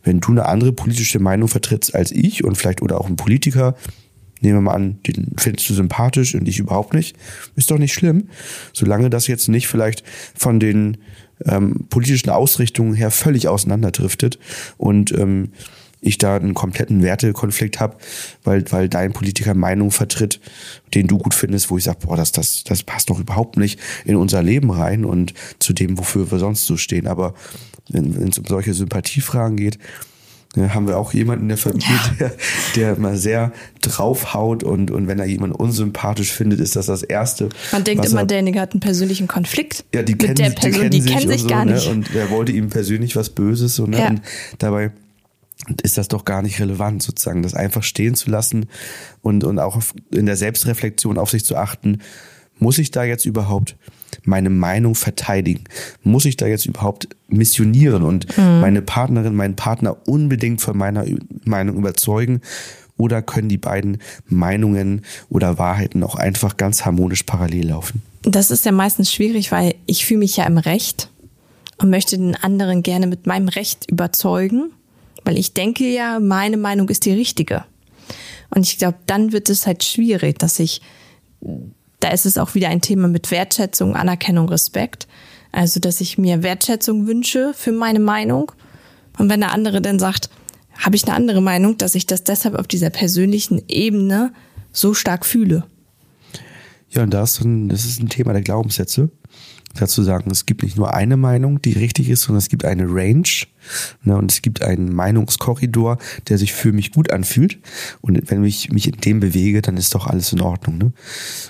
wenn 0.02 0.20
du 0.20 0.30
eine 0.30 0.46
andere 0.46 0.72
politische 0.72 1.18
Meinung 1.18 1.48
vertrittst 1.48 1.94
als 1.94 2.12
ich 2.12 2.44
und 2.44 2.56
vielleicht 2.56 2.82
oder 2.82 3.00
auch 3.00 3.08
ein 3.08 3.16
Politiker, 3.16 3.74
nehmen 4.40 4.58
wir 4.58 4.62
mal 4.62 4.74
an, 4.74 4.98
den 5.06 5.32
findest 5.38 5.68
du 5.70 5.74
sympathisch 5.74 6.34
und 6.34 6.46
ich 6.46 6.58
überhaupt 6.58 6.94
nicht, 6.94 7.16
ist 7.56 7.70
doch 7.70 7.78
nicht 7.78 7.94
schlimm, 7.94 8.28
solange 8.72 9.10
das 9.10 9.26
jetzt 9.26 9.48
nicht 9.48 9.68
vielleicht 9.68 10.04
von 10.34 10.60
den 10.60 10.98
ähm, 11.46 11.86
politischen 11.88 12.30
Ausrichtungen 12.30 12.94
her 12.94 13.10
völlig 13.10 13.48
auseinanderdriftet 13.48 14.38
und 14.76 15.12
ähm, 15.12 15.50
ich 16.04 16.18
da 16.18 16.36
einen 16.36 16.54
kompletten 16.54 17.02
Wertekonflikt 17.02 17.80
habe, 17.80 17.96
weil, 18.44 18.64
weil 18.70 18.88
dein 18.88 19.12
Politiker 19.12 19.54
Meinung 19.54 19.90
vertritt, 19.90 20.40
den 20.94 21.06
du 21.06 21.18
gut 21.18 21.34
findest, 21.34 21.70
wo 21.70 21.78
ich 21.78 21.84
sage, 21.84 21.98
boah, 22.06 22.16
das, 22.16 22.30
das, 22.32 22.62
das 22.64 22.82
passt 22.82 23.10
doch 23.10 23.18
überhaupt 23.18 23.56
nicht 23.56 23.80
in 24.04 24.16
unser 24.16 24.42
Leben 24.42 24.70
rein 24.70 25.04
und 25.04 25.34
zu 25.58 25.72
dem, 25.72 25.98
wofür 25.98 26.30
wir 26.30 26.38
sonst 26.38 26.66
so 26.66 26.76
stehen. 26.76 27.06
Aber 27.06 27.34
wenn 27.88 28.28
es 28.28 28.38
um 28.38 28.44
solche 28.46 28.74
Sympathiefragen 28.74 29.56
geht, 29.56 29.78
ja, 30.56 30.72
haben 30.72 30.86
wir 30.86 30.98
auch 30.98 31.12
jemanden 31.12 31.44
in 31.44 31.48
der 31.48 31.58
Familie, 31.58 31.98
der, 32.20 32.32
der 32.76 32.98
mal 33.00 33.16
sehr 33.16 33.50
draufhaut 33.80 34.62
und, 34.62 34.92
und 34.92 35.08
wenn 35.08 35.18
er 35.18 35.24
jemanden 35.26 35.56
unsympathisch 35.56 36.30
findet, 36.30 36.60
ist 36.60 36.76
das 36.76 36.86
das 36.86 37.02
Erste. 37.02 37.48
Man 37.72 37.82
denkt 37.82 38.04
immer, 38.06 38.20
er- 38.20 38.26
derjenige 38.26 38.60
hat 38.60 38.72
einen 38.72 38.80
persönlichen 38.80 39.26
Konflikt 39.26 39.84
ja, 39.92 40.02
die 40.04 40.12
mit 40.12 40.20
kennen, 40.20 40.34
der 40.36 40.50
sich- 40.50 40.58
Person, 40.60 40.90
die 40.90 41.00
kennen 41.02 41.18
sich, 41.28 41.30
und 41.32 41.38
so, 41.40 41.46
gar 41.48 41.64
ne? 41.64 41.72
nicht. 41.74 41.88
Und 41.88 42.14
wer 42.14 42.30
wollte 42.30 42.52
ihm 42.52 42.68
persönlich 42.70 43.16
was 43.16 43.30
Böses 43.30 43.74
so, 43.74 43.86
ne? 43.86 43.98
Ja. 43.98 44.08
Und 44.10 44.20
dabei 44.58 44.92
ist 45.82 45.98
das 45.98 46.08
doch 46.08 46.24
gar 46.24 46.42
nicht 46.42 46.60
relevant, 46.60 47.02
sozusagen, 47.02 47.42
das 47.42 47.54
einfach 47.54 47.82
stehen 47.82 48.14
zu 48.14 48.30
lassen 48.30 48.66
und, 49.22 49.44
und 49.44 49.58
auch 49.58 49.80
in 50.10 50.26
der 50.26 50.36
Selbstreflexion 50.36 51.18
auf 51.18 51.30
sich 51.30 51.44
zu 51.44 51.56
achten. 51.56 51.98
Muss 52.58 52.78
ich 52.78 52.90
da 52.90 53.04
jetzt 53.04 53.24
überhaupt 53.24 53.76
meine 54.24 54.50
Meinung 54.50 54.94
verteidigen? 54.94 55.64
Muss 56.02 56.24
ich 56.24 56.36
da 56.36 56.46
jetzt 56.46 56.66
überhaupt 56.66 57.08
missionieren 57.28 58.02
und 58.02 58.26
meine 58.36 58.80
Partnerin, 58.80 59.34
meinen 59.34 59.56
Partner 59.56 59.96
unbedingt 60.06 60.60
von 60.60 60.76
meiner 60.76 61.04
Meinung 61.44 61.76
überzeugen? 61.76 62.40
Oder 62.96 63.22
können 63.22 63.48
die 63.48 63.58
beiden 63.58 63.98
Meinungen 64.26 65.02
oder 65.28 65.58
Wahrheiten 65.58 66.04
auch 66.04 66.14
einfach 66.14 66.56
ganz 66.56 66.84
harmonisch 66.84 67.24
parallel 67.24 67.68
laufen? 67.70 68.02
Das 68.22 68.52
ist 68.52 68.64
ja 68.64 68.72
meistens 68.72 69.12
schwierig, 69.12 69.50
weil 69.50 69.74
ich 69.86 70.06
fühle 70.06 70.20
mich 70.20 70.36
ja 70.36 70.46
im 70.46 70.58
Recht 70.58 71.10
und 71.78 71.90
möchte 71.90 72.16
den 72.16 72.36
anderen 72.36 72.82
gerne 72.84 73.08
mit 73.08 73.26
meinem 73.26 73.48
Recht 73.48 73.90
überzeugen, 73.90 74.70
weil 75.24 75.38
ich 75.38 75.54
denke 75.54 75.88
ja, 75.88 76.20
meine 76.20 76.56
Meinung 76.56 76.88
ist 76.88 77.04
die 77.04 77.12
richtige. 77.12 77.64
Und 78.50 78.62
ich 78.66 78.78
glaube, 78.78 78.98
dann 79.06 79.32
wird 79.32 79.50
es 79.50 79.66
halt 79.66 79.82
schwierig, 79.82 80.38
dass 80.38 80.58
ich, 80.58 80.80
da 82.00 82.10
ist 82.10 82.26
es 82.26 82.38
auch 82.38 82.54
wieder 82.54 82.68
ein 82.68 82.80
Thema 82.80 83.08
mit 83.08 83.30
Wertschätzung, 83.30 83.96
Anerkennung, 83.96 84.48
Respekt. 84.48 85.08
Also, 85.50 85.80
dass 85.80 86.00
ich 86.00 86.18
mir 86.18 86.42
Wertschätzung 86.42 87.06
wünsche 87.06 87.52
für 87.54 87.72
meine 87.72 88.00
Meinung. 88.00 88.52
Und 89.18 89.28
wenn 89.28 89.40
der 89.40 89.52
andere 89.52 89.80
dann 89.80 89.98
sagt, 89.98 90.30
habe 90.78 90.96
ich 90.96 91.04
eine 91.04 91.14
andere 91.14 91.40
Meinung, 91.40 91.78
dass 91.78 91.94
ich 91.94 92.06
das 92.06 92.24
deshalb 92.24 92.56
auf 92.56 92.66
dieser 92.66 92.90
persönlichen 92.90 93.62
Ebene 93.68 94.32
so 94.72 94.94
stark 94.94 95.24
fühle. 95.24 95.64
Ja, 96.90 97.02
und 97.02 97.10
das 97.10 97.40
ist 97.40 98.00
ein 98.00 98.08
Thema 98.08 98.32
der 98.32 98.42
Glaubenssätze. 98.42 99.10
Dazu 99.74 100.02
sagen, 100.02 100.30
es 100.30 100.46
gibt 100.46 100.62
nicht 100.62 100.76
nur 100.76 100.94
eine 100.94 101.16
Meinung, 101.16 101.60
die 101.60 101.72
richtig 101.72 102.08
ist, 102.08 102.22
sondern 102.22 102.38
es 102.38 102.48
gibt 102.48 102.64
eine 102.64 102.84
Range 102.86 103.28
ne, 104.02 104.16
und 104.16 104.30
es 104.30 104.42
gibt 104.42 104.62
einen 104.62 104.94
Meinungskorridor, 104.94 105.98
der 106.28 106.38
sich 106.38 106.52
für 106.52 106.72
mich 106.72 106.92
gut 106.92 107.10
anfühlt. 107.10 107.58
Und 108.00 108.30
wenn 108.30 108.44
ich 108.44 108.70
mich 108.70 108.86
in 108.86 109.00
dem 109.00 109.20
bewege, 109.20 109.62
dann 109.62 109.76
ist 109.76 109.94
doch 109.94 110.06
alles 110.06 110.32
in 110.32 110.40
Ordnung. 110.40 110.78
Ne? 110.78 110.92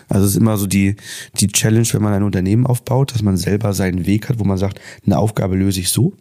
Also 0.09 0.27
es 0.27 0.33
ist 0.33 0.39
immer 0.39 0.57
so 0.57 0.67
die, 0.67 0.97
die 1.39 1.49
Challenge, 1.49 1.89
wenn 1.93 2.03
man 2.03 2.13
ein 2.13 2.23
Unternehmen 2.23 2.67
aufbaut, 2.67 3.15
dass 3.15 3.23
man 3.23 3.37
selber 3.37 3.73
seinen 3.73 4.07
Weg 4.07 4.29
hat, 4.29 4.39
wo 4.39 4.45
man 4.45 4.59
sagt, 4.59 4.81
eine 5.05 5.19
Aufgabe 5.19 5.57
löse 5.57 5.81
ich 5.81 5.91
so. 5.91 6.07
Und 6.07 6.17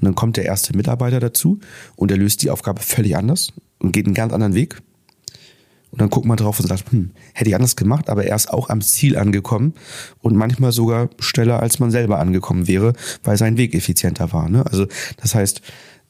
dann 0.00 0.14
kommt 0.14 0.36
der 0.36 0.44
erste 0.44 0.76
Mitarbeiter 0.76 1.20
dazu 1.20 1.60
und 1.96 2.10
er 2.10 2.16
löst 2.16 2.42
die 2.42 2.50
Aufgabe 2.50 2.82
völlig 2.82 3.16
anders 3.16 3.52
und 3.78 3.92
geht 3.92 4.06
einen 4.06 4.14
ganz 4.14 4.32
anderen 4.32 4.54
Weg. 4.54 4.82
Und 5.90 6.00
dann 6.00 6.10
guckt 6.10 6.26
man 6.26 6.36
drauf 6.36 6.60
und 6.60 6.66
sagt, 6.66 6.90
hm, 6.90 7.10
hätte 7.32 7.48
ich 7.48 7.54
anders 7.54 7.76
gemacht, 7.76 8.10
aber 8.10 8.24
er 8.24 8.36
ist 8.36 8.52
auch 8.52 8.68
am 8.68 8.80
Ziel 8.80 9.16
angekommen 9.16 9.74
und 10.20 10.36
manchmal 10.36 10.72
sogar 10.72 11.08
schneller, 11.18 11.60
als 11.60 11.78
man 11.78 11.90
selber 11.90 12.18
angekommen 12.18 12.68
wäre, 12.68 12.92
weil 13.24 13.36
sein 13.36 13.56
Weg 13.56 13.74
effizienter 13.74 14.32
war. 14.32 14.48
Ne? 14.48 14.66
Also 14.66 14.86
das 15.16 15.34
heißt, 15.34 15.62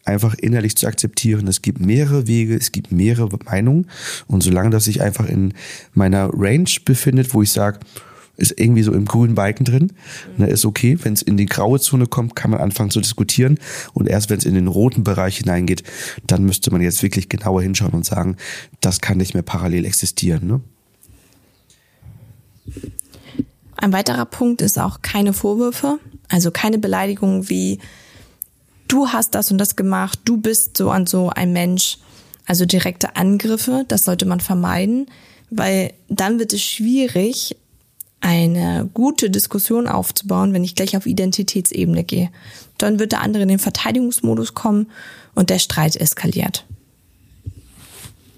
einfach 0.05 0.35
innerlich 0.35 0.77
zu 0.77 0.87
akzeptieren, 0.87 1.47
es 1.49 1.63
gibt 1.63 1.81
mehrere 1.81 2.27
Wege, 2.27 2.55
es 2.57 2.73
gibt 2.73 2.93
mehrere 2.93 3.39
Meinungen 3.45 3.87
und 4.27 4.43
solange 4.43 4.71
das 4.71 4.85
sich 4.85 5.03
einfach 5.03 5.29
in 5.29 5.53
meiner 5.95 6.31
Range 6.33 6.71
befindet, 6.85 7.35
wo 7.35 7.43
ich 7.43 7.51
sage, 7.51 7.81
ist 8.37 8.59
irgendwie 8.59 8.83
so 8.83 8.93
im 8.93 9.05
grünen 9.05 9.35
Balken 9.35 9.65
drin. 9.65 9.93
Ne, 10.37 10.49
ist 10.49 10.65
okay. 10.65 10.99
Wenn 11.03 11.15
es 11.15 11.23
in 11.23 11.37
die 11.37 11.47
graue 11.47 11.81
Zone 11.81 12.07
kommt, 12.07 12.37
kann 12.37 12.51
man 12.51 12.61
anfangen 12.61 12.91
zu 12.91 13.01
diskutieren. 13.01 13.59
Und 13.93 14.09
erst 14.09 14.31
wenn 14.31 14.39
es 14.39 14.45
in 14.45 14.55
den 14.55 14.69
roten 14.69 15.05
Bereich 15.05 15.39
hineingeht, 15.39 15.83
dann 16.27 16.45
müsste 16.45 16.71
man 16.71 16.81
jetzt 16.81 17.03
wirklich 17.03 17.29
genauer 17.29 17.63
hinschauen 17.63 17.93
und 17.93 18.05
sagen, 18.05 18.37
das 18.81 19.01
kann 19.01 19.19
nicht 19.19 19.35
mehr 19.35 19.43
parallel 19.43 19.85
existieren. 19.85 20.47
Ne? 20.47 20.61
Ein 23.77 23.93
weiterer 23.93 24.27
Punkt 24.27 24.63
ist 24.63 24.79
auch 24.79 25.03
keine 25.03 25.33
Vorwürfe, 25.33 25.99
also 26.29 26.51
keine 26.51 26.79
Beleidigungen 26.79 27.49
wie 27.49 27.79
du 28.89 29.09
hast 29.09 29.35
das 29.35 29.51
und 29.51 29.59
das 29.59 29.77
gemacht, 29.77 30.21
du 30.25 30.37
bist 30.37 30.77
so 30.77 30.93
und 30.93 31.09
so 31.09 31.31
ein 31.31 31.53
Mensch. 31.53 31.99
Also 32.47 32.65
direkte 32.65 33.17
Angriffe, 33.17 33.85
das 33.89 34.05
sollte 34.05 34.25
man 34.25 34.39
vermeiden, 34.39 35.07
weil 35.51 35.93
dann 36.09 36.39
wird 36.39 36.53
es 36.53 36.63
schwierig, 36.63 37.57
eine 38.27 38.91
gute 38.93 39.31
Diskussion 39.31 39.87
aufzubauen, 39.87 40.53
wenn 40.53 40.65
ich 40.65 40.75
gleich 40.75 40.97
auf 40.97 41.07
Identitätsebene 41.07 42.03
gehe. 42.03 42.31
Dann 42.77 42.99
wird 42.99 43.13
der 43.13 43.21
andere 43.21 43.45
in 43.45 43.49
den 43.49 43.61
Verteidigungsmodus 43.61 44.53
kommen 44.53 44.89
und 45.37 45.49
der 45.49 45.61
Streit 45.61 45.95
eskaliert. 45.95 46.67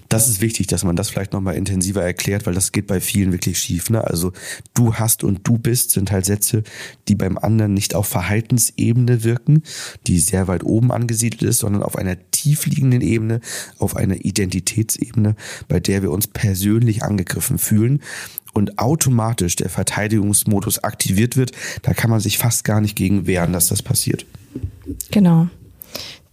Das 0.09 0.27
ist 0.27 0.41
wichtig, 0.41 0.65
dass 0.65 0.83
man 0.83 0.95
das 0.95 1.09
vielleicht 1.09 1.33
nochmal 1.33 1.55
intensiver 1.55 2.03
erklärt, 2.03 2.47
weil 2.47 2.55
das 2.55 2.71
geht 2.71 2.87
bei 2.87 2.99
vielen 2.99 3.31
wirklich 3.31 3.59
schief. 3.59 3.91
Ne? 3.91 4.03
Also 4.03 4.33
du 4.73 4.95
hast 4.95 5.23
und 5.23 5.47
du 5.47 5.59
bist 5.59 5.91
sind 5.91 6.11
halt 6.11 6.25
Sätze, 6.25 6.63
die 7.07 7.13
beim 7.13 7.37
anderen 7.37 7.75
nicht 7.75 7.93
auf 7.93 8.07
Verhaltensebene 8.07 9.23
wirken, 9.23 9.61
die 10.07 10.19
sehr 10.19 10.47
weit 10.47 10.63
oben 10.63 10.91
angesiedelt 10.91 11.43
ist, 11.43 11.59
sondern 11.59 11.83
auf 11.83 11.95
einer 11.95 12.17
tiefliegenden 12.31 13.01
Ebene, 13.01 13.39
auf 13.77 13.95
einer 13.95 14.25
Identitätsebene, 14.25 15.35
bei 15.67 15.79
der 15.79 16.01
wir 16.01 16.11
uns 16.11 16.25
persönlich 16.25 17.03
angegriffen 17.03 17.59
fühlen 17.59 18.01
und 18.53 18.79
automatisch 18.79 19.55
der 19.57 19.69
Verteidigungsmodus 19.69 20.83
aktiviert 20.83 21.37
wird, 21.37 21.51
da 21.83 21.93
kann 21.93 22.09
man 22.09 22.19
sich 22.19 22.39
fast 22.39 22.63
gar 22.63 22.81
nicht 22.81 22.95
gegen 22.95 23.27
wehren, 23.27 23.53
dass 23.53 23.67
das 23.67 23.83
passiert. 23.83 24.25
Genau. 25.11 25.49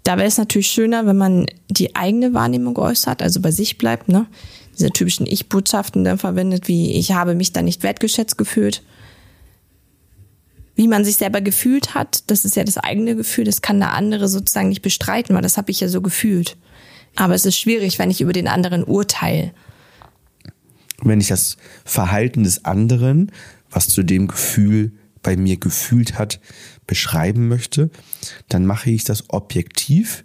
Da 0.06 0.18
wäre 0.18 0.28
es 0.28 0.38
natürlich 0.38 0.68
schöner, 0.68 1.04
wenn 1.04 1.16
man 1.16 1.46
die 1.68 1.96
eigene 1.96 2.32
Wahrnehmung 2.32 2.78
äußert, 2.78 3.22
also 3.22 3.40
bei 3.40 3.50
sich 3.50 3.76
bleibt, 3.76 4.08
ne? 4.08 4.26
Diese 4.78 4.90
typischen 4.90 5.26
Ich-Botschaften 5.26 6.04
dann 6.04 6.16
verwendet, 6.16 6.68
wie 6.68 6.92
ich 6.92 7.10
habe 7.10 7.34
mich 7.34 7.52
da 7.52 7.60
nicht 7.60 7.82
wertgeschätzt 7.82 8.38
gefühlt. 8.38 8.84
Wie 10.76 10.86
man 10.86 11.04
sich 11.04 11.16
selber 11.16 11.40
gefühlt 11.40 11.96
hat, 11.96 12.22
das 12.30 12.44
ist 12.44 12.54
ja 12.54 12.62
das 12.62 12.78
eigene 12.78 13.16
Gefühl, 13.16 13.46
das 13.46 13.62
kann 13.62 13.80
der 13.80 13.94
andere 13.94 14.28
sozusagen 14.28 14.68
nicht 14.68 14.82
bestreiten, 14.82 15.34
weil 15.34 15.42
das 15.42 15.56
habe 15.56 15.72
ich 15.72 15.80
ja 15.80 15.88
so 15.88 16.00
gefühlt. 16.00 16.56
Aber 17.16 17.34
es 17.34 17.44
ist 17.44 17.58
schwierig, 17.58 17.98
wenn 17.98 18.10
ich 18.12 18.20
über 18.20 18.32
den 18.32 18.46
anderen 18.46 18.84
urteile 18.84 19.50
wenn 21.02 21.20
ich 21.20 21.28
das 21.28 21.56
Verhalten 21.84 22.44
des 22.44 22.64
anderen, 22.64 23.32
was 23.70 23.88
zu 23.88 24.02
dem 24.02 24.28
Gefühl 24.28 24.92
bei 25.22 25.36
mir 25.36 25.56
gefühlt 25.56 26.18
hat, 26.18 26.40
beschreiben 26.86 27.48
möchte, 27.48 27.90
dann 28.48 28.66
mache 28.66 28.90
ich 28.90 29.04
das 29.04 29.30
objektiv. 29.30 30.24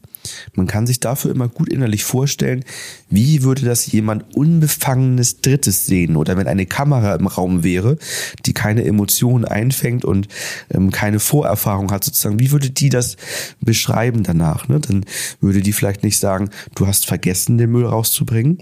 Man 0.53 0.67
kann 0.67 0.85
sich 0.85 0.99
dafür 0.99 1.31
immer 1.31 1.47
gut 1.47 1.69
innerlich 1.69 2.03
vorstellen, 2.03 2.63
wie 3.09 3.41
würde 3.41 3.65
das 3.65 3.91
jemand 3.91 4.35
unbefangenes 4.35 5.41
Drittes 5.41 5.87
sehen 5.87 6.15
oder 6.15 6.37
wenn 6.37 6.47
eine 6.47 6.67
Kamera 6.67 7.15
im 7.15 7.25
Raum 7.25 7.63
wäre, 7.63 7.97
die 8.45 8.53
keine 8.53 8.83
Emotionen 8.83 9.45
einfängt 9.45 10.05
und 10.05 10.27
ähm, 10.69 10.91
keine 10.91 11.19
Vorerfahrung 11.19 11.91
hat 11.91 12.03
sozusagen, 12.03 12.39
wie 12.39 12.51
würde 12.51 12.69
die 12.69 12.89
das 12.89 13.17
beschreiben 13.61 14.21
danach? 14.21 14.67
Ne? 14.67 14.79
Dann 14.79 15.05
würde 15.39 15.61
die 15.61 15.73
vielleicht 15.73 16.03
nicht 16.03 16.19
sagen, 16.19 16.51
du 16.75 16.85
hast 16.85 17.07
vergessen, 17.07 17.57
den 17.57 17.71
Müll 17.71 17.85
rauszubringen, 17.85 18.59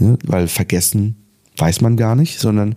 Ne? 0.00 0.18
Weil 0.24 0.48
vergessen 0.48 1.16
weiß 1.56 1.80
man 1.80 1.96
gar 1.96 2.14
nicht, 2.14 2.38
sondern 2.38 2.74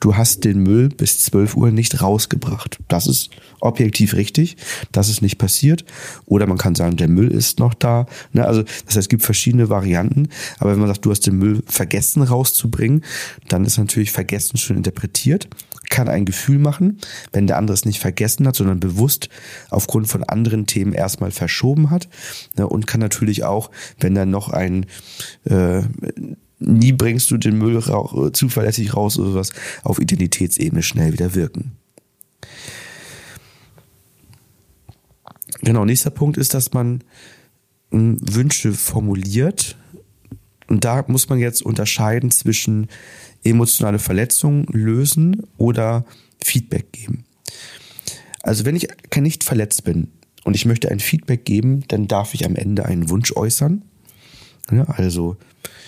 du 0.00 0.16
hast 0.16 0.44
den 0.44 0.62
Müll 0.62 0.88
bis 0.88 1.20
12 1.20 1.56
Uhr 1.56 1.70
nicht 1.70 2.02
rausgebracht. 2.02 2.78
Das 2.88 3.06
ist 3.06 3.30
objektiv 3.60 4.14
richtig, 4.14 4.56
das 4.92 5.08
ist 5.08 5.22
nicht 5.22 5.38
passiert. 5.38 5.84
Oder 6.26 6.46
man 6.46 6.58
kann 6.58 6.74
sagen, 6.74 6.96
der 6.96 7.08
Müll 7.08 7.30
ist 7.30 7.58
noch 7.58 7.74
da. 7.74 8.06
Ne? 8.32 8.46
Also 8.46 8.62
das 8.62 8.88
heißt, 8.88 8.96
es 8.96 9.08
gibt 9.08 9.22
verschiedene 9.22 9.68
Varianten. 9.70 10.28
Aber 10.58 10.72
wenn 10.72 10.78
man 10.78 10.88
sagt, 10.88 11.04
du 11.04 11.10
hast 11.10 11.26
den 11.26 11.38
Müll 11.38 11.62
vergessen 11.66 12.22
rauszubringen, 12.22 13.04
dann 13.48 13.64
ist 13.64 13.78
natürlich 13.78 14.12
vergessen 14.12 14.56
schon 14.58 14.76
interpretiert 14.76 15.48
kann 15.88 16.08
ein 16.08 16.24
Gefühl 16.24 16.58
machen, 16.58 16.98
wenn 17.32 17.46
der 17.46 17.58
andere 17.58 17.74
es 17.74 17.84
nicht 17.84 18.00
vergessen 18.00 18.46
hat, 18.46 18.56
sondern 18.56 18.80
bewusst 18.80 19.28
aufgrund 19.70 20.08
von 20.08 20.24
anderen 20.24 20.66
Themen 20.66 20.92
erstmal 20.92 21.30
verschoben 21.30 21.90
hat. 21.90 22.08
Ne? 22.56 22.66
Und 22.66 22.86
kann 22.86 23.00
natürlich 23.00 23.44
auch, 23.44 23.70
wenn 24.00 24.14
dann 24.14 24.30
noch 24.30 24.50
ein 24.50 24.86
äh, 25.44 25.82
nie 26.58 26.92
bringst 26.92 27.30
du 27.30 27.36
den 27.36 27.58
Müll 27.58 27.78
ra 27.78 28.32
zuverlässig 28.32 28.94
raus 28.94 29.18
oder 29.18 29.30
sowas 29.30 29.50
auf 29.82 30.00
Identitätsebene 30.00 30.82
schnell 30.82 31.12
wieder 31.12 31.34
wirken. 31.34 31.72
Genau, 35.60 35.84
nächster 35.84 36.10
Punkt 36.10 36.36
ist, 36.36 36.54
dass 36.54 36.72
man 36.72 37.02
hm, 37.90 38.18
Wünsche 38.20 38.72
formuliert. 38.72 39.76
Und 40.68 40.84
da 40.84 41.04
muss 41.06 41.28
man 41.28 41.38
jetzt 41.38 41.62
unterscheiden 41.62 42.30
zwischen 42.30 42.88
emotionale 43.44 43.98
Verletzungen 43.98 44.66
lösen 44.70 45.42
oder 45.56 46.04
Feedback 46.42 46.92
geben. 46.92 47.24
Also 48.42 48.64
wenn 48.64 48.76
ich 48.76 48.88
nicht 49.16 49.44
verletzt 49.44 49.84
bin 49.84 50.08
und 50.44 50.54
ich 50.54 50.66
möchte 50.66 50.90
ein 50.90 51.00
Feedback 51.00 51.44
geben, 51.44 51.84
dann 51.88 52.06
darf 52.06 52.34
ich 52.34 52.44
am 52.44 52.54
Ende 52.56 52.84
einen 52.84 53.08
Wunsch 53.08 53.32
äußern. 53.32 53.82
Ja, 54.70 54.84
also 54.84 55.36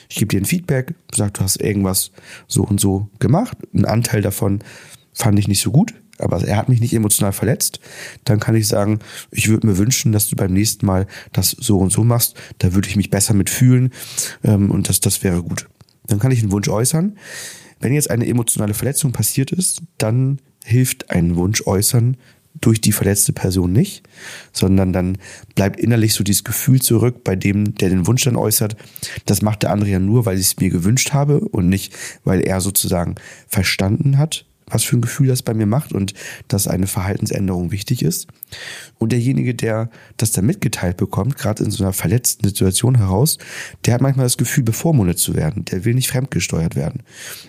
ich 0.08 0.16
gebe 0.16 0.28
dir 0.28 0.40
ein 0.40 0.46
Feedback, 0.46 0.94
sag, 1.14 1.34
du 1.34 1.42
hast 1.42 1.60
irgendwas 1.60 2.10
so 2.46 2.62
und 2.64 2.80
so 2.80 3.08
gemacht. 3.18 3.58
Ein 3.74 3.84
Anteil 3.84 4.22
davon 4.22 4.60
fand 5.12 5.38
ich 5.38 5.48
nicht 5.48 5.60
so 5.60 5.70
gut, 5.70 5.94
aber 6.18 6.42
er 6.46 6.56
hat 6.56 6.68
mich 6.68 6.80
nicht 6.80 6.94
emotional 6.94 7.32
verletzt. 7.32 7.80
Dann 8.24 8.40
kann 8.40 8.54
ich 8.54 8.68
sagen, 8.68 9.00
ich 9.30 9.48
würde 9.48 9.66
mir 9.66 9.78
wünschen, 9.78 10.12
dass 10.12 10.28
du 10.28 10.36
beim 10.36 10.52
nächsten 10.52 10.86
Mal 10.86 11.06
das 11.32 11.50
so 11.50 11.78
und 11.78 11.92
so 11.92 12.04
machst. 12.04 12.36
Da 12.58 12.74
würde 12.74 12.88
ich 12.88 12.96
mich 12.96 13.10
besser 13.10 13.34
mitfühlen 13.34 13.92
ähm, 14.42 14.70
und 14.70 14.88
das, 14.88 15.00
das 15.00 15.22
wäre 15.22 15.42
gut. 15.42 15.68
Dann 16.06 16.18
kann 16.18 16.30
ich 16.30 16.40
einen 16.40 16.52
Wunsch 16.52 16.68
äußern. 16.68 17.18
Wenn 17.80 17.92
jetzt 17.92 18.10
eine 18.10 18.26
emotionale 18.26 18.74
Verletzung 18.74 19.12
passiert 19.12 19.52
ist, 19.52 19.82
dann 19.98 20.40
hilft 20.64 21.10
ein 21.10 21.36
Wunsch 21.36 21.66
äußern 21.66 22.16
durch 22.60 22.80
die 22.80 22.92
verletzte 22.92 23.32
Person 23.32 23.72
nicht, 23.72 24.02
sondern 24.52 24.92
dann 24.92 25.18
bleibt 25.54 25.78
innerlich 25.78 26.14
so 26.14 26.24
dieses 26.24 26.44
Gefühl 26.44 26.80
zurück 26.82 27.22
bei 27.22 27.36
dem, 27.36 27.74
der 27.74 27.88
den 27.88 28.06
Wunsch 28.06 28.24
dann 28.24 28.36
äußert. 28.36 28.76
Das 29.26 29.42
macht 29.42 29.62
der 29.62 29.70
andere 29.70 29.90
ja 29.90 29.98
nur, 29.98 30.26
weil 30.26 30.38
ich 30.38 30.46
es 30.46 30.56
mir 30.58 30.70
gewünscht 30.70 31.12
habe 31.12 31.40
und 31.40 31.68
nicht, 31.68 31.94
weil 32.24 32.40
er 32.40 32.60
sozusagen 32.60 33.14
verstanden 33.46 34.18
hat, 34.18 34.44
was 34.70 34.84
für 34.84 34.96
ein 34.96 35.00
Gefühl 35.00 35.28
das 35.28 35.42
bei 35.42 35.54
mir 35.54 35.66
macht 35.66 35.92
und 35.92 36.14
dass 36.48 36.68
eine 36.68 36.86
Verhaltensänderung 36.86 37.70
wichtig 37.70 38.02
ist. 38.02 38.28
Und 38.98 39.12
derjenige, 39.12 39.54
der 39.54 39.90
das 40.16 40.32
dann 40.32 40.46
mitgeteilt 40.46 40.96
bekommt, 40.96 41.36
gerade 41.36 41.64
in 41.64 41.70
so 41.70 41.84
einer 41.84 41.92
verletzten 41.92 42.46
Situation 42.46 42.96
heraus, 42.96 43.38
der 43.84 43.94
hat 43.94 44.00
manchmal 44.00 44.26
das 44.26 44.36
Gefühl, 44.36 44.64
bevormundet 44.64 45.18
zu 45.18 45.34
werden. 45.34 45.64
Der 45.64 45.84
will 45.84 45.94
nicht 45.94 46.08
fremdgesteuert 46.08 46.76
werden. 46.76 47.02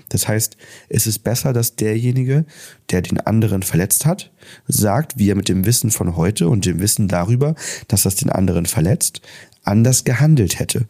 Das 0.09 0.27
heißt, 0.27 0.57
es 0.89 1.07
ist 1.07 1.19
besser, 1.19 1.53
dass 1.53 1.75
derjenige, 1.75 2.45
der 2.89 3.01
den 3.01 3.19
anderen 3.19 3.63
verletzt 3.63 4.05
hat, 4.05 4.31
sagt, 4.67 5.17
wie 5.17 5.29
er 5.29 5.35
mit 5.35 5.49
dem 5.49 5.65
Wissen 5.65 5.91
von 5.91 6.15
heute 6.15 6.49
und 6.49 6.65
dem 6.65 6.79
Wissen 6.79 7.07
darüber, 7.07 7.55
dass 7.87 8.03
das 8.03 8.15
den 8.15 8.29
anderen 8.29 8.65
verletzt, 8.65 9.21
anders 9.63 10.03
gehandelt 10.03 10.59
hätte. 10.59 10.85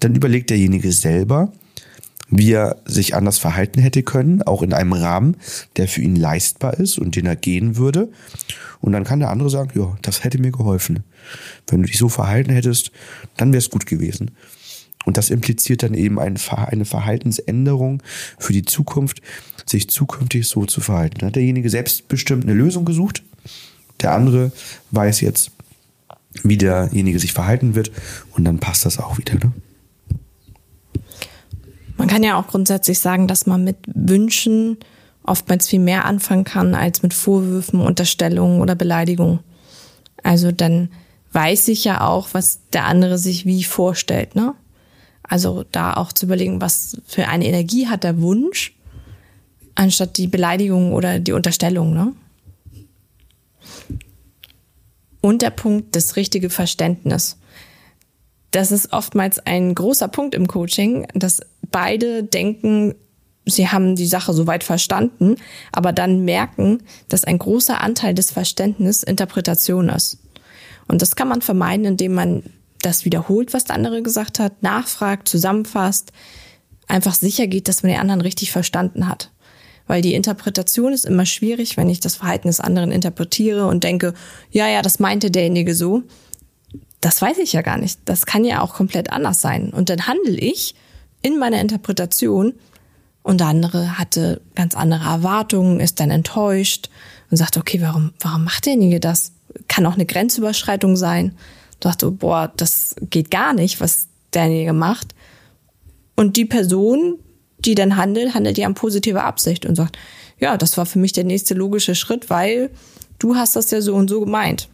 Dann 0.00 0.14
überlegt 0.14 0.50
derjenige 0.50 0.92
selber, 0.92 1.52
wie 2.30 2.52
er 2.52 2.76
sich 2.84 3.14
anders 3.14 3.38
verhalten 3.38 3.80
hätte 3.80 4.02
können, 4.02 4.42
auch 4.42 4.62
in 4.62 4.72
einem 4.72 4.92
Rahmen, 4.92 5.36
der 5.76 5.88
für 5.88 6.00
ihn 6.00 6.16
leistbar 6.16 6.74
ist 6.74 6.98
und 6.98 7.16
den 7.16 7.26
er 7.26 7.36
gehen 7.36 7.76
würde. 7.76 8.10
Und 8.80 8.92
dann 8.92 9.04
kann 9.04 9.20
der 9.20 9.30
andere 9.30 9.50
sagen, 9.50 9.72
ja, 9.78 9.96
das 10.02 10.24
hätte 10.24 10.38
mir 10.38 10.52
geholfen. 10.52 11.04
Wenn 11.68 11.82
du 11.82 11.88
dich 11.88 11.98
so 11.98 12.08
verhalten 12.08 12.52
hättest, 12.52 12.92
dann 13.36 13.52
wäre 13.52 13.58
es 13.58 13.70
gut 13.70 13.86
gewesen. 13.86 14.30
Und 15.04 15.16
das 15.16 15.30
impliziert 15.30 15.82
dann 15.82 15.94
eben 15.94 16.18
ein, 16.18 16.38
eine 16.50 16.84
Verhaltensänderung 16.84 18.02
für 18.38 18.52
die 18.52 18.64
Zukunft, 18.64 19.22
sich 19.66 19.88
zukünftig 19.88 20.46
so 20.46 20.66
zu 20.66 20.80
verhalten. 20.80 21.18
Da 21.18 21.26
hat 21.26 21.36
derjenige 21.36 21.70
selbstbestimmt 21.70 22.44
eine 22.44 22.54
Lösung 22.54 22.84
gesucht. 22.84 23.22
Der 24.00 24.12
andere 24.12 24.52
weiß 24.90 25.20
jetzt, 25.20 25.52
wie 26.42 26.56
derjenige 26.56 27.18
sich 27.18 27.32
verhalten 27.32 27.74
wird 27.74 27.90
und 28.32 28.44
dann 28.44 28.60
passt 28.60 28.84
das 28.86 28.98
auch 28.98 29.18
wieder. 29.18 29.34
Ne? 29.34 29.52
Kann 32.10 32.24
ja 32.24 32.40
auch 32.40 32.48
grundsätzlich 32.48 32.98
sagen, 32.98 33.28
dass 33.28 33.46
man 33.46 33.62
mit 33.62 33.76
Wünschen 33.86 34.78
oftmals 35.22 35.68
viel 35.68 35.78
mehr 35.78 36.06
anfangen 36.06 36.42
kann 36.42 36.74
als 36.74 37.04
mit 37.04 37.14
Vorwürfen, 37.14 37.80
Unterstellungen 37.80 38.60
oder 38.60 38.74
Beleidigungen. 38.74 39.38
Also 40.24 40.50
dann 40.50 40.90
weiß 41.30 41.68
ich 41.68 41.84
ja 41.84 42.04
auch, 42.04 42.30
was 42.32 42.62
der 42.72 42.86
andere 42.86 43.16
sich 43.16 43.46
wie 43.46 43.62
vorstellt, 43.62 44.34
ne? 44.34 44.56
Also 45.22 45.64
da 45.70 45.94
auch 45.94 46.12
zu 46.12 46.26
überlegen, 46.26 46.60
was 46.60 47.00
für 47.06 47.28
eine 47.28 47.46
Energie 47.46 47.86
hat 47.86 48.02
der 48.02 48.20
Wunsch, 48.20 48.74
anstatt 49.76 50.16
die 50.16 50.26
Beleidigung 50.26 50.92
oder 50.92 51.20
die 51.20 51.32
Unterstellung, 51.32 51.94
ne? 51.94 52.12
Und 55.20 55.42
der 55.42 55.50
Punkt, 55.50 55.94
das 55.94 56.16
richtige 56.16 56.50
Verständnis. 56.50 57.36
Das 58.50 58.72
ist 58.72 58.92
oftmals 58.92 59.38
ein 59.38 59.76
großer 59.76 60.08
Punkt 60.08 60.34
im 60.34 60.48
Coaching, 60.48 61.06
dass 61.14 61.40
beide 61.70 62.22
denken, 62.22 62.94
sie 63.46 63.68
haben 63.68 63.96
die 63.96 64.06
Sache 64.06 64.32
soweit 64.32 64.64
verstanden, 64.64 65.36
aber 65.72 65.92
dann 65.92 66.24
merken, 66.24 66.82
dass 67.08 67.24
ein 67.24 67.38
großer 67.38 67.80
Anteil 67.80 68.14
des 68.14 68.30
Verständnisses 68.30 69.02
Interpretation 69.02 69.88
ist. 69.88 70.18
Und 70.88 71.02
das 71.02 71.16
kann 71.16 71.28
man 71.28 71.42
vermeiden, 71.42 71.86
indem 71.86 72.14
man 72.14 72.42
das 72.82 73.04
wiederholt, 73.04 73.52
was 73.52 73.64
der 73.64 73.76
andere 73.76 74.02
gesagt 74.02 74.38
hat, 74.38 74.62
nachfragt, 74.62 75.28
zusammenfasst, 75.28 76.12
einfach 76.88 77.14
sicher 77.14 77.46
geht, 77.46 77.68
dass 77.68 77.82
man 77.82 77.92
den 77.92 78.00
anderen 78.00 78.20
richtig 78.20 78.50
verstanden 78.50 79.06
hat. 79.08 79.30
Weil 79.86 80.02
die 80.02 80.14
Interpretation 80.14 80.92
ist 80.92 81.04
immer 81.04 81.26
schwierig, 81.26 81.76
wenn 81.76 81.90
ich 81.90 82.00
das 82.00 82.16
Verhalten 82.16 82.48
des 82.48 82.60
anderen 82.60 82.92
interpretiere 82.92 83.66
und 83.66 83.84
denke, 83.84 84.14
ja, 84.50 84.68
ja, 84.68 84.82
das 84.82 84.98
meinte 84.98 85.30
derjenige 85.30 85.74
so. 85.74 86.02
Das 87.00 87.20
weiß 87.20 87.38
ich 87.38 87.52
ja 87.52 87.62
gar 87.62 87.78
nicht. 87.78 87.98
Das 88.04 88.26
kann 88.26 88.44
ja 88.44 88.60
auch 88.60 88.74
komplett 88.74 89.10
anders 89.12 89.40
sein. 89.40 89.70
Und 89.70 89.88
dann 89.90 90.06
handle 90.06 90.36
ich 90.36 90.74
in 91.22 91.38
meiner 91.38 91.60
Interpretation 91.60 92.54
und 93.22 93.40
der 93.40 93.48
andere 93.48 93.98
hatte 93.98 94.40
ganz 94.54 94.74
andere 94.74 95.04
Erwartungen, 95.04 95.80
ist 95.80 96.00
dann 96.00 96.10
enttäuscht 96.10 96.88
und 97.30 97.36
sagt, 97.36 97.56
okay, 97.56 97.80
warum, 97.80 98.12
warum 98.20 98.44
macht 98.44 98.66
derjenige 98.66 99.00
das? 99.00 99.32
Kann 99.68 99.86
auch 99.86 99.94
eine 99.94 100.06
Grenzüberschreitung 100.06 100.96
sein. 100.96 101.36
Dachte, 101.80 102.10
boah, 102.10 102.52
das 102.56 102.94
geht 103.00 103.30
gar 103.30 103.52
nicht, 103.52 103.80
was 103.80 104.08
derjenige 104.32 104.72
macht. 104.72 105.14
Und 106.16 106.36
die 106.36 106.44
Person, 106.44 107.18
die 107.58 107.74
dann 107.74 107.96
handelt, 107.96 108.34
handelt 108.34 108.58
ja 108.58 108.66
in 108.66 108.74
positiver 108.74 109.24
Absicht 109.24 109.66
und 109.66 109.74
sagt, 109.74 109.98
ja, 110.38 110.56
das 110.56 110.76
war 110.76 110.86
für 110.86 110.98
mich 110.98 111.12
der 111.12 111.24
nächste 111.24 111.54
logische 111.54 111.94
Schritt, 111.94 112.30
weil 112.30 112.70
du 113.18 113.36
hast 113.36 113.56
das 113.56 113.70
ja 113.70 113.80
so 113.80 113.94
und 113.94 114.08
so 114.08 114.20
gemeint. 114.20 114.68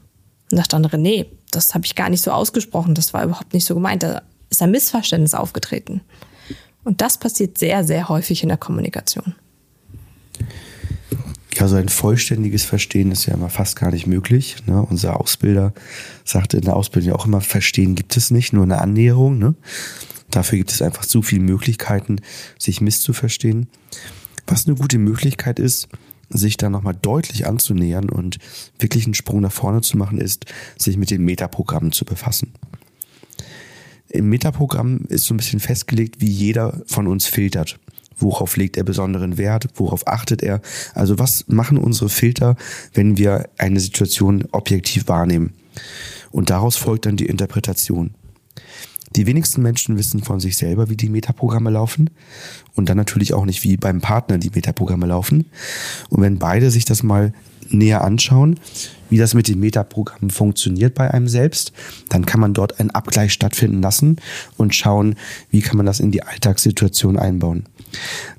Und 0.51 0.59
sagt 0.59 0.72
der 0.72 0.76
andere, 0.76 0.99
nee, 0.99 1.26
das 1.51 1.74
habe 1.74 1.84
ich 1.84 1.94
gar 1.94 2.09
nicht 2.09 2.22
so 2.22 2.30
ausgesprochen, 2.30 2.94
das 2.94 3.12
war 3.12 3.24
überhaupt 3.24 3.53
nicht 3.53 3.64
so 3.64 3.74
gemeint, 3.74 4.03
da 4.03 4.22
ist 4.51 4.62
ein 4.62 4.70
Missverständnis 4.70 5.34
aufgetreten. 5.34 6.03
Und 6.87 7.01
das 7.01 7.18
passiert 7.18 7.59
sehr, 7.59 7.82
sehr 7.82 8.09
häufig 8.09 8.45
in 8.45 8.49
der 8.49 8.59
Kommunikation. 8.59 9.34
Ja, 11.57 11.66
so 11.66 11.74
ein 11.74 11.89
vollständiges 11.89 12.64
Verstehen 12.64 13.11
ist 13.11 13.26
ja 13.26 13.34
immer 13.34 13.49
fast 13.49 13.74
gar 13.74 13.91
nicht 13.91 14.07
möglich. 14.07 14.55
Ne? 14.66 14.80
Unser 14.89 15.18
Ausbilder 15.18 15.74
sagte 16.24 16.59
in 16.59 16.62
der 16.62 16.76
Ausbildung 16.76 17.09
ja 17.09 17.16
auch 17.16 17.26
immer, 17.26 17.41
Verstehen 17.41 17.97
gibt 17.97 18.16
es 18.16 18.30
nicht, 18.30 18.53
nur 18.53 18.62
eine 18.62 18.80
Annäherung. 18.80 19.37
Ne? 19.37 19.57
Dafür 20.30 20.59
gibt 20.59 20.70
es 20.70 20.80
einfach 20.80 21.05
zu 21.05 21.22
viele 21.22 21.43
Möglichkeiten, 21.43 22.20
sich 22.57 22.80
misszuverstehen. 22.80 23.66
Was 24.47 24.68
eine 24.68 24.76
gute 24.76 24.99
Möglichkeit 24.99 25.59
ist, 25.59 25.89
sich 26.30 26.57
da 26.57 26.70
nochmal 26.70 26.95
deutlich 26.95 27.49
anzunähern 27.49 28.11
und 28.11 28.39
wirklich 28.78 29.07
einen 29.07 29.14
Sprung 29.14 29.41
nach 29.41 29.51
vorne 29.51 29.80
zu 29.80 29.97
machen, 29.97 30.18
ist, 30.18 30.45
sich 30.78 30.97
mit 30.97 31.11
den 31.11 31.24
Metaprogrammen 31.24 31.91
zu 31.91 32.05
befassen. 32.05 32.53
Im 34.17 34.29
Metaprogramm 34.29 35.01
ist 35.09 35.25
so 35.25 35.35
ein 35.35 35.37
bisschen 35.37 35.61
festgelegt, 35.61 36.21
wie 36.21 36.31
jeder 36.31 36.81
von 36.87 37.07
uns 37.07 37.27
filtert. 37.27 37.79
Worauf 38.19 38.57
legt 38.57 38.77
er 38.77 38.85
besonderen 38.85 39.37
Wert? 39.37 39.69
Worauf 39.75 40.07
achtet 40.07 40.43
er? 40.43 40.62
Also 40.95 41.19
was 41.19 41.45
machen 41.49 41.77
unsere 41.77 42.09
Filter, 42.09 42.57
wenn 42.95 43.19
wir 43.19 43.51
eine 43.59 43.79
Situation 43.79 44.45
objektiv 44.53 45.09
wahrnehmen? 45.09 45.53
Und 46.31 46.51
daraus 46.51 46.77
folgt 46.77 47.07
dann 47.07 47.17
die 47.17 47.27
Interpretation. 47.27 48.14
Die 49.14 49.27
wenigsten 49.27 49.62
Menschen 49.62 49.97
wissen 49.97 50.23
von 50.23 50.41
sich 50.41 50.57
selber, 50.57 50.91
wie 50.91 50.97
die 50.97 51.09
Metaprogramme 51.09 51.71
laufen 51.71 52.11
und 52.75 52.89
dann 52.89 52.97
natürlich 52.97 53.35
auch 53.35 53.45
nicht, 53.45 53.64
wie 53.64 53.77
beim 53.77 54.01
Partner 54.01 54.39
die 54.39 54.51
Metaprogramme 54.51 55.07
laufen. 55.07 55.47
Und 56.11 56.23
wenn 56.23 56.39
beide 56.39 56.71
sich 56.71 56.85
das 56.85 57.03
mal 57.03 57.33
näher 57.71 58.03
anschauen, 58.03 58.59
wie 59.11 59.19
das 59.19 59.35
mit 59.35 59.49
den 59.49 59.61
Metaprogrammen 59.61 60.31
funktioniert 60.31 60.95
bei 60.95 61.11
einem 61.11 61.29
selbst, 61.29 61.73
dann 62.09 62.27
kann 62.27 62.41
man 62.41 62.55
dort 62.55 62.81
einen 62.81 62.91
Abgleich 62.91 63.33
stattfinden 63.33 63.81
lassen 63.83 64.17
und 64.57 64.75
schauen, 64.75 65.14
wie 65.51 65.61
kann 65.61 65.77
man 65.77 65.87
das 65.87 66.01
in 66.01 66.11
die 66.11 66.23
Alltagssituation 66.23 67.19
einbauen. 67.19 67.64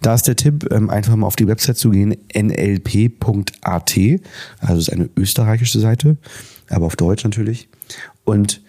Da 0.01 0.13
ist 0.13 0.27
der 0.27 0.35
Tipp, 0.35 0.67
ähm, 0.71 0.89
einfach 0.89 1.15
mal 1.15 1.27
auf 1.27 1.35
die 1.35 1.47
Website 1.47 1.77
zu 1.77 1.91
gehen, 1.91 2.15
nlp.at, 2.33 3.97
also 4.59 4.79
ist 4.79 4.91
eine 4.91 5.09
österreichische 5.15 5.79
Seite, 5.79 6.17
aber 6.69 6.85
auf 6.85 6.95
Deutsch 6.95 7.23
natürlich. 7.23 7.69
Und 8.23 8.61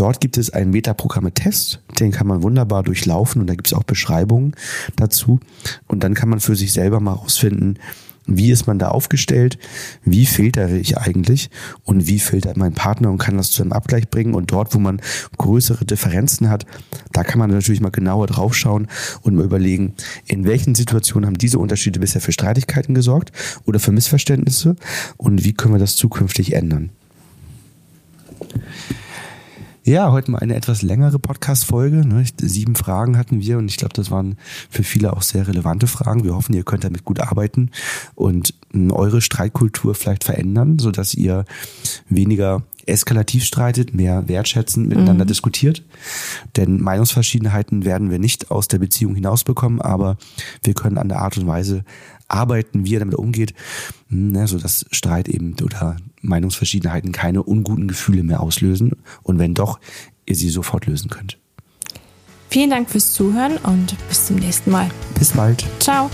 Dort 0.00 0.22
gibt 0.22 0.38
es 0.38 0.48
einen 0.48 0.70
Metaprogramme-Test, 0.70 1.82
den 1.98 2.10
kann 2.10 2.26
man 2.26 2.42
wunderbar 2.42 2.82
durchlaufen 2.82 3.42
und 3.42 3.46
da 3.48 3.54
gibt 3.54 3.66
es 3.66 3.74
auch 3.74 3.84
Beschreibungen 3.84 4.54
dazu. 4.96 5.40
Und 5.88 6.02
dann 6.02 6.14
kann 6.14 6.30
man 6.30 6.40
für 6.40 6.56
sich 6.56 6.72
selber 6.72 7.00
mal 7.00 7.12
rausfinden, 7.12 7.78
wie 8.30 8.50
ist 8.50 8.66
man 8.66 8.78
da 8.78 8.88
aufgestellt, 8.88 9.58
wie 10.04 10.26
filtere 10.26 10.78
ich 10.78 10.98
eigentlich 10.98 11.50
und 11.84 12.06
wie 12.06 12.18
filtert 12.18 12.56
mein 12.56 12.72
Partner 12.72 13.10
und 13.10 13.18
kann 13.18 13.36
das 13.36 13.50
zu 13.50 13.62
einem 13.62 13.72
Abgleich 13.72 14.08
bringen. 14.08 14.34
Und 14.34 14.52
dort, 14.52 14.74
wo 14.74 14.78
man 14.78 15.00
größere 15.36 15.84
Differenzen 15.84 16.48
hat, 16.48 16.64
da 17.12 17.24
kann 17.24 17.38
man 17.38 17.50
natürlich 17.50 17.80
mal 17.80 17.90
genauer 17.90 18.26
draufschauen 18.26 18.88
und 19.22 19.34
mal 19.34 19.44
überlegen, 19.44 19.94
in 20.26 20.44
welchen 20.44 20.74
Situationen 20.74 21.26
haben 21.26 21.38
diese 21.38 21.58
Unterschiede 21.58 22.00
bisher 22.00 22.20
für 22.20 22.32
Streitigkeiten 22.32 22.94
gesorgt 22.94 23.32
oder 23.66 23.80
für 23.80 23.92
Missverständnisse 23.92 24.76
und 25.16 25.44
wie 25.44 25.52
können 25.52 25.74
wir 25.74 25.80
das 25.80 25.96
zukünftig 25.96 26.54
ändern. 26.54 26.90
Ja, 29.90 30.12
heute 30.12 30.30
mal 30.30 30.38
eine 30.38 30.54
etwas 30.54 30.82
längere 30.82 31.18
Podcast-Folge. 31.18 32.06
Ne? 32.06 32.24
Sieben 32.40 32.76
Fragen 32.76 33.18
hatten 33.18 33.40
wir 33.40 33.58
und 33.58 33.68
ich 33.68 33.76
glaube, 33.76 33.92
das 33.92 34.08
waren 34.08 34.36
für 34.70 34.84
viele 34.84 35.12
auch 35.12 35.22
sehr 35.22 35.48
relevante 35.48 35.88
Fragen. 35.88 36.22
Wir 36.22 36.36
hoffen, 36.36 36.54
ihr 36.54 36.62
könnt 36.62 36.84
damit 36.84 37.04
gut 37.04 37.18
arbeiten 37.18 37.72
und 38.14 38.54
hm, 38.70 38.92
eure 38.92 39.20
Streitkultur 39.20 39.96
vielleicht 39.96 40.22
verändern, 40.22 40.78
sodass 40.78 41.14
ihr 41.14 41.44
weniger 42.08 42.62
eskalativ 42.86 43.42
streitet, 43.42 43.92
mehr 43.92 44.28
wertschätzend 44.28 44.88
miteinander 44.88 45.24
mhm. 45.24 45.28
diskutiert. 45.28 45.82
Denn 46.54 46.80
Meinungsverschiedenheiten 46.80 47.84
werden 47.84 48.12
wir 48.12 48.20
nicht 48.20 48.52
aus 48.52 48.68
der 48.68 48.78
Beziehung 48.78 49.16
hinausbekommen, 49.16 49.80
aber 49.80 50.18
wir 50.62 50.74
können 50.74 50.98
an 50.98 51.08
der 51.08 51.18
Art 51.18 51.36
und 51.36 51.48
Weise 51.48 51.84
arbeiten, 52.28 52.84
wie 52.84 52.94
er 52.94 53.00
damit 53.00 53.16
umgeht, 53.16 53.54
ne, 54.08 54.46
so 54.46 54.56
dass 54.56 54.86
Streit 54.92 55.28
eben 55.28 55.56
oder 55.64 55.96
Meinungsverschiedenheiten 56.20 57.12
keine 57.12 57.42
unguten 57.42 57.88
Gefühle 57.88 58.22
mehr 58.22 58.40
auslösen 58.40 58.92
und 59.22 59.38
wenn 59.38 59.54
doch, 59.54 59.80
ihr 60.26 60.36
sie 60.36 60.50
sofort 60.50 60.86
lösen 60.86 61.10
könnt. 61.10 61.38
Vielen 62.48 62.70
Dank 62.70 62.90
fürs 62.90 63.12
Zuhören 63.12 63.56
und 63.58 63.96
bis 64.08 64.26
zum 64.26 64.36
nächsten 64.36 64.70
Mal. 64.70 64.90
Bis 65.18 65.32
bald. 65.32 65.64
Ciao. 65.78 66.10